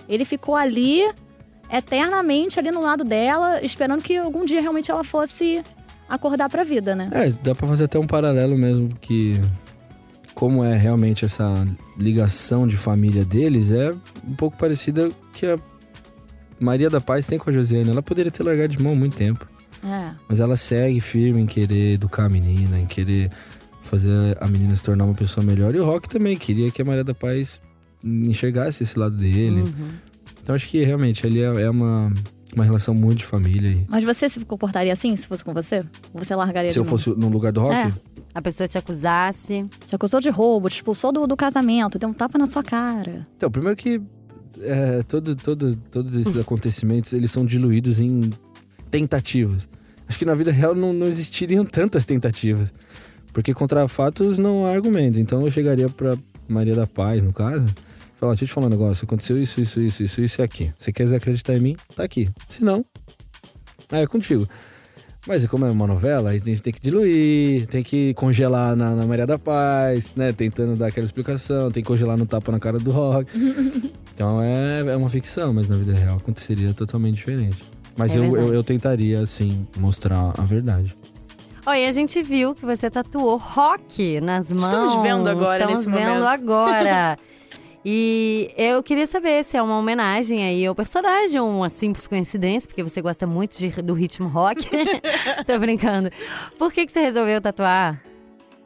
Ele 0.09 0.25
ficou 0.25 0.57
ali, 0.57 1.03
eternamente 1.71 2.59
ali 2.59 2.71
no 2.71 2.81
lado 2.81 3.05
dela, 3.05 3.63
esperando 3.63 4.03
que 4.03 4.17
algum 4.17 4.45
dia 4.45 4.61
realmente 4.61 4.91
ela 4.91 5.05
fosse 5.05 5.63
acordar 6.09 6.49
pra 6.49 6.65
vida, 6.65 6.95
né? 6.97 7.09
É, 7.13 7.31
dá 7.31 7.55
pra 7.55 7.69
fazer 7.69 7.85
até 7.85 7.99
um 7.99 8.07
paralelo 8.07 8.57
mesmo 8.57 8.89
que 9.01 9.39
como 10.35 10.65
é 10.65 10.77
realmente 10.77 11.25
essa 11.25 11.53
ligação 11.99 12.67
de 12.67 12.77
família 12.77 13.25
deles 13.25 13.71
é 13.73 13.91
um 14.27 14.35
pouco 14.35 14.57
parecida 14.57 15.11
que 15.33 15.45
a 15.47 15.59
Maria 16.59 16.89
da 16.89 17.01
Paz 17.01 17.27
tem 17.27 17.39
com 17.39 17.51
a 17.51 17.53
Josiane. 17.53 17.91
Ela 17.91 18.03
poderia 18.03 18.31
ter 18.33 18.43
largado 18.43 18.69
de 18.75 18.83
mão 18.83 18.93
há 18.93 18.97
muito 18.97 19.17
tempo, 19.17 19.47
É. 19.85 20.13
mas 20.29 20.41
ela 20.41 20.57
segue 20.57 21.01
firme 21.01 21.43
em 21.43 21.47
querer 21.47 21.95
educar 21.95 22.25
a 22.25 22.29
menina, 22.29 22.79
em 22.81 22.87
querer 22.87 23.31
fazer 23.89 24.37
a 24.41 24.47
menina 24.47 24.75
se 24.77 24.83
tornar 24.83 25.05
uma 25.05 25.15
pessoa 25.15 25.45
melhor. 25.45 25.75
E 25.75 25.79
o 25.81 25.85
Rock 25.85 26.09
também 26.09 26.37
queria 26.37 26.71
que 26.71 26.83
a 26.83 26.85
Maria 26.85 27.05
da 27.05 27.15
Paz 27.15 27.61
enxergasse 28.03 28.83
esse 28.83 28.99
lado 28.99 29.17
dele. 29.17 29.63
Uhum. 29.63 29.91
Então 30.43 30.55
acho 30.55 30.69
que 30.69 30.83
realmente 30.85 31.27
ali 31.27 31.41
é 31.41 31.63
é 31.63 31.71
uma, 31.71 32.13
uma 32.55 32.65
relação 32.65 32.95
muito 32.95 33.19
de 33.19 33.25
família. 33.25 33.71
E 33.71 33.87
Mas 33.89 34.05
você 34.05 34.29
se 34.29 34.41
comportaria 34.45 34.93
assim, 34.93 35.17
se 35.17 35.27
fosse 35.27 35.45
com 35.45 35.53
você? 35.53 35.85
Ou 36.13 36.25
você 36.25 36.35
largaria 36.35 36.71
se 36.71 36.79
eu 36.79 36.85
mão? 36.85 36.91
fosse 36.91 37.11
no 37.11 37.29
lugar 37.29 37.53
do 37.53 37.61
Rock, 37.61 37.75
É. 37.75 37.93
A 38.35 38.43
pessoa 38.43 38.69
te 38.69 38.79
acusasse. 38.79 39.67
Te 39.89 39.97
acusou 39.97 40.21
de 40.21 40.31
roubo, 40.31 40.69
te 40.69 40.77
expulsou 40.77 41.11
do, 41.11 41.27
do 41.27 41.37
casamento, 41.37 41.99
deu 41.99 42.09
um 42.09 42.13
tapa 42.13 42.39
na 42.39 42.47
sua 42.47 42.63
cara. 42.63 43.27
Então, 43.37 43.51
primeiro 43.51 43.77
que 43.77 44.01
é, 44.61 45.03
todo, 45.03 45.35
todo, 45.35 45.77
todos 45.91 46.15
esses 46.15 46.37
acontecimentos, 46.39 47.13
eles 47.13 47.31
são 47.31 47.45
diluídos 47.45 47.99
em 47.99 48.31
tentativas. 48.91 49.69
Acho 50.09 50.19
que 50.19 50.25
na 50.25 50.35
vida 50.35 50.51
real 50.51 50.75
não, 50.75 50.93
não 50.93 51.07
existiriam 51.07 51.65
tantas 51.65 52.05
tentativas. 52.05 52.73
Porque 53.33 53.55
contra 53.55 53.87
fatos 53.89 54.39
não 54.39 54.67
há 54.67 54.73
argumentos. 54.73 55.19
Então 55.19 55.43
eu 55.45 55.51
chegaria 55.51 55.89
pra 55.89 56.17
Maria 56.49 56.75
da 56.75 56.87
Paz, 56.87 57.23
no 57.23 57.33
caso, 57.33 57.67
e 57.67 58.19
falar, 58.19 58.33
deixa 58.33 58.45
eu 58.45 58.49
te 58.49 58.55
falar 58.55 58.67
um 58.67 58.71
negócio, 58.71 59.05
aconteceu 59.05 59.41
isso, 59.41 59.61
isso, 59.61 59.81
isso, 59.81 60.03
isso, 60.03 60.21
isso 60.21 60.41
e 60.41 60.43
aqui. 60.43 60.73
Você 60.77 60.93
quer 60.93 61.13
acreditar 61.15 61.55
em 61.55 61.61
mim? 61.61 61.77
Tá 61.95 62.05
aqui. 62.05 62.29
Se 62.49 62.65
não, 62.65 62.85
aí 63.91 64.03
é 64.03 64.07
contigo. 64.07 64.49
Mas 65.27 65.45
como 65.47 65.67
é 65.67 65.71
uma 65.71 65.87
novela, 65.87 66.31
a 66.31 66.39
gente 66.39 66.63
tem 66.63 66.73
que 66.73 66.81
diluir, 66.81 67.67
tem 67.67 67.83
que 67.83 68.15
congelar 68.15 68.75
na, 68.75 68.95
na 68.95 69.05
Maria 69.05 69.27
da 69.27 69.39
Paz, 69.39 70.15
né? 70.17 70.33
Tentando 70.33 70.75
dar 70.75 70.87
aquela 70.87 71.05
explicação, 71.05 71.71
tem 71.71 71.83
que 71.83 71.87
congelar 71.87 72.17
no 72.17 72.25
tapa 72.25 72.51
na 72.51 72.59
cara 72.59 72.79
do 72.79 72.91
rock. 72.91 73.31
então 74.15 74.43
é, 74.43 74.81
é 74.87 74.97
uma 74.97 75.11
ficção, 75.11 75.53
mas 75.53 75.69
na 75.69 75.77
vida 75.77 75.93
real 75.93 76.17
aconteceria 76.17 76.73
totalmente 76.73 77.17
diferente. 77.17 77.63
Mas 77.95 78.17
É 78.17 78.19
eu, 78.19 78.37
eu, 78.37 78.55
eu 78.55 78.65
tentaria, 78.65 79.21
assim, 79.21 79.67
mostrar 79.77 80.33
a 80.39 80.45
verdade. 80.45 80.95
E 81.75 81.87
a 81.87 81.93
gente 81.93 82.23
viu 82.23 82.55
que 82.55 82.65
você 82.65 82.91
tatuou 82.91 83.37
rock 83.37 84.21
nas 84.21 84.49
mãos. 84.49 84.65
Estamos 84.65 85.03
vendo 85.03 85.29
agora, 85.29 85.61
Estamos 85.65 85.87
nesse 85.87 85.99
vendo 85.99 86.09
momento. 86.21 86.27
agora. 86.27 87.19
E 87.91 88.51
eu 88.57 88.83
queria 88.83 89.07
saber 89.07 89.43
se 89.45 89.57
é 89.57 89.63
uma 89.63 89.79
homenagem 89.79 90.45
aí 90.45 90.67
ao 90.67 90.75
personagem 90.75 91.41
uma 91.41 91.69
simples 91.71 92.07
coincidência, 92.09 92.69
porque 92.69 92.83
você 92.83 93.01
gosta 93.01 93.27
muito 93.27 93.57
de- 93.57 93.81
do 93.81 93.95
ritmo 93.95 94.29
rock. 94.29 94.69
Tô 95.47 95.59
brincando. 95.59 96.11
Por 96.59 96.71
que, 96.73 96.85
que 96.85 96.93
você 96.93 97.01
resolveu 97.01 97.41
tatuar 97.41 98.03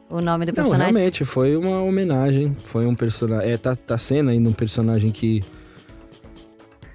o 0.09 0.19
nome 0.19 0.45
do 0.45 0.49
Não, 0.49 0.55
personagem? 0.55 0.93
realmente, 0.93 1.23
foi 1.23 1.55
uma 1.55 1.81
homenagem. 1.83 2.57
Foi 2.65 2.85
um 2.85 2.95
personagem. 2.95 3.51
É, 3.51 3.55
tá, 3.55 3.75
tá 3.75 3.97
sendo 3.97 4.31
ainda 4.31 4.49
um 4.49 4.53
personagem 4.53 5.11
que. 5.11 5.41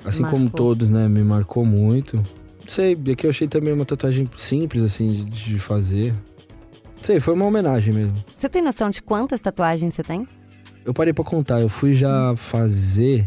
Assim 0.05 0.25
como 0.25 0.42
Marcou. 0.44 0.51
todos, 0.66 0.90
né? 0.90 1.09
Me 1.09 1.23
marcou 1.23 1.64
muito. 1.64 2.23
Não 2.68 2.74
sei, 2.74 2.94
que 2.94 3.24
eu 3.24 3.31
achei 3.31 3.48
também 3.48 3.72
uma 3.72 3.87
tatuagem 3.87 4.28
simples, 4.37 4.83
assim, 4.83 5.09
de, 5.11 5.24
de 5.24 5.59
fazer. 5.59 6.12
Não 6.98 7.02
sei, 7.02 7.18
foi 7.18 7.33
uma 7.33 7.46
homenagem 7.46 7.94
mesmo. 7.94 8.12
Você 8.37 8.46
tem 8.46 8.61
noção 8.61 8.90
de 8.90 9.00
quantas 9.00 9.40
tatuagens 9.40 9.94
você 9.94 10.02
tem? 10.02 10.28
Eu 10.85 10.92
parei 10.92 11.14
pra 11.14 11.24
contar, 11.24 11.62
eu 11.62 11.70
fui 11.70 11.94
já 11.94 12.37
fazer. 12.37 13.26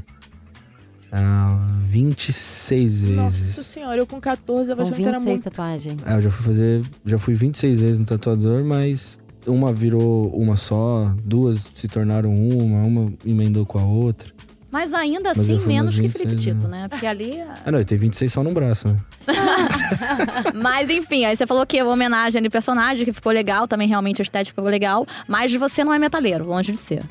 ah, 1.12 1.58
26 1.88 3.04
vezes. 3.04 3.18
Nossa 3.18 3.64
senhora, 3.64 3.98
eu 3.98 4.06
com 4.06 4.22
14, 4.22 4.70
eu 4.70 4.80
achando 4.80 4.96
que 4.96 5.02
era 5.02 5.18
26 5.18 5.26
muito. 5.26 5.44
tatuagens. 5.44 6.06
É, 6.06 6.14
eu 6.14 6.22
já 6.22 6.30
fui 6.30 6.46
fazer. 6.46 6.82
Já 7.04 7.18
fui 7.18 7.34
26 7.34 7.80
vezes 7.80 8.00
no 8.00 8.06
tatuador, 8.06 8.64
mas 8.64 9.20
uma 9.48 9.74
virou 9.74 10.30
uma 10.36 10.56
só, 10.56 11.16
duas 11.26 11.68
se 11.74 11.88
tornaram 11.88 12.34
uma, 12.36 12.84
uma 12.84 13.14
emendou 13.26 13.66
com 13.66 13.80
a 13.80 13.84
outra. 13.84 14.32
Mas 14.72 14.94
ainda 14.94 15.34
Mas 15.36 15.50
eu 15.50 15.58
assim, 15.58 15.68
menos 15.68 15.96
que 15.96 16.02
26, 16.04 16.30
Felipe 16.30 16.42
Tito, 16.42 16.68
né? 16.68 16.84
né? 16.84 16.88
Porque 16.88 17.06
ali. 17.06 17.42
Ah, 17.64 17.72
não, 17.72 17.80
e 17.80 17.86
tem 17.86 17.98
26 17.98 18.32
só 18.32 18.44
no 18.44 18.52
braço, 18.52 18.88
né? 18.88 18.98
Mas 20.56 20.90
enfim, 20.90 21.26
aí 21.26 21.36
você 21.36 21.46
falou 21.46 21.66
que 21.66 21.78
é 21.78 21.84
uma 21.84 21.94
homenagem 21.94 22.40
ali 22.40 22.48
ao 22.48 22.52
personagem, 22.52 23.06
que 23.06 23.14
ficou 23.14 23.32
legal, 23.32 23.68
também 23.68 23.88
realmente 23.88 24.22
a 24.22 24.24
estética 24.24 24.56
ficou 24.56 24.72
legal. 24.72 25.06
Mas 25.28 25.54
você 25.54 25.84
não 25.84 25.94
é 25.94 26.00
metaleiro, 26.00 26.48
longe 26.48 26.72
de 26.72 26.78
ser. 26.78 27.04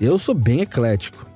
Eu 0.00 0.18
sou 0.18 0.34
bem 0.34 0.60
eclético. 0.60 1.26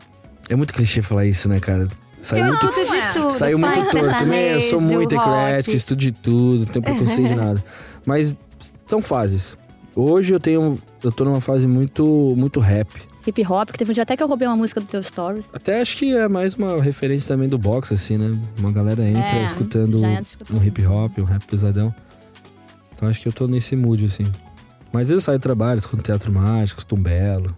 É 0.49 0.57
muito 0.57 0.73
clichê 0.73 1.03
falar 1.03 1.27
isso, 1.27 1.49
né, 1.49 1.59
cara? 1.61 1.88
Saiu 2.21 2.47
muito, 2.47 2.66
de 2.66 3.12
tudo. 3.14 3.31
saiu 3.31 3.59
muito 3.59 3.90
torto 3.90 4.18
também. 4.18 4.51
Eu 4.53 4.61
sou 4.62 4.81
muito 4.81 5.16
rock. 5.16 5.29
eclético, 5.29 5.77
estudo 5.77 5.99
de 5.99 6.12
tudo, 6.12 6.59
não 6.61 6.66
tenho 6.66 6.83
preconceito 6.85 7.29
de 7.29 7.35
nada. 7.35 7.64
Mas 8.07 8.37
são 8.87 9.03
fases. 9.03 9.59
Hoje 9.95 10.33
eu 10.33 10.38
tenho. 10.38 10.81
Eu 11.03 11.11
tô 11.11 11.25
numa 11.25 11.40
fase 11.40 11.66
muito, 11.66 12.35
muito 12.37 12.61
rap. 12.61 12.88
Hip 13.26 13.46
hop, 13.46 13.70
que 13.70 13.78
teve 13.78 13.90
um 13.90 13.94
dia 13.94 14.02
até 14.02 14.16
que 14.16 14.22
eu 14.22 14.26
roubei 14.28 14.46
uma 14.48 14.56
música 14.56 14.80
do 14.80 14.87
teu 14.87 15.02
stories. 15.02 15.48
Até 15.52 15.80
acho 15.80 15.96
que 15.96 16.14
é 16.16 16.28
mais 16.28 16.54
uma 16.54 16.80
referência 16.82 17.28
também 17.28 17.48
do 17.48 17.58
boxe, 17.58 17.94
assim, 17.94 18.18
né? 18.18 18.37
Uma 18.58 18.72
galera 18.72 19.02
entra 19.04 19.37
É, 19.38 19.42
escutando 19.44 20.04
escutando. 20.06 20.58
um 20.61 20.64
hip 20.64 20.85
hop, 20.87 21.18
um 21.18 21.24
rap 21.24 21.44
pesadão. 21.46 21.94
Então 22.94 23.08
acho 23.08 23.20
que 23.20 23.28
eu 23.28 23.32
tô 23.32 23.46
nesse 23.46 23.76
mood, 23.76 24.04
assim. 24.06 24.26
Mas 24.92 25.11
eu 25.11 25.20
saio 25.20 25.38
do 25.38 25.42
trabalho, 25.42 25.78
escuto 25.78 26.02
teatro 26.02 26.32
mágico, 26.32 26.80
escuto 26.80 26.96
um 26.96 27.02
belo. 27.02 27.56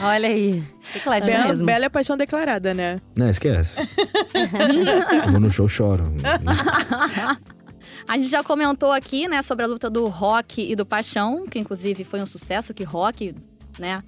Olha 0.00 0.28
aí. 0.28 0.64
Eclético 0.94 1.36
Bela, 1.36 1.48
mesmo. 1.48 1.66
bela 1.66 1.84
é 1.84 1.88
paixão 1.88 2.16
declarada, 2.16 2.72
né? 2.72 2.98
Não, 3.14 3.28
esquece. 3.28 3.80
eu 5.24 5.30
vou 5.32 5.40
no 5.40 5.50
show, 5.50 5.68
choro. 5.68 6.04
A 8.08 8.16
gente 8.16 8.28
já 8.28 8.42
comentou 8.42 8.92
aqui, 8.92 9.26
né, 9.28 9.42
sobre 9.42 9.64
a 9.64 9.68
luta 9.68 9.90
do 9.90 10.06
rock 10.06 10.62
e 10.70 10.74
do 10.76 10.86
paixão, 10.86 11.44
que 11.46 11.58
inclusive 11.58 12.04
foi 12.04 12.22
um 12.22 12.26
sucesso, 12.26 12.72
que 12.72 12.84
rock, 12.84 13.34
né, 13.78 14.02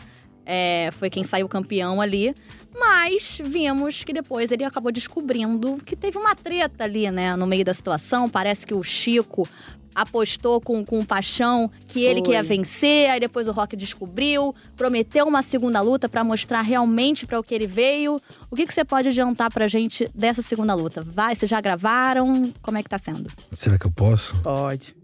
é, 0.50 0.88
foi 0.92 1.10
quem 1.10 1.22
saiu 1.22 1.46
campeão 1.46 2.00
ali. 2.00 2.34
Mas 2.74 3.38
vimos 3.44 4.02
que 4.02 4.14
depois 4.14 4.50
ele 4.50 4.64
acabou 4.64 4.90
descobrindo 4.90 5.76
que 5.84 5.94
teve 5.94 6.16
uma 6.16 6.34
treta 6.34 6.84
ali, 6.84 7.10
né, 7.10 7.36
no 7.36 7.46
meio 7.46 7.64
da 7.64 7.74
situação. 7.74 8.30
Parece 8.30 8.66
que 8.66 8.72
o 8.72 8.82
Chico 8.82 9.46
apostou 9.94 10.60
com, 10.60 10.84
com 10.84 11.04
paixão 11.04 11.70
que 11.88 12.04
ele 12.04 12.20
Foi. 12.20 12.22
que 12.22 12.30
ia 12.32 12.42
vencer, 12.42 13.10
aí 13.10 13.18
depois 13.18 13.48
o 13.48 13.52
Rock 13.52 13.76
descobriu, 13.76 14.54
prometeu 14.76 15.26
uma 15.26 15.42
segunda 15.42 15.80
luta 15.80 16.08
pra 16.08 16.22
mostrar 16.22 16.62
realmente 16.62 17.26
pra 17.26 17.38
o 17.38 17.42
que 17.42 17.54
ele 17.54 17.66
veio. 17.66 18.16
O 18.50 18.54
que, 18.54 18.64
que 18.64 18.72
você 18.72 18.84
pode 18.84 19.08
adiantar 19.08 19.52
pra 19.52 19.66
gente 19.66 20.08
dessa 20.14 20.40
segunda 20.40 20.72
luta? 20.72 21.02
Vai, 21.02 21.34
vocês 21.34 21.50
já 21.50 21.60
gravaram? 21.60 22.52
Como 22.62 22.78
é 22.78 22.82
que 22.82 22.88
tá 22.88 22.98
sendo? 22.98 23.28
Será 23.52 23.76
que 23.76 23.86
eu 23.86 23.90
posso? 23.90 24.40
Pode. 24.40 24.94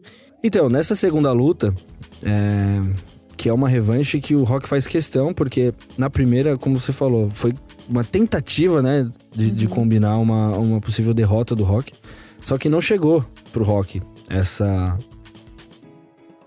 Então, 0.45 0.69
nessa 0.69 0.95
segunda 0.95 1.33
luta, 1.33 1.75
é, 2.23 2.81
que 3.37 3.49
é 3.49 3.53
uma 3.53 3.69
revanche 3.69 4.21
que 4.21 4.35
o 4.35 4.45
Rock 4.45 4.69
faz 4.69 4.87
questão, 4.87 5.33
porque 5.33 5.73
na 5.99 6.09
primeira, 6.09 6.57
como 6.57 6.79
você 6.79 6.93
falou, 6.93 7.31
foi 7.31 7.53
uma 7.89 8.05
tentativa, 8.05 8.81
né, 8.81 9.09
de, 9.35 9.51
de 9.51 9.67
combinar 9.67 10.19
uma, 10.19 10.57
uma 10.57 10.81
possível 10.81 11.13
derrota 11.13 11.55
do 11.55 11.65
Rock. 11.65 11.93
Só 12.45 12.59
que 12.59 12.69
não 12.69 12.81
chegou 12.81 13.25
pro 13.53 13.65
Rock 13.65 14.03
essa 14.29 14.99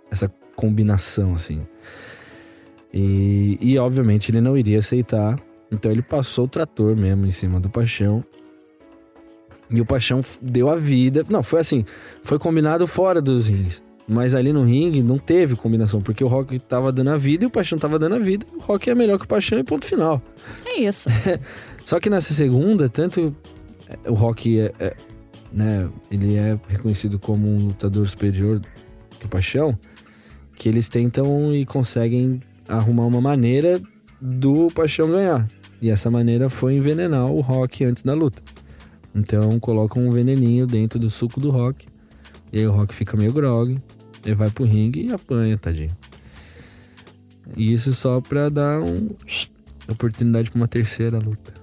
essa 0.10 0.32
combinação, 0.56 1.34
assim. 1.34 1.66
E, 2.94 3.58
e 3.62 3.78
obviamente 3.78 4.32
ele 4.32 4.42
não 4.42 4.58
iria 4.58 4.80
aceitar. 4.80 5.40
Então 5.72 5.92
ele 5.92 6.02
passou 6.02 6.46
o 6.46 6.48
trator 6.48 6.96
mesmo 6.96 7.26
em 7.26 7.32
cima 7.32 7.60
do 7.60 7.70
Paixão. 7.70 8.24
E 9.70 9.82
o 9.82 9.86
Paixão 9.86 10.22
deu 10.42 10.70
a 10.70 10.76
vida. 10.76 11.26
Não, 11.30 11.44
foi 11.44 11.60
assim. 11.60 11.84
Foi 12.24 12.40
combinado 12.40 12.88
fora 12.88 13.22
dos 13.22 13.48
rings. 13.48 13.84
Mas 14.08 14.34
ali 14.34 14.54
no 14.54 14.64
ringue 14.64 15.04
não 15.04 15.18
teve 15.18 15.56
combinação, 15.56 16.02
porque 16.02 16.24
o 16.24 16.28
Rock 16.28 16.58
tava 16.60 16.94
dando 16.94 17.10
a 17.10 17.18
vida 17.18 17.44
e 17.44 17.48
o 17.48 17.50
Paixão 17.50 17.78
tava 17.78 18.00
dando 18.00 18.16
a 18.16 18.20
vida. 18.20 18.46
E 18.54 18.56
o 18.56 18.60
Rock 18.60 18.90
é 18.90 18.96
melhor 18.96 19.18
que 19.20 19.26
o 19.26 19.28
Paixão 19.28 19.60
e 19.60 19.64
ponto 19.64 19.86
final. 19.86 20.22
É 20.66 20.80
isso. 20.80 21.10
Só 21.86 22.00
que 22.00 22.10
nessa 22.10 22.34
segunda, 22.34 22.88
tanto 22.88 23.36
é, 23.90 24.10
o 24.10 24.14
Rock 24.14 24.60
é, 24.60 24.74
é, 24.80 24.96
né, 25.52 25.90
ele 26.10 26.36
é 26.36 26.58
reconhecido 26.70 27.20
como 27.20 27.50
um 27.50 27.68
lutador 27.68 28.08
superior 28.08 28.62
que 29.20 29.26
o 29.26 29.30
Paixão, 29.30 29.78
que 30.56 30.70
eles 30.70 30.88
tentam 30.88 31.54
e 31.54 31.66
conseguem 31.66 32.42
arrumar 32.68 33.06
uma 33.06 33.22
maneira 33.22 33.82
do 34.22 34.70
Paixão 34.70 35.10
ganhar. 35.10 35.48
E 35.82 35.90
essa 35.90 36.10
maneira 36.10 36.50
foi 36.50 36.76
envenenar 36.76 37.28
o 37.28 37.42
Rock 37.42 37.84
antes 37.84 38.04
da 38.04 38.14
luta. 38.14 38.42
Então 39.14 39.60
colocam 39.60 40.08
um 40.08 40.12
veneninho 40.12 40.66
dentro 40.66 41.00
do 41.00 41.10
suco 41.10 41.40
do 41.40 41.50
Rock. 41.50 41.88
E 42.52 42.60
aí 42.60 42.68
o 42.68 42.72
Rock 42.72 42.94
fica 42.94 43.18
meio 43.18 43.34
grog. 43.34 43.80
Ele 44.26 44.36
vai 44.36 44.50
pro 44.50 44.66
ringue 44.66 45.08
e 45.08 45.14
apanha, 45.14 45.58
tadinho. 45.58 45.96
E 47.56 47.72
isso 47.72 47.94
só 47.94 48.20
pra 48.20 48.50
dar 48.50 48.82
um 48.82 49.10
oportunidade 49.88 50.52
pra 50.52 50.60
uma 50.60 50.68
terceira 50.68 51.18
luta. 51.18 51.54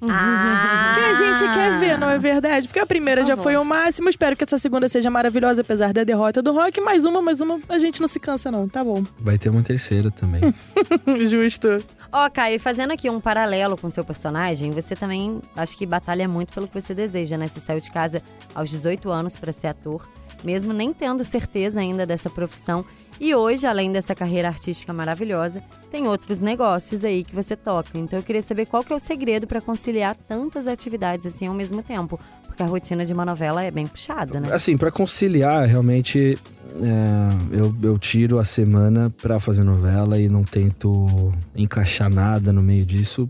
Ah. 0.00 0.94
Que 0.94 1.00
a 1.00 1.14
gente 1.14 1.54
quer 1.54 1.78
ver, 1.80 1.98
não 1.98 2.08
é 2.08 2.18
verdade? 2.18 2.68
Porque 2.68 2.78
a 2.78 2.86
primeira 2.86 3.24
já 3.24 3.34
bom. 3.34 3.42
foi 3.42 3.56
o 3.56 3.64
máximo. 3.64 4.08
Espero 4.08 4.36
que 4.36 4.44
essa 4.44 4.56
segunda 4.56 4.88
seja 4.88 5.10
maravilhosa, 5.10 5.62
apesar 5.62 5.92
da 5.92 6.04
derrota 6.04 6.40
do 6.40 6.52
Rock. 6.52 6.80
Mais 6.80 7.04
uma, 7.04 7.20
mais 7.20 7.40
uma, 7.40 7.60
a 7.68 7.78
gente 7.78 8.00
não 8.00 8.06
se 8.06 8.20
cansa, 8.20 8.50
não. 8.50 8.68
Tá 8.68 8.84
bom. 8.84 9.02
Vai 9.18 9.36
ter 9.38 9.48
uma 9.48 9.62
terceira 9.62 10.10
também. 10.10 10.40
Justo. 11.28 11.84
Ó, 12.12 12.30
Caio, 12.30 12.60
fazendo 12.60 12.92
aqui 12.92 13.10
um 13.10 13.20
paralelo 13.20 13.76
com 13.76 13.90
seu 13.90 14.04
personagem, 14.04 14.70
você 14.70 14.94
também 14.94 15.40
acho 15.56 15.76
que 15.76 15.84
batalha 15.84 16.28
muito 16.28 16.52
pelo 16.52 16.68
que 16.68 16.80
você 16.80 16.94
deseja, 16.94 17.36
né? 17.36 17.48
Você 17.48 17.58
saiu 17.58 17.80
de 17.80 17.90
casa 17.90 18.22
aos 18.54 18.70
18 18.70 19.10
anos 19.10 19.36
pra 19.36 19.52
ser 19.52 19.66
ator, 19.66 20.08
mesmo 20.44 20.72
nem 20.72 20.92
tendo 20.92 21.24
certeza 21.24 21.80
ainda 21.80 22.06
dessa 22.06 22.30
profissão. 22.30 22.84
E 23.20 23.34
hoje, 23.34 23.66
além 23.66 23.90
dessa 23.90 24.14
carreira 24.14 24.48
artística 24.48 24.92
maravilhosa, 24.92 25.62
tem 25.90 26.06
outros 26.06 26.40
negócios 26.40 27.04
aí 27.04 27.24
que 27.24 27.34
você 27.34 27.56
toca. 27.56 27.98
Então 27.98 28.18
eu 28.18 28.22
queria 28.22 28.42
saber 28.42 28.66
qual 28.66 28.84
que 28.84 28.92
é 28.92 28.96
o 28.96 28.98
segredo 28.98 29.46
pra 29.46 29.60
conciliar 29.60 30.14
tantas 30.14 30.66
atividades 30.66 31.26
assim 31.26 31.46
ao 31.46 31.54
mesmo 31.54 31.82
tempo, 31.82 32.18
porque 32.46 32.62
a 32.62 32.66
rotina 32.66 33.04
de 33.04 33.12
uma 33.12 33.24
novela 33.24 33.64
é 33.64 33.70
bem 33.70 33.86
puxada, 33.86 34.40
né? 34.40 34.52
Assim, 34.52 34.76
pra 34.76 34.90
conciliar, 34.90 35.66
realmente, 35.66 36.38
é, 36.80 37.56
eu, 37.56 37.74
eu 37.82 37.98
tiro 37.98 38.38
a 38.38 38.44
semana 38.44 39.12
pra 39.20 39.40
fazer 39.40 39.64
novela 39.64 40.18
e 40.18 40.28
não 40.28 40.44
tento 40.44 41.32
encaixar 41.56 42.08
nada 42.08 42.52
no 42.52 42.62
meio 42.62 42.86
disso. 42.86 43.28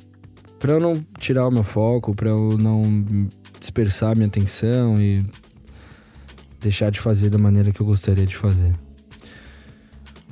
Pra 0.58 0.72
eu 0.72 0.80
não 0.80 0.94
tirar 1.18 1.46
o 1.46 1.50
meu 1.50 1.62
foco, 1.62 2.14
pra 2.14 2.30
eu 2.30 2.58
não 2.58 2.82
dispersar 3.58 4.16
minha 4.16 4.26
atenção 4.26 5.00
e 5.00 5.24
deixar 6.60 6.90
de 6.90 7.00
fazer 7.00 7.30
da 7.30 7.38
maneira 7.38 7.72
que 7.72 7.80
eu 7.80 7.86
gostaria 7.86 8.26
de 8.26 8.36
fazer. 8.36 8.74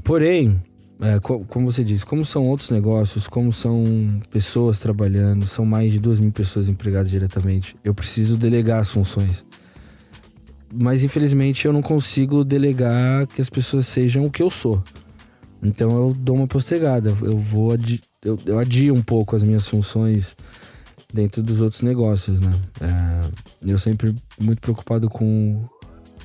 Porém, 0.02 0.60
é, 1.00 1.18
co- 1.20 1.44
como 1.48 1.70
você 1.70 1.82
disse, 1.84 2.06
como 2.06 2.24
são 2.24 2.44
outros 2.48 2.70
negócios, 2.70 3.26
como 3.26 3.52
são 3.52 3.84
pessoas 4.30 4.80
trabalhando, 4.80 5.46
são 5.46 5.64
mais 5.64 5.92
de 5.92 5.98
duas 5.98 6.20
mil 6.20 6.32
pessoas 6.32 6.68
empregadas 6.68 7.10
diretamente, 7.10 7.76
eu 7.84 7.94
preciso 7.94 8.36
delegar 8.36 8.80
as 8.80 8.90
funções. 8.90 9.44
Mas 10.72 11.04
infelizmente 11.04 11.66
eu 11.66 11.72
não 11.72 11.82
consigo 11.82 12.44
delegar 12.44 13.26
que 13.26 13.40
as 13.40 13.48
pessoas 13.50 13.86
sejam 13.86 14.24
o 14.24 14.30
que 14.30 14.42
eu 14.42 14.50
sou. 14.50 14.82
Então 15.62 15.90
eu 15.96 16.12
dou 16.12 16.36
uma 16.36 16.46
postergada, 16.46 17.10
eu 17.22 17.38
vou 17.38 17.72
adi 17.72 18.00
eu, 18.22 18.38
eu 18.44 18.58
adio 18.58 18.94
um 18.94 19.02
pouco 19.02 19.36
as 19.36 19.42
minhas 19.42 19.66
funções 19.68 20.36
dentro 21.12 21.42
dos 21.42 21.60
outros 21.60 21.82
negócios, 21.82 22.40
né? 22.40 22.52
É, 22.80 23.70
eu 23.70 23.78
sempre 23.78 24.14
muito 24.38 24.60
preocupado 24.60 25.08
com, 25.08 25.64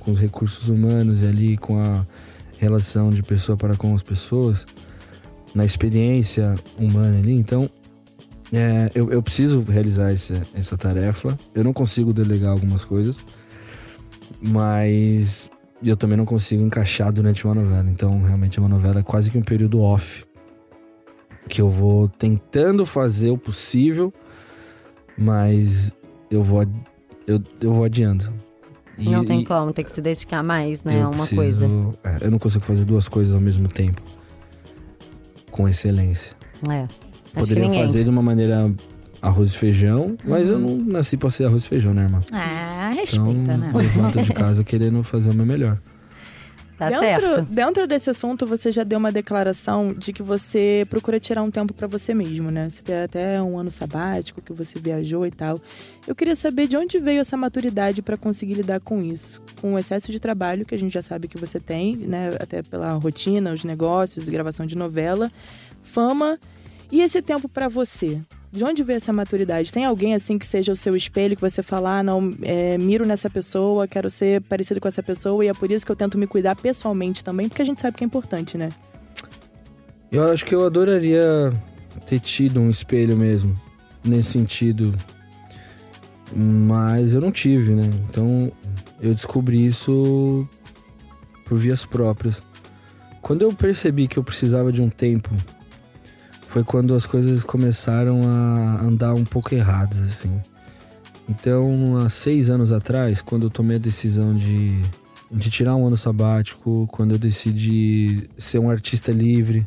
com 0.02 0.12
os 0.12 0.20
recursos 0.20 0.68
humanos 0.68 1.22
e 1.22 1.28
ali 1.28 1.58
com 1.58 1.80
a 1.80 2.06
relação 2.58 3.10
de 3.10 3.24
pessoa 3.24 3.58
para 3.58 3.76
com 3.76 3.94
as 3.96 4.04
pessoas, 4.04 4.68
na 5.56 5.66
experiência 5.66 6.56
humana 6.78 7.18
ali. 7.18 7.34
Então, 7.34 7.70
é, 8.54 8.92
eu, 8.94 9.10
eu 9.12 9.22
preciso 9.22 9.62
realizar 9.62 10.12
essa, 10.12 10.42
essa 10.54 10.78
tarefa. 10.78 11.38
Eu 11.56 11.64
não 11.64 11.72
consigo 11.72 12.14
delegar 12.14 12.52
algumas 12.52 12.84
coisas, 12.84 13.24
mas 14.42 15.50
eu 15.84 15.96
também 15.96 16.18
não 16.18 16.26
consigo 16.26 16.62
encaixar 16.62 17.12
durante 17.12 17.46
uma 17.46 17.56
novela. 17.56 17.90
Então, 17.90 18.22
realmente, 18.22 18.60
uma 18.60 18.70
novela 18.70 19.00
é 19.00 19.04
quase 19.04 19.32
que 19.32 19.38
um 19.38 19.44
período 19.44 19.82
off. 19.82 20.26
Que 21.48 21.62
eu 21.62 21.70
vou 21.70 22.08
tentando 22.08 22.86
fazer 22.86 23.32
o 23.32 23.38
possível, 23.38 24.14
mas 25.18 25.96
eu 26.30 26.44
vou, 26.44 26.64
eu, 27.26 27.42
eu 27.62 27.74
vou 27.74 27.84
adiando. 27.84 28.32
E- 29.02 29.10
não 29.10 29.24
tem 29.26 29.42
e- 29.42 29.46
como, 29.46 29.74
tem 29.74 29.84
que 29.86 29.92
se 29.92 30.02
dedicar 30.02 30.42
mais, 30.44 30.84
né? 30.84 30.98
eu 30.98 31.06
a 31.06 31.10
uma 31.10 31.26
preciso- 31.26 31.36
coisa. 31.36 31.66
é, 32.04 32.26
eu 32.28 32.32
não 32.32 32.40
consigo 32.40 32.64
fazer 32.66 32.86
duas 32.86 33.08
coisas 33.08 33.34
ao 33.34 33.42
mesmo 33.42 33.68
tempo. 33.68 34.02
Com 35.50 35.68
excelência. 35.68 36.34
É. 36.70 36.88
Poderia 37.34 37.64
ninguém. 37.66 37.82
fazer 37.82 38.04
de 38.04 38.10
uma 38.10 38.22
maneira 38.22 38.72
arroz 39.22 39.52
e 39.54 39.58
feijão, 39.58 40.16
mas 40.26 40.50
eu 40.50 40.58
Uhum. 40.58 40.78
não 40.78 40.86
nasci 40.94 41.16
pra 41.18 41.30
ser 41.30 41.46
arroz 41.46 41.64
e 41.64 41.68
feijão, 41.68 41.94
né, 41.94 42.04
irmã? 42.04 42.22
Ah, 42.32 42.92
Então, 42.94 43.26
respeita, 43.28 43.58
né? 43.58 43.70
eu 43.74 43.80
levanto 43.80 44.22
de 44.24 44.34
casa 44.34 44.64
querendo 44.64 45.04
fazer 45.04 45.30
o 45.30 45.34
meu 45.34 45.46
melhor. 45.46 45.78
Tá 46.82 46.90
dentro, 46.90 47.28
certo. 47.28 47.42
dentro 47.44 47.88
desse 47.88 48.10
assunto, 48.10 48.48
você 48.48 48.72
já 48.72 48.84
deu 48.84 48.98
uma 48.98 49.12
declaração 49.12 49.94
de 49.94 50.12
que 50.12 50.24
você 50.24 50.84
procura 50.90 51.20
tirar 51.20 51.44
um 51.44 51.52
tempo 51.52 51.76
pra 51.76 51.86
você 51.86 52.12
mesmo, 52.12 52.50
né? 52.50 52.72
Você 52.72 52.82
tem 52.82 53.04
até 53.04 53.40
um 53.40 53.60
ano 53.60 53.70
sabático 53.70 54.42
que 54.42 54.52
você 54.52 54.80
viajou 54.80 55.24
e 55.28 55.30
tal. 55.30 55.62
Eu 56.08 56.16
queria 56.16 56.36
saber 56.36 56.66
de 56.66 56.76
onde 56.76 56.98
veio 56.98 57.22
essa 57.22 57.38
maturidade 57.38 58.02
pra 58.02 58.18
conseguir 58.18 58.56
lidar 58.56 58.80
com 58.80 59.00
isso, 59.00 59.44
com 59.62 59.76
o 59.76 59.78
excesso 59.78 60.12
de 60.12 60.20
trabalho 60.20 60.66
que 60.66 60.74
a 60.74 60.78
gente 60.78 60.92
já 60.92 61.04
sabe 61.04 61.28
que 61.28 61.38
você 61.38 61.60
tem, 61.60 61.96
né? 61.98 62.32
Até 62.40 62.64
pela 62.64 62.94
rotina, 62.94 63.54
os 63.54 63.64
negócios, 63.64 64.28
gravação 64.28 64.66
de 64.66 64.76
novela, 64.76 65.32
fama 65.84 66.40
e 66.92 67.02
esse 67.02 67.22
tempo 67.22 67.48
pra 67.48 67.68
você. 67.68 68.20
De 68.52 68.66
onde 68.66 68.84
veio 68.84 68.98
essa 68.98 69.14
maturidade? 69.14 69.72
Tem 69.72 69.86
alguém 69.86 70.14
assim 70.14 70.38
que 70.38 70.46
seja 70.46 70.74
o 70.74 70.76
seu 70.76 70.96
espelho, 70.96 71.36
que 71.36 71.42
você 71.42 71.64
fala, 71.64 72.00
ah, 72.00 72.04
não, 72.04 72.30
é, 72.42 72.78
miro 72.78 73.06
nessa 73.06 73.30
pessoa, 73.30 73.88
quero 73.88 74.10
ser 74.10 74.42
parecido 74.42 74.82
com 74.82 74.88
essa 74.90 75.02
pessoa, 75.02 75.46
e 75.46 75.48
é 75.48 75.54
por 75.54 75.72
isso 75.72 75.86
que 75.86 75.92
eu 75.92 75.96
tento 75.96 76.18
me 76.18 76.28
cuidar 76.28 76.56
pessoalmente 76.56 77.24
também, 77.24 77.48
porque 77.48 77.62
a 77.62 77.66
gente 77.66 77.80
sabe 77.80 77.96
que 77.96 78.04
é 78.04 78.08
importante, 78.08 78.58
né? 78.58 78.70
Eu 80.12 80.30
acho 80.30 80.46
que 80.46 80.54
eu 80.54 80.66
adoraria 80.66 81.54
ter 82.06 82.20
tido 82.20 82.60
um 82.60 82.70
espelho 82.70 83.16
mesmo, 83.16 83.58
nesse 84.04 84.32
sentido. 84.32 84.94
Mas 86.36 87.14
eu 87.14 87.22
não 87.22 87.32
tive, 87.32 87.74
né? 87.74 87.90
Então 88.10 88.52
eu 89.02 89.14
descobri 89.14 89.66
isso 89.66 90.48
por 91.46 91.58
vias 91.58 91.86
próprias. 91.86 92.42
Quando 93.22 93.44
eu 93.44 93.54
percebi 93.54 94.08
que 94.08 94.20
eu 94.20 94.24
precisava 94.24 94.72
de 94.72 94.82
um 94.82 94.90
tempo, 94.90 95.30
foi 96.52 96.66
quando 96.66 96.94
as 96.94 97.06
coisas 97.06 97.46
começaram 97.46 98.24
a 98.30 98.82
andar 98.84 99.14
um 99.14 99.24
pouco 99.24 99.56
erradas, 99.56 100.02
assim. 100.02 100.38
Então, 101.30 101.96
há 101.96 102.10
seis 102.10 102.50
anos 102.50 102.74
atrás, 102.74 103.22
quando 103.22 103.44
eu 103.44 103.50
tomei 103.50 103.78
a 103.78 103.80
decisão 103.80 104.36
de, 104.36 104.82
de 105.32 105.50
tirar 105.50 105.78
um 105.78 105.88
ano 105.88 105.96
sabático, 105.96 106.90
quando 106.92 107.12
eu 107.12 107.18
decidi 107.18 108.30
ser 108.38 108.60
um 108.60 108.70
artista 108.70 109.14
livre, 109.14 109.66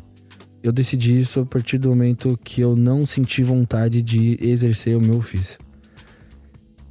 eu 0.61 0.71
decidi 0.71 1.17
isso 1.17 1.39
a 1.39 1.45
partir 1.47 1.79
do 1.79 1.89
momento 1.89 2.39
que 2.43 2.61
eu 2.61 2.75
não 2.75 3.03
senti 3.03 3.41
vontade 3.41 4.03
de 4.03 4.37
exercer 4.39 4.95
o 4.95 5.01
meu 5.01 5.15
ofício. 5.15 5.59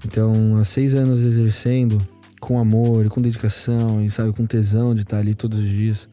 Então, 0.04 0.56
há 0.56 0.64
seis 0.64 0.96
anos 0.96 1.24
exercendo, 1.24 2.04
com 2.40 2.58
amor 2.58 3.06
e 3.06 3.08
com 3.08 3.22
dedicação, 3.22 4.04
e 4.04 4.10
sabe, 4.10 4.32
com 4.32 4.44
tesão 4.44 4.92
de 4.92 5.02
estar 5.02 5.18
ali 5.18 5.36
todos 5.36 5.60
os 5.60 5.68
dias, 5.68 6.08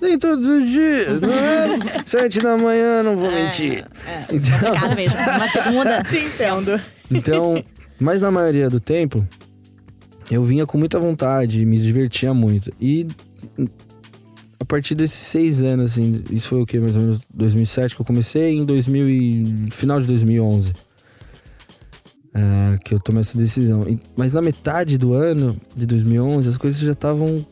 Nem 0.00 0.18
todos 0.18 0.46
os 0.46 0.68
dias, 0.70 1.20
não 1.20 1.32
é? 1.32 1.78
Sete 2.06 2.40
da 2.40 2.56
manhã, 2.56 3.02
não 3.02 3.16
vou 3.18 3.30
mentir. 3.30 3.84
Então, 4.32 4.58
Complicado 4.60 4.96
mesmo. 4.96 5.16
Uma 5.16 5.48
segunda. 5.48 6.02
Te 6.04 6.16
entendo. 6.18 6.80
então, 7.10 7.64
mas 7.98 8.22
na 8.22 8.30
maioria 8.30 8.70
do 8.70 8.78
tempo, 8.78 9.26
eu 10.30 10.44
vinha 10.44 10.64
com 10.66 10.78
muita 10.78 10.98
vontade, 11.00 11.64
me 11.64 11.80
divertia 11.80 12.32
muito. 12.32 12.70
E 12.80 13.06
a 14.60 14.64
partir 14.64 14.94
desses 14.94 15.18
seis 15.26 15.62
anos, 15.62 15.92
assim, 15.92 16.22
isso 16.30 16.48
foi 16.48 16.60
o 16.62 16.66
que? 16.66 16.78
Mais 16.78 16.94
ou 16.94 17.02
menos 17.02 17.20
2007 17.34 17.96
que 17.96 18.00
eu 18.02 18.06
comecei, 18.06 18.54
em 18.56 18.64
2000 18.64 19.08
e, 19.08 19.68
final 19.70 20.00
de 20.00 20.06
2011. 20.06 20.72
é, 22.34 22.78
que 22.84 22.94
eu 22.94 23.00
tomei 23.00 23.20
essa 23.22 23.36
decisão. 23.36 23.82
E- 23.88 23.98
Mas 24.16 24.34
na 24.34 24.42
metade 24.42 24.96
do 24.98 25.12
ano 25.12 25.56
de 25.74 25.86
2011, 25.86 26.48
as 26.48 26.56
coisas 26.56 26.78
já 26.78 26.92
estavam 26.92 27.44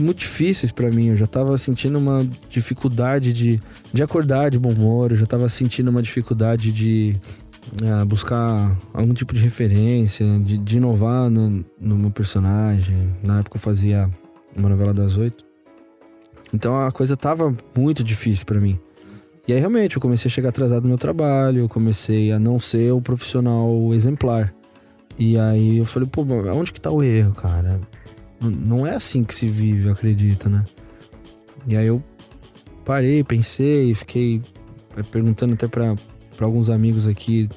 muito 0.00 0.18
difíceis 0.18 0.72
pra 0.72 0.90
mim. 0.90 1.08
Eu 1.08 1.16
já 1.16 1.26
tava 1.26 1.56
sentindo 1.58 1.98
uma 1.98 2.26
dificuldade 2.48 3.32
de, 3.32 3.60
de 3.92 4.02
acordar 4.02 4.50
de 4.50 4.58
bom 4.58 4.70
humor, 4.70 5.12
eu 5.12 5.16
já 5.16 5.26
tava 5.26 5.48
sentindo 5.48 5.90
uma 5.90 6.02
dificuldade 6.02 6.72
de 6.72 7.16
ah, 7.86 8.04
buscar 8.04 8.76
algum 8.92 9.14
tipo 9.14 9.34
de 9.34 9.40
referência, 9.40 10.26
de, 10.40 10.58
de 10.58 10.76
inovar 10.76 11.30
no, 11.30 11.64
no 11.80 11.96
meu 11.96 12.10
personagem. 12.10 13.14
Na 13.22 13.40
época 13.40 13.56
eu 13.56 13.60
fazia 13.60 14.10
uma 14.56 14.68
novela 14.68 14.92
das 14.92 15.16
oito. 15.16 15.44
Então 16.52 16.80
a 16.80 16.92
coisa 16.92 17.16
tava 17.16 17.56
muito 17.76 18.04
difícil 18.04 18.46
pra 18.46 18.60
mim. 18.60 18.78
E 19.46 19.52
aí 19.52 19.58
realmente 19.58 19.96
eu 19.96 20.00
comecei 20.00 20.28
a 20.28 20.32
chegar 20.32 20.48
atrasado 20.50 20.82
no 20.84 20.88
meu 20.88 20.98
trabalho, 20.98 21.60
eu 21.60 21.68
comecei 21.68 22.32
a 22.32 22.38
não 22.38 22.58
ser 22.58 22.92
o 22.92 23.00
profissional 23.00 23.92
exemplar. 23.92 24.54
E 25.18 25.38
aí 25.38 25.78
eu 25.78 25.84
falei, 25.84 26.08
pô, 26.08 26.22
onde 26.22 26.72
que 26.72 26.80
tá 26.80 26.90
o 26.90 27.02
erro, 27.02 27.34
cara? 27.34 27.80
Não 28.40 28.86
é 28.86 28.94
assim 28.94 29.24
que 29.24 29.34
se 29.34 29.46
vive, 29.46 29.86
eu 29.86 29.92
acredito, 29.92 30.48
né? 30.48 30.64
E 31.66 31.76
aí 31.76 31.86
eu 31.86 32.02
parei, 32.84 33.24
pensei, 33.24 33.94
fiquei 33.94 34.42
perguntando 35.10 35.54
até 35.54 35.66
pra 35.66 35.96
alguns 36.40 36.68
amigos 36.68 37.06
aqui 37.06 37.48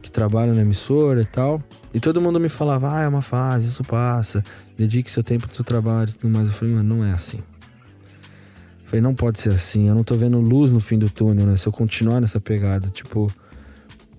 que 0.00 0.10
trabalham 0.10 0.54
na 0.54 0.62
emissora 0.62 1.22
e 1.22 1.26
tal. 1.26 1.62
E 1.92 2.00
todo 2.00 2.20
mundo 2.20 2.40
me 2.40 2.48
falava, 2.48 2.96
ah, 2.96 3.02
é 3.02 3.08
uma 3.08 3.22
fase, 3.22 3.68
isso 3.68 3.84
passa, 3.84 4.42
dedique 4.76 5.10
seu 5.10 5.22
tempo 5.22 5.46
pro 5.46 5.54
seu 5.54 5.64
trabalho 5.64 6.10
e 6.10 6.14
tudo 6.14 6.32
mais. 6.32 6.48
Eu 6.48 6.54
falei, 6.54 6.74
mano, 6.74 6.96
não 6.96 7.04
é 7.04 7.12
assim. 7.12 7.38
Eu 7.38 8.86
Falei, 8.86 9.00
não 9.00 9.14
pode 9.14 9.38
ser 9.38 9.50
assim, 9.50 9.88
eu 9.88 9.94
não 9.94 10.02
tô 10.02 10.16
vendo 10.16 10.40
luz 10.40 10.70
no 10.70 10.80
fim 10.80 10.98
do 10.98 11.08
túnel, 11.08 11.46
né? 11.46 11.56
Se 11.56 11.66
eu 11.66 11.72
continuar 11.72 12.20
nessa 12.20 12.40
pegada, 12.40 12.88
tipo, 12.88 13.30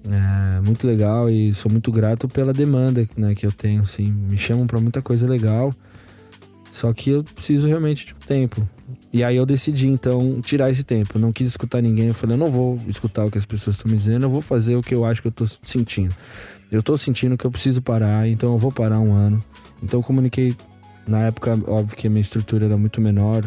é 0.10 0.62
muito 0.62 0.88
legal 0.88 1.30
e 1.30 1.54
sou 1.54 1.69
muito 1.69 1.91
grato 1.91 2.28
pela 2.28 2.54
demanda 2.54 3.08
né, 3.17 3.36
que 3.36 3.45
eu 3.45 3.52
tenho, 3.52 3.82
assim. 3.82 4.12
Me 4.12 4.38
chamam 4.38 4.65
pra 4.65 4.80
muita 4.80 5.02
coisa 5.02 5.28
legal, 5.28 5.74
só 6.71 6.91
que 6.93 7.10
eu 7.10 7.23
preciso 7.23 7.67
realmente 7.67 8.05
de 8.05 8.13
um 8.13 8.25
tempo. 8.25 8.67
E 9.13 9.23
aí 9.23 9.36
eu 9.36 9.45
decidi, 9.45 9.88
então, 9.88 10.39
tirar 10.41 10.71
esse 10.71 10.84
tempo. 10.84 11.17
Eu 11.17 11.21
não 11.21 11.31
quis 11.31 11.47
escutar 11.47 11.81
ninguém, 11.81 12.07
eu 12.07 12.13
falei, 12.13 12.36
eu 12.36 12.39
não 12.39 12.49
vou 12.49 12.79
escutar 12.88 13.25
o 13.25 13.31
que 13.31 13.38
as 13.38 13.45
pessoas 13.45 13.75
estão 13.75 13.91
me 13.91 13.97
dizendo, 13.97 14.25
eu 14.25 14.29
vou 14.29 14.41
fazer 14.41 14.75
o 14.75 14.81
que 14.81 14.95
eu 14.95 15.05
acho 15.05 15.21
que 15.21 15.27
eu 15.27 15.31
tô 15.31 15.45
sentindo. 15.62 16.15
Eu 16.71 16.81
tô 16.81 16.97
sentindo 16.97 17.38
que 17.38 17.45
eu 17.45 17.51
preciso 17.51 17.81
parar, 17.81 18.27
então 18.27 18.53
eu 18.53 18.57
vou 18.57 18.71
parar 18.71 18.99
um 18.99 19.13
ano. 19.13 19.43
Então 19.84 19.99
eu 19.99 20.03
comuniquei, 20.03 20.55
na 21.05 21.19
época, 21.23 21.60
óbvio 21.67 21.97
que 21.97 22.07
a 22.07 22.10
minha 22.10 22.21
estrutura 22.21 22.65
era 22.65 22.77
muito 22.77 23.01
menor, 23.01 23.43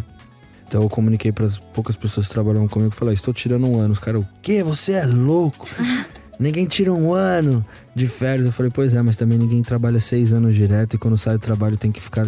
então 0.66 0.82
eu 0.82 0.88
comuniquei 0.88 1.32
para 1.32 1.46
as 1.46 1.58
poucas 1.58 1.96
pessoas 1.96 2.26
que 2.26 2.32
trabalhavam 2.32 2.68
comigo, 2.68 2.90
falei, 2.90 3.14
estou 3.14 3.32
tirando 3.32 3.66
um 3.66 3.80
ano. 3.80 3.92
Os 3.92 3.98
caras, 3.98 4.22
o 4.22 4.28
quê? 4.42 4.62
Você 4.62 4.92
é 4.92 5.06
louco? 5.06 5.66
ninguém 6.38 6.66
tira 6.66 6.92
um 6.92 7.12
ano 7.14 7.64
de 7.94 8.06
férias. 8.06 8.46
Eu 8.46 8.52
falei, 8.52 8.72
pois 8.74 8.94
é, 8.94 9.00
mas 9.00 9.16
também 9.16 9.38
ninguém 9.38 9.62
trabalha 9.62 10.00
seis 10.00 10.32
anos 10.32 10.54
direto 10.54 10.94
e 10.94 10.98
quando 10.98 11.16
sai 11.16 11.34
do 11.34 11.40
trabalho 11.40 11.76
tem 11.76 11.92
que 11.92 12.00
ficar 12.00 12.26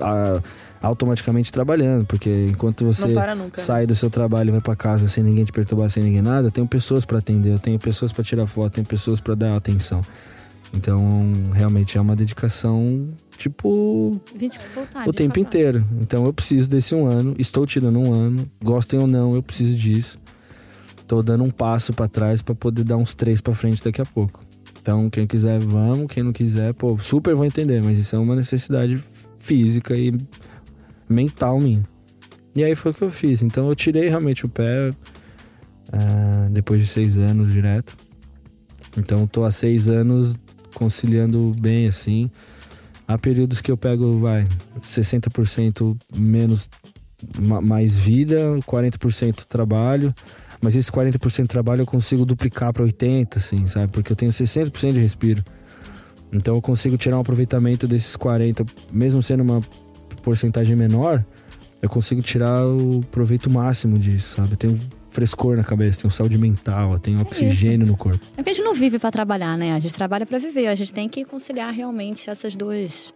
ah, 0.00 0.40
automaticamente 0.82 1.52
trabalhando, 1.52 2.06
porque 2.06 2.46
enquanto 2.48 2.84
você 2.84 3.08
para 3.08 3.34
nunca. 3.34 3.60
né? 3.60 3.64
sai 3.64 3.86
do 3.86 3.94
seu 3.94 4.08
trabalho 4.08 4.48
e 4.48 4.52
vai 4.52 4.60
para 4.60 4.74
casa 4.76 5.06
sem 5.08 5.22
ninguém 5.22 5.44
te 5.44 5.52
perturbar, 5.52 5.90
sem 5.90 6.02
ninguém 6.02 6.22
nada, 6.22 6.48
eu 6.48 6.50
tenho 6.50 6.66
pessoas 6.66 7.04
para 7.04 7.18
atender, 7.18 7.52
eu 7.52 7.58
tenho 7.58 7.78
pessoas 7.78 8.12
para 8.12 8.24
tirar 8.24 8.46
foto, 8.46 8.74
tenho 8.74 8.86
pessoas 8.86 9.20
para 9.20 9.34
dar 9.34 9.56
atenção. 9.56 10.00
Então, 10.72 11.32
realmente 11.52 11.98
é 11.98 12.00
uma 12.00 12.14
dedicação, 12.14 13.08
tipo, 13.36 14.20
20 14.34 14.58
full 14.58 14.86
time, 14.86 15.08
o 15.08 15.12
tempo 15.12 15.34
24 15.34 15.40
inteiro. 15.40 15.86
Então 16.00 16.24
eu 16.24 16.32
preciso 16.32 16.70
desse 16.70 16.94
um 16.94 17.06
ano, 17.06 17.34
estou 17.38 17.66
tirando 17.66 17.98
um 17.98 18.12
ano, 18.12 18.48
gostem 18.62 18.98
ou 18.98 19.06
não, 19.06 19.34
eu 19.34 19.42
preciso 19.42 19.76
disso. 19.76 20.18
Tô 21.08 21.22
dando 21.22 21.42
um 21.42 21.50
passo 21.50 21.92
pra 21.92 22.06
trás 22.06 22.40
pra 22.40 22.54
poder 22.54 22.84
dar 22.84 22.96
uns 22.96 23.14
três 23.14 23.40
pra 23.40 23.52
frente 23.52 23.82
daqui 23.82 24.00
a 24.00 24.06
pouco. 24.06 24.40
Então 24.80 25.10
quem 25.10 25.26
quiser 25.26 25.58
vamos, 25.60 26.06
quem 26.08 26.22
não 26.22 26.32
quiser, 26.32 26.72
pô, 26.74 26.98
super 26.98 27.34
vou 27.34 27.44
entender, 27.44 27.82
mas 27.82 27.98
isso 27.98 28.16
é 28.16 28.18
uma 28.18 28.34
necessidade 28.34 28.98
física 29.38 29.96
e 29.96 30.12
mental 31.08 31.60
minha. 31.60 31.82
E 32.54 32.64
aí 32.64 32.74
foi 32.74 32.90
o 32.90 32.94
que 32.94 33.02
eu 33.02 33.10
fiz. 33.10 33.42
Então 33.42 33.68
eu 33.68 33.74
tirei 33.74 34.08
realmente 34.08 34.44
o 34.44 34.48
pé 34.48 34.90
ah, 35.92 36.48
depois 36.50 36.80
de 36.80 36.86
seis 36.86 37.18
anos 37.18 37.52
direto. 37.52 37.96
Então 38.98 39.26
tô 39.26 39.44
há 39.44 39.52
seis 39.52 39.88
anos 39.88 40.34
conciliando 40.74 41.52
bem 41.58 41.86
assim. 41.86 42.30
Há 43.06 43.18
períodos 43.18 43.60
que 43.60 43.70
eu 43.70 43.76
pego, 43.76 44.18
vai, 44.20 44.46
60% 44.82 45.96
menos, 46.14 46.68
ma- 47.38 47.60
mais 47.60 47.98
vida, 47.98 48.36
40% 48.66 49.44
trabalho. 49.48 50.14
Mas 50.60 50.76
esse 50.76 50.90
40% 50.90 51.42
de 51.42 51.48
trabalho 51.48 51.82
eu 51.82 51.86
consigo 51.86 52.26
duplicar 52.26 52.72
para 52.72 52.84
80%, 52.84 53.36
assim, 53.36 53.66
sabe? 53.66 53.88
Porque 53.88 54.12
eu 54.12 54.16
tenho 54.16 54.30
60% 54.30 54.92
de 54.92 55.00
respiro. 55.00 55.42
Então 56.32 56.54
eu 56.54 56.62
consigo 56.62 56.96
tirar 56.96 57.16
um 57.16 57.20
aproveitamento 57.20 57.88
desses 57.88 58.16
40%, 58.16 58.68
mesmo 58.92 59.22
sendo 59.22 59.42
uma 59.42 59.60
porcentagem 60.22 60.76
menor, 60.76 61.24
eu 61.82 61.88
consigo 61.88 62.20
tirar 62.20 62.66
o 62.66 63.00
proveito 63.10 63.48
máximo 63.48 63.98
disso, 63.98 64.36
sabe? 64.36 64.52
Eu 64.52 64.56
tenho 64.56 64.80
frescor 65.10 65.56
na 65.56 65.64
cabeça, 65.64 66.02
tenho 66.02 66.10
saúde 66.10 66.38
mental, 66.38 66.98
tenho 66.98 67.20
oxigênio 67.20 67.86
no 67.86 67.96
corpo. 67.96 68.20
É 68.32 68.36
porque 68.36 68.50
a 68.50 68.52
gente 68.52 68.64
não 68.64 68.74
vive 68.74 68.98
pra 68.98 69.10
trabalhar, 69.10 69.56
né? 69.56 69.72
A 69.72 69.78
gente 69.78 69.94
trabalha 69.94 70.26
pra 70.26 70.38
viver. 70.38 70.66
A 70.68 70.74
gente 70.74 70.92
tem 70.92 71.08
que 71.08 71.24
conciliar 71.24 71.72
realmente 71.72 72.28
essas 72.30 72.54
duas. 72.54 73.12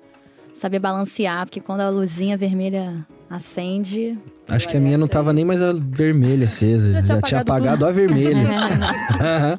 Saber 0.55 0.79
balancear, 0.79 1.47
porque 1.47 1.61
quando 1.61 1.81
a 1.81 1.91
luzinha 1.91 2.37
vermelha 2.37 3.07
acende. 3.37 4.19
Acho 4.49 4.69
que 4.69 4.77
a 4.77 4.81
minha 4.81 4.97
não 4.99 5.07
tava 5.07 5.33
nem 5.33 5.45
mais 5.45 5.61
a 5.63 5.73
vermelha 5.73 6.45
acesa, 6.47 6.93
já, 6.93 7.03
tinha 7.03 7.21
tinha 7.23 7.41
apagado 7.41 7.85
apagado 7.85 7.87
a 7.87 7.91
vermelha. 7.93 9.59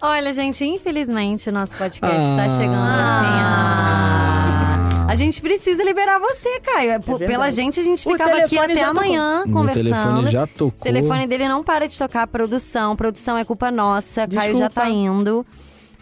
Olha, 0.00 0.32
gente, 0.32 0.64
infelizmente 0.64 1.48
o 1.48 1.52
nosso 1.52 1.74
podcast 1.76 2.16
tá 2.36 2.44
Ah. 2.44 2.48
chegando 2.48 2.74
ao 2.74 3.24
fim. 3.24 3.38
Ah. 3.40 5.06
A 5.08 5.14
gente 5.14 5.40
precisa 5.40 5.82
liberar 5.82 6.18
você, 6.20 6.60
Caio. 6.60 6.90
É, 6.90 6.98
verdade. 6.98 7.26
Pela 7.26 7.50
gente, 7.50 7.80
a 7.80 7.82
gente 7.82 8.06
O 8.06 8.12
ficava 8.12 8.36
aqui 8.36 8.58
até 8.58 8.74
já 8.76 8.88
tocou. 8.88 9.02
amanhã 9.02 9.42
Meu 9.46 9.54
conversando. 9.54 9.84
telefone 9.90 10.30
já 10.30 10.44
O 10.44 10.46
tocou. 10.46 10.84
telefone 10.84 11.26
dele 11.26 11.48
não 11.48 11.64
para 11.64 11.88
de 11.88 11.98
tocar. 11.98 12.26
Produção, 12.26 12.94
produção 12.94 13.36
é 13.38 13.44
culpa 13.44 13.70
nossa. 13.70 14.28
Caio 14.28 14.54
já 14.54 14.68
tá 14.68 14.84
Desculpa. 14.84 14.88
indo. 15.20 15.46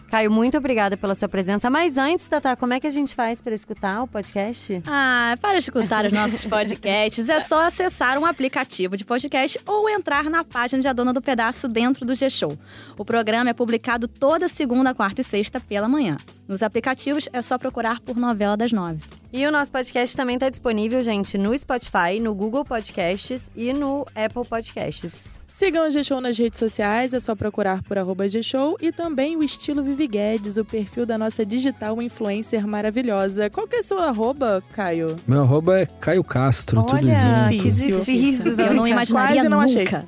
Caio, 0.07 0.31
muito 0.31 0.57
obrigada 0.57 0.95
pela 0.95 1.13
sua 1.13 1.27
presença. 1.27 1.69
Mas 1.69 1.97
antes, 1.97 2.27
Tatá, 2.27 2.55
como 2.55 2.73
é 2.73 2.79
que 2.79 2.87
a 2.87 2.89
gente 2.89 3.13
faz 3.13 3.41
para 3.41 3.53
escutar 3.53 4.01
o 4.01 4.07
podcast? 4.07 4.81
Ah, 4.87 5.37
para 5.41 5.57
escutar 5.57 6.05
os 6.05 6.13
nossos 6.13 6.43
podcasts, 6.47 7.27
é 7.27 7.41
só 7.41 7.61
acessar 7.61 8.17
um 8.17 8.25
aplicativo 8.25 8.95
de 8.95 9.03
podcast 9.03 9.59
ou 9.65 9.89
entrar 9.89 10.25
na 10.29 10.43
página 10.43 10.81
de 10.81 10.87
A 10.87 10.93
Dona 10.93 11.11
do 11.11 11.21
Pedaço 11.21 11.67
dentro 11.67 12.05
do 12.05 12.15
G-Show. 12.15 12.57
O 12.97 13.03
programa 13.03 13.49
é 13.49 13.53
publicado 13.53 14.07
toda 14.07 14.47
segunda, 14.47 14.93
quarta 14.93 15.21
e 15.21 15.23
sexta 15.23 15.59
pela 15.59 15.89
manhã. 15.89 16.15
Nos 16.47 16.63
aplicativos 16.63 17.27
é 17.33 17.41
só 17.41 17.57
procurar 17.57 17.99
por 17.99 18.15
Novela 18.15 18.55
das 18.55 18.71
Nove. 18.71 19.01
E 19.33 19.45
o 19.45 19.51
nosso 19.51 19.71
podcast 19.71 20.15
também 20.15 20.35
está 20.35 20.49
disponível, 20.49 21.01
gente, 21.01 21.37
no 21.37 21.57
Spotify, 21.57 22.19
no 22.21 22.33
Google 22.33 22.63
Podcasts 22.63 23.51
e 23.55 23.73
no 23.73 24.05
Apple 24.15 24.45
Podcasts. 24.47 25.41
Sigam 25.57 25.87
o 25.87 25.89
G-Show 25.89 26.21
nas 26.21 26.37
redes 26.37 26.59
sociais, 26.59 27.15
é 27.15 27.19
só 27.19 27.33
procurar 27.35 27.81
por 27.81 27.97
arroba 27.97 28.27
G-Show 28.27 28.77
e 28.79 28.91
também 28.91 29.35
o 29.35 29.43
Estilo 29.43 29.81
Vivi 29.81 30.07
Guedes, 30.07 30.55
o 30.55 30.63
perfil 30.63 31.03
da 31.03 31.17
nossa 31.17 31.43
digital 31.43 31.99
influencer 31.99 32.67
maravilhosa. 32.67 33.49
Qual 33.49 33.67
que 33.67 33.77
é 33.77 33.81
seu 33.81 33.99
arroba, 33.99 34.63
Caio? 34.71 35.15
Meu 35.25 35.41
arroba 35.41 35.79
é 35.79 35.87
Caio 35.87 36.23
Castro, 36.23 36.83
tudo 36.83 36.97
Olha, 36.97 37.15
junto. 37.19 37.49
que 37.49 37.71
Difícil. 37.71 37.99
difícil. 38.01 38.51
Eu 38.55 38.75
não 38.75 38.87
imaginaria 38.87 39.37
Quase 39.37 39.49
não 39.49 39.59
achei. 39.59 39.85
nunca. 39.85 40.07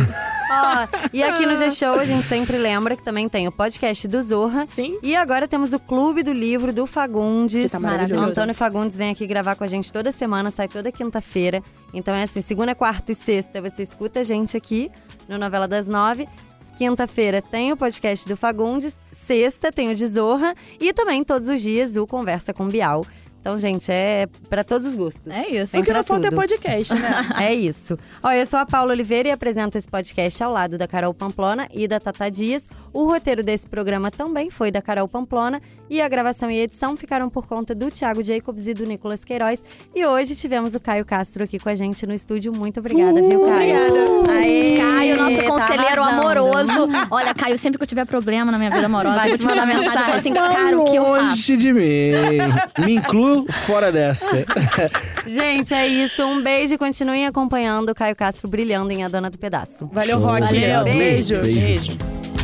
Ó, 0.50 0.88
e 1.12 1.22
aqui 1.22 1.44
no 1.44 1.56
G-Show 1.56 2.00
a 2.00 2.04
gente 2.06 2.26
sempre 2.26 2.56
lembra 2.56 2.96
que 2.96 3.04
também 3.04 3.28
tem 3.28 3.46
o 3.46 3.52
podcast 3.52 4.08
do 4.08 4.22
Zorra. 4.22 4.64
Sim? 4.66 4.98
E 5.02 5.14
agora 5.14 5.46
temos 5.46 5.74
o 5.74 5.78
Clube 5.78 6.22
do 6.22 6.32
Livro 6.32 6.72
do 6.72 6.86
Fagundes. 6.86 7.64
Que 7.66 7.70
tá 7.70 7.78
maravilhoso. 7.78 8.30
Antônio 8.30 8.54
Fagundes 8.54 8.96
vem 8.96 9.10
aqui 9.10 9.26
gravar 9.26 9.56
com 9.56 9.62
a 9.62 9.66
gente 9.66 9.92
toda 9.92 10.10
semana, 10.10 10.50
sai 10.50 10.68
toda 10.68 10.90
quinta-feira. 10.90 11.62
Então 11.92 12.14
é 12.14 12.22
assim, 12.22 12.40
segunda, 12.40 12.74
quarta 12.74 13.12
e 13.12 13.14
sexta 13.14 13.60
você 13.60 13.82
escuta 13.82 14.20
a 14.20 14.22
gente 14.22 14.56
aqui 14.56 14.69
no 15.28 15.38
Novela 15.38 15.66
das 15.66 15.88
Nove. 15.88 16.28
Quinta-feira 16.76 17.42
tem 17.42 17.72
o 17.72 17.76
podcast 17.76 18.26
do 18.26 18.36
Fagundes, 18.36 19.02
sexta 19.12 19.70
tem 19.70 19.90
o 19.90 19.94
de 19.94 20.06
Zorra 20.06 20.54
e 20.80 20.92
também 20.94 21.22
todos 21.22 21.48
os 21.48 21.60
dias 21.60 21.96
o 21.96 22.06
Conversa 22.06 22.54
com 22.54 22.66
Bial. 22.68 23.04
Então, 23.40 23.56
gente, 23.56 23.90
é 23.90 24.26
pra 24.50 24.62
todos 24.62 24.86
os 24.86 24.94
gostos. 24.94 25.32
É 25.32 25.48
isso. 25.48 25.72
Tem 25.72 25.80
O 25.80 25.84
que 25.84 25.92
não 25.92 26.04
falta 26.04 26.28
é 26.28 26.30
podcast, 26.30 26.94
né? 26.94 27.28
É 27.40 27.54
isso. 27.54 27.98
Ó, 28.22 28.30
eu 28.30 28.46
sou 28.46 28.58
a 28.58 28.66
Paula 28.66 28.92
Oliveira 28.92 29.28
e 29.28 29.32
apresento 29.32 29.78
esse 29.78 29.88
podcast 29.88 30.42
ao 30.42 30.52
lado 30.52 30.76
da 30.76 30.86
Carol 30.86 31.14
Pamplona 31.14 31.66
e 31.72 31.88
da 31.88 31.98
Tata 31.98 32.30
Dias. 32.30 32.68
O 32.92 33.06
roteiro 33.06 33.42
desse 33.42 33.68
programa 33.68 34.10
também 34.10 34.50
foi 34.50 34.70
da 34.70 34.82
Carol 34.82 35.06
Pamplona 35.06 35.60
e 35.88 36.00
a 36.00 36.08
gravação 36.08 36.50
e 36.50 36.58
edição 36.58 36.96
ficaram 36.96 37.28
por 37.28 37.46
conta 37.46 37.74
do 37.74 37.90
Thiago 37.90 38.22
Jacobs 38.22 38.66
e 38.66 38.74
do 38.74 38.84
Nicolas 38.84 39.24
Queiroz. 39.24 39.64
E 39.94 40.04
hoje 40.04 40.34
tivemos 40.34 40.74
o 40.74 40.80
Caio 40.80 41.04
Castro 41.04 41.44
aqui 41.44 41.58
com 41.58 41.68
a 41.68 41.74
gente 41.74 42.06
no 42.06 42.12
estúdio. 42.12 42.52
Muito 42.54 42.80
obrigada, 42.80 43.20
viu, 43.22 43.46
Caio? 43.46 43.76
obrigada. 43.86 44.32
Aê, 44.32 44.78
Caio, 44.78 45.16
nosso 45.16 45.36
tá 45.36 45.42
conselheiro 45.44 46.02
arrasando. 46.02 46.28
amoroso. 46.28 46.88
Olha, 47.10 47.34
Caio, 47.34 47.58
sempre 47.58 47.78
que 47.78 47.84
eu 47.84 47.88
tiver 47.88 48.04
problema 48.04 48.50
na 48.50 48.58
minha 48.58 48.70
vida 48.70 48.86
amorosa, 48.86 49.16
Vai 49.16 49.32
eu 49.32 49.38
te 49.38 49.44
mandar 49.44 49.66
mensagem 49.66 50.14
assim, 50.14 50.34
cara, 50.34 50.78
o 50.78 50.84
que 50.90 50.96
eu 50.96 51.04
faço? 51.04 51.24
Longe 51.26 51.56
de 51.56 51.72
mim. 51.72 52.12
Me 52.84 52.94
incluo 52.96 53.46
fora 53.52 53.92
dessa. 53.92 54.44
Gente, 55.26 55.74
é 55.74 55.86
isso. 55.86 56.24
Um 56.24 56.42
beijo 56.42 56.74
e 56.74 56.78
continuem 56.78 57.26
acompanhando 57.26 57.90
o 57.90 57.94
Caio 57.94 58.16
Castro 58.16 58.48
brilhando 58.48 58.90
em 58.90 59.04
A 59.04 59.08
Dona 59.08 59.30
do 59.30 59.38
Pedaço. 59.38 59.88
Valeu. 59.92 60.18
Rock. 60.18 60.40
Valeu. 60.40 60.84
Beijo. 60.84 61.40
Beijo. 61.40 61.40
Beijo. 61.42 62.39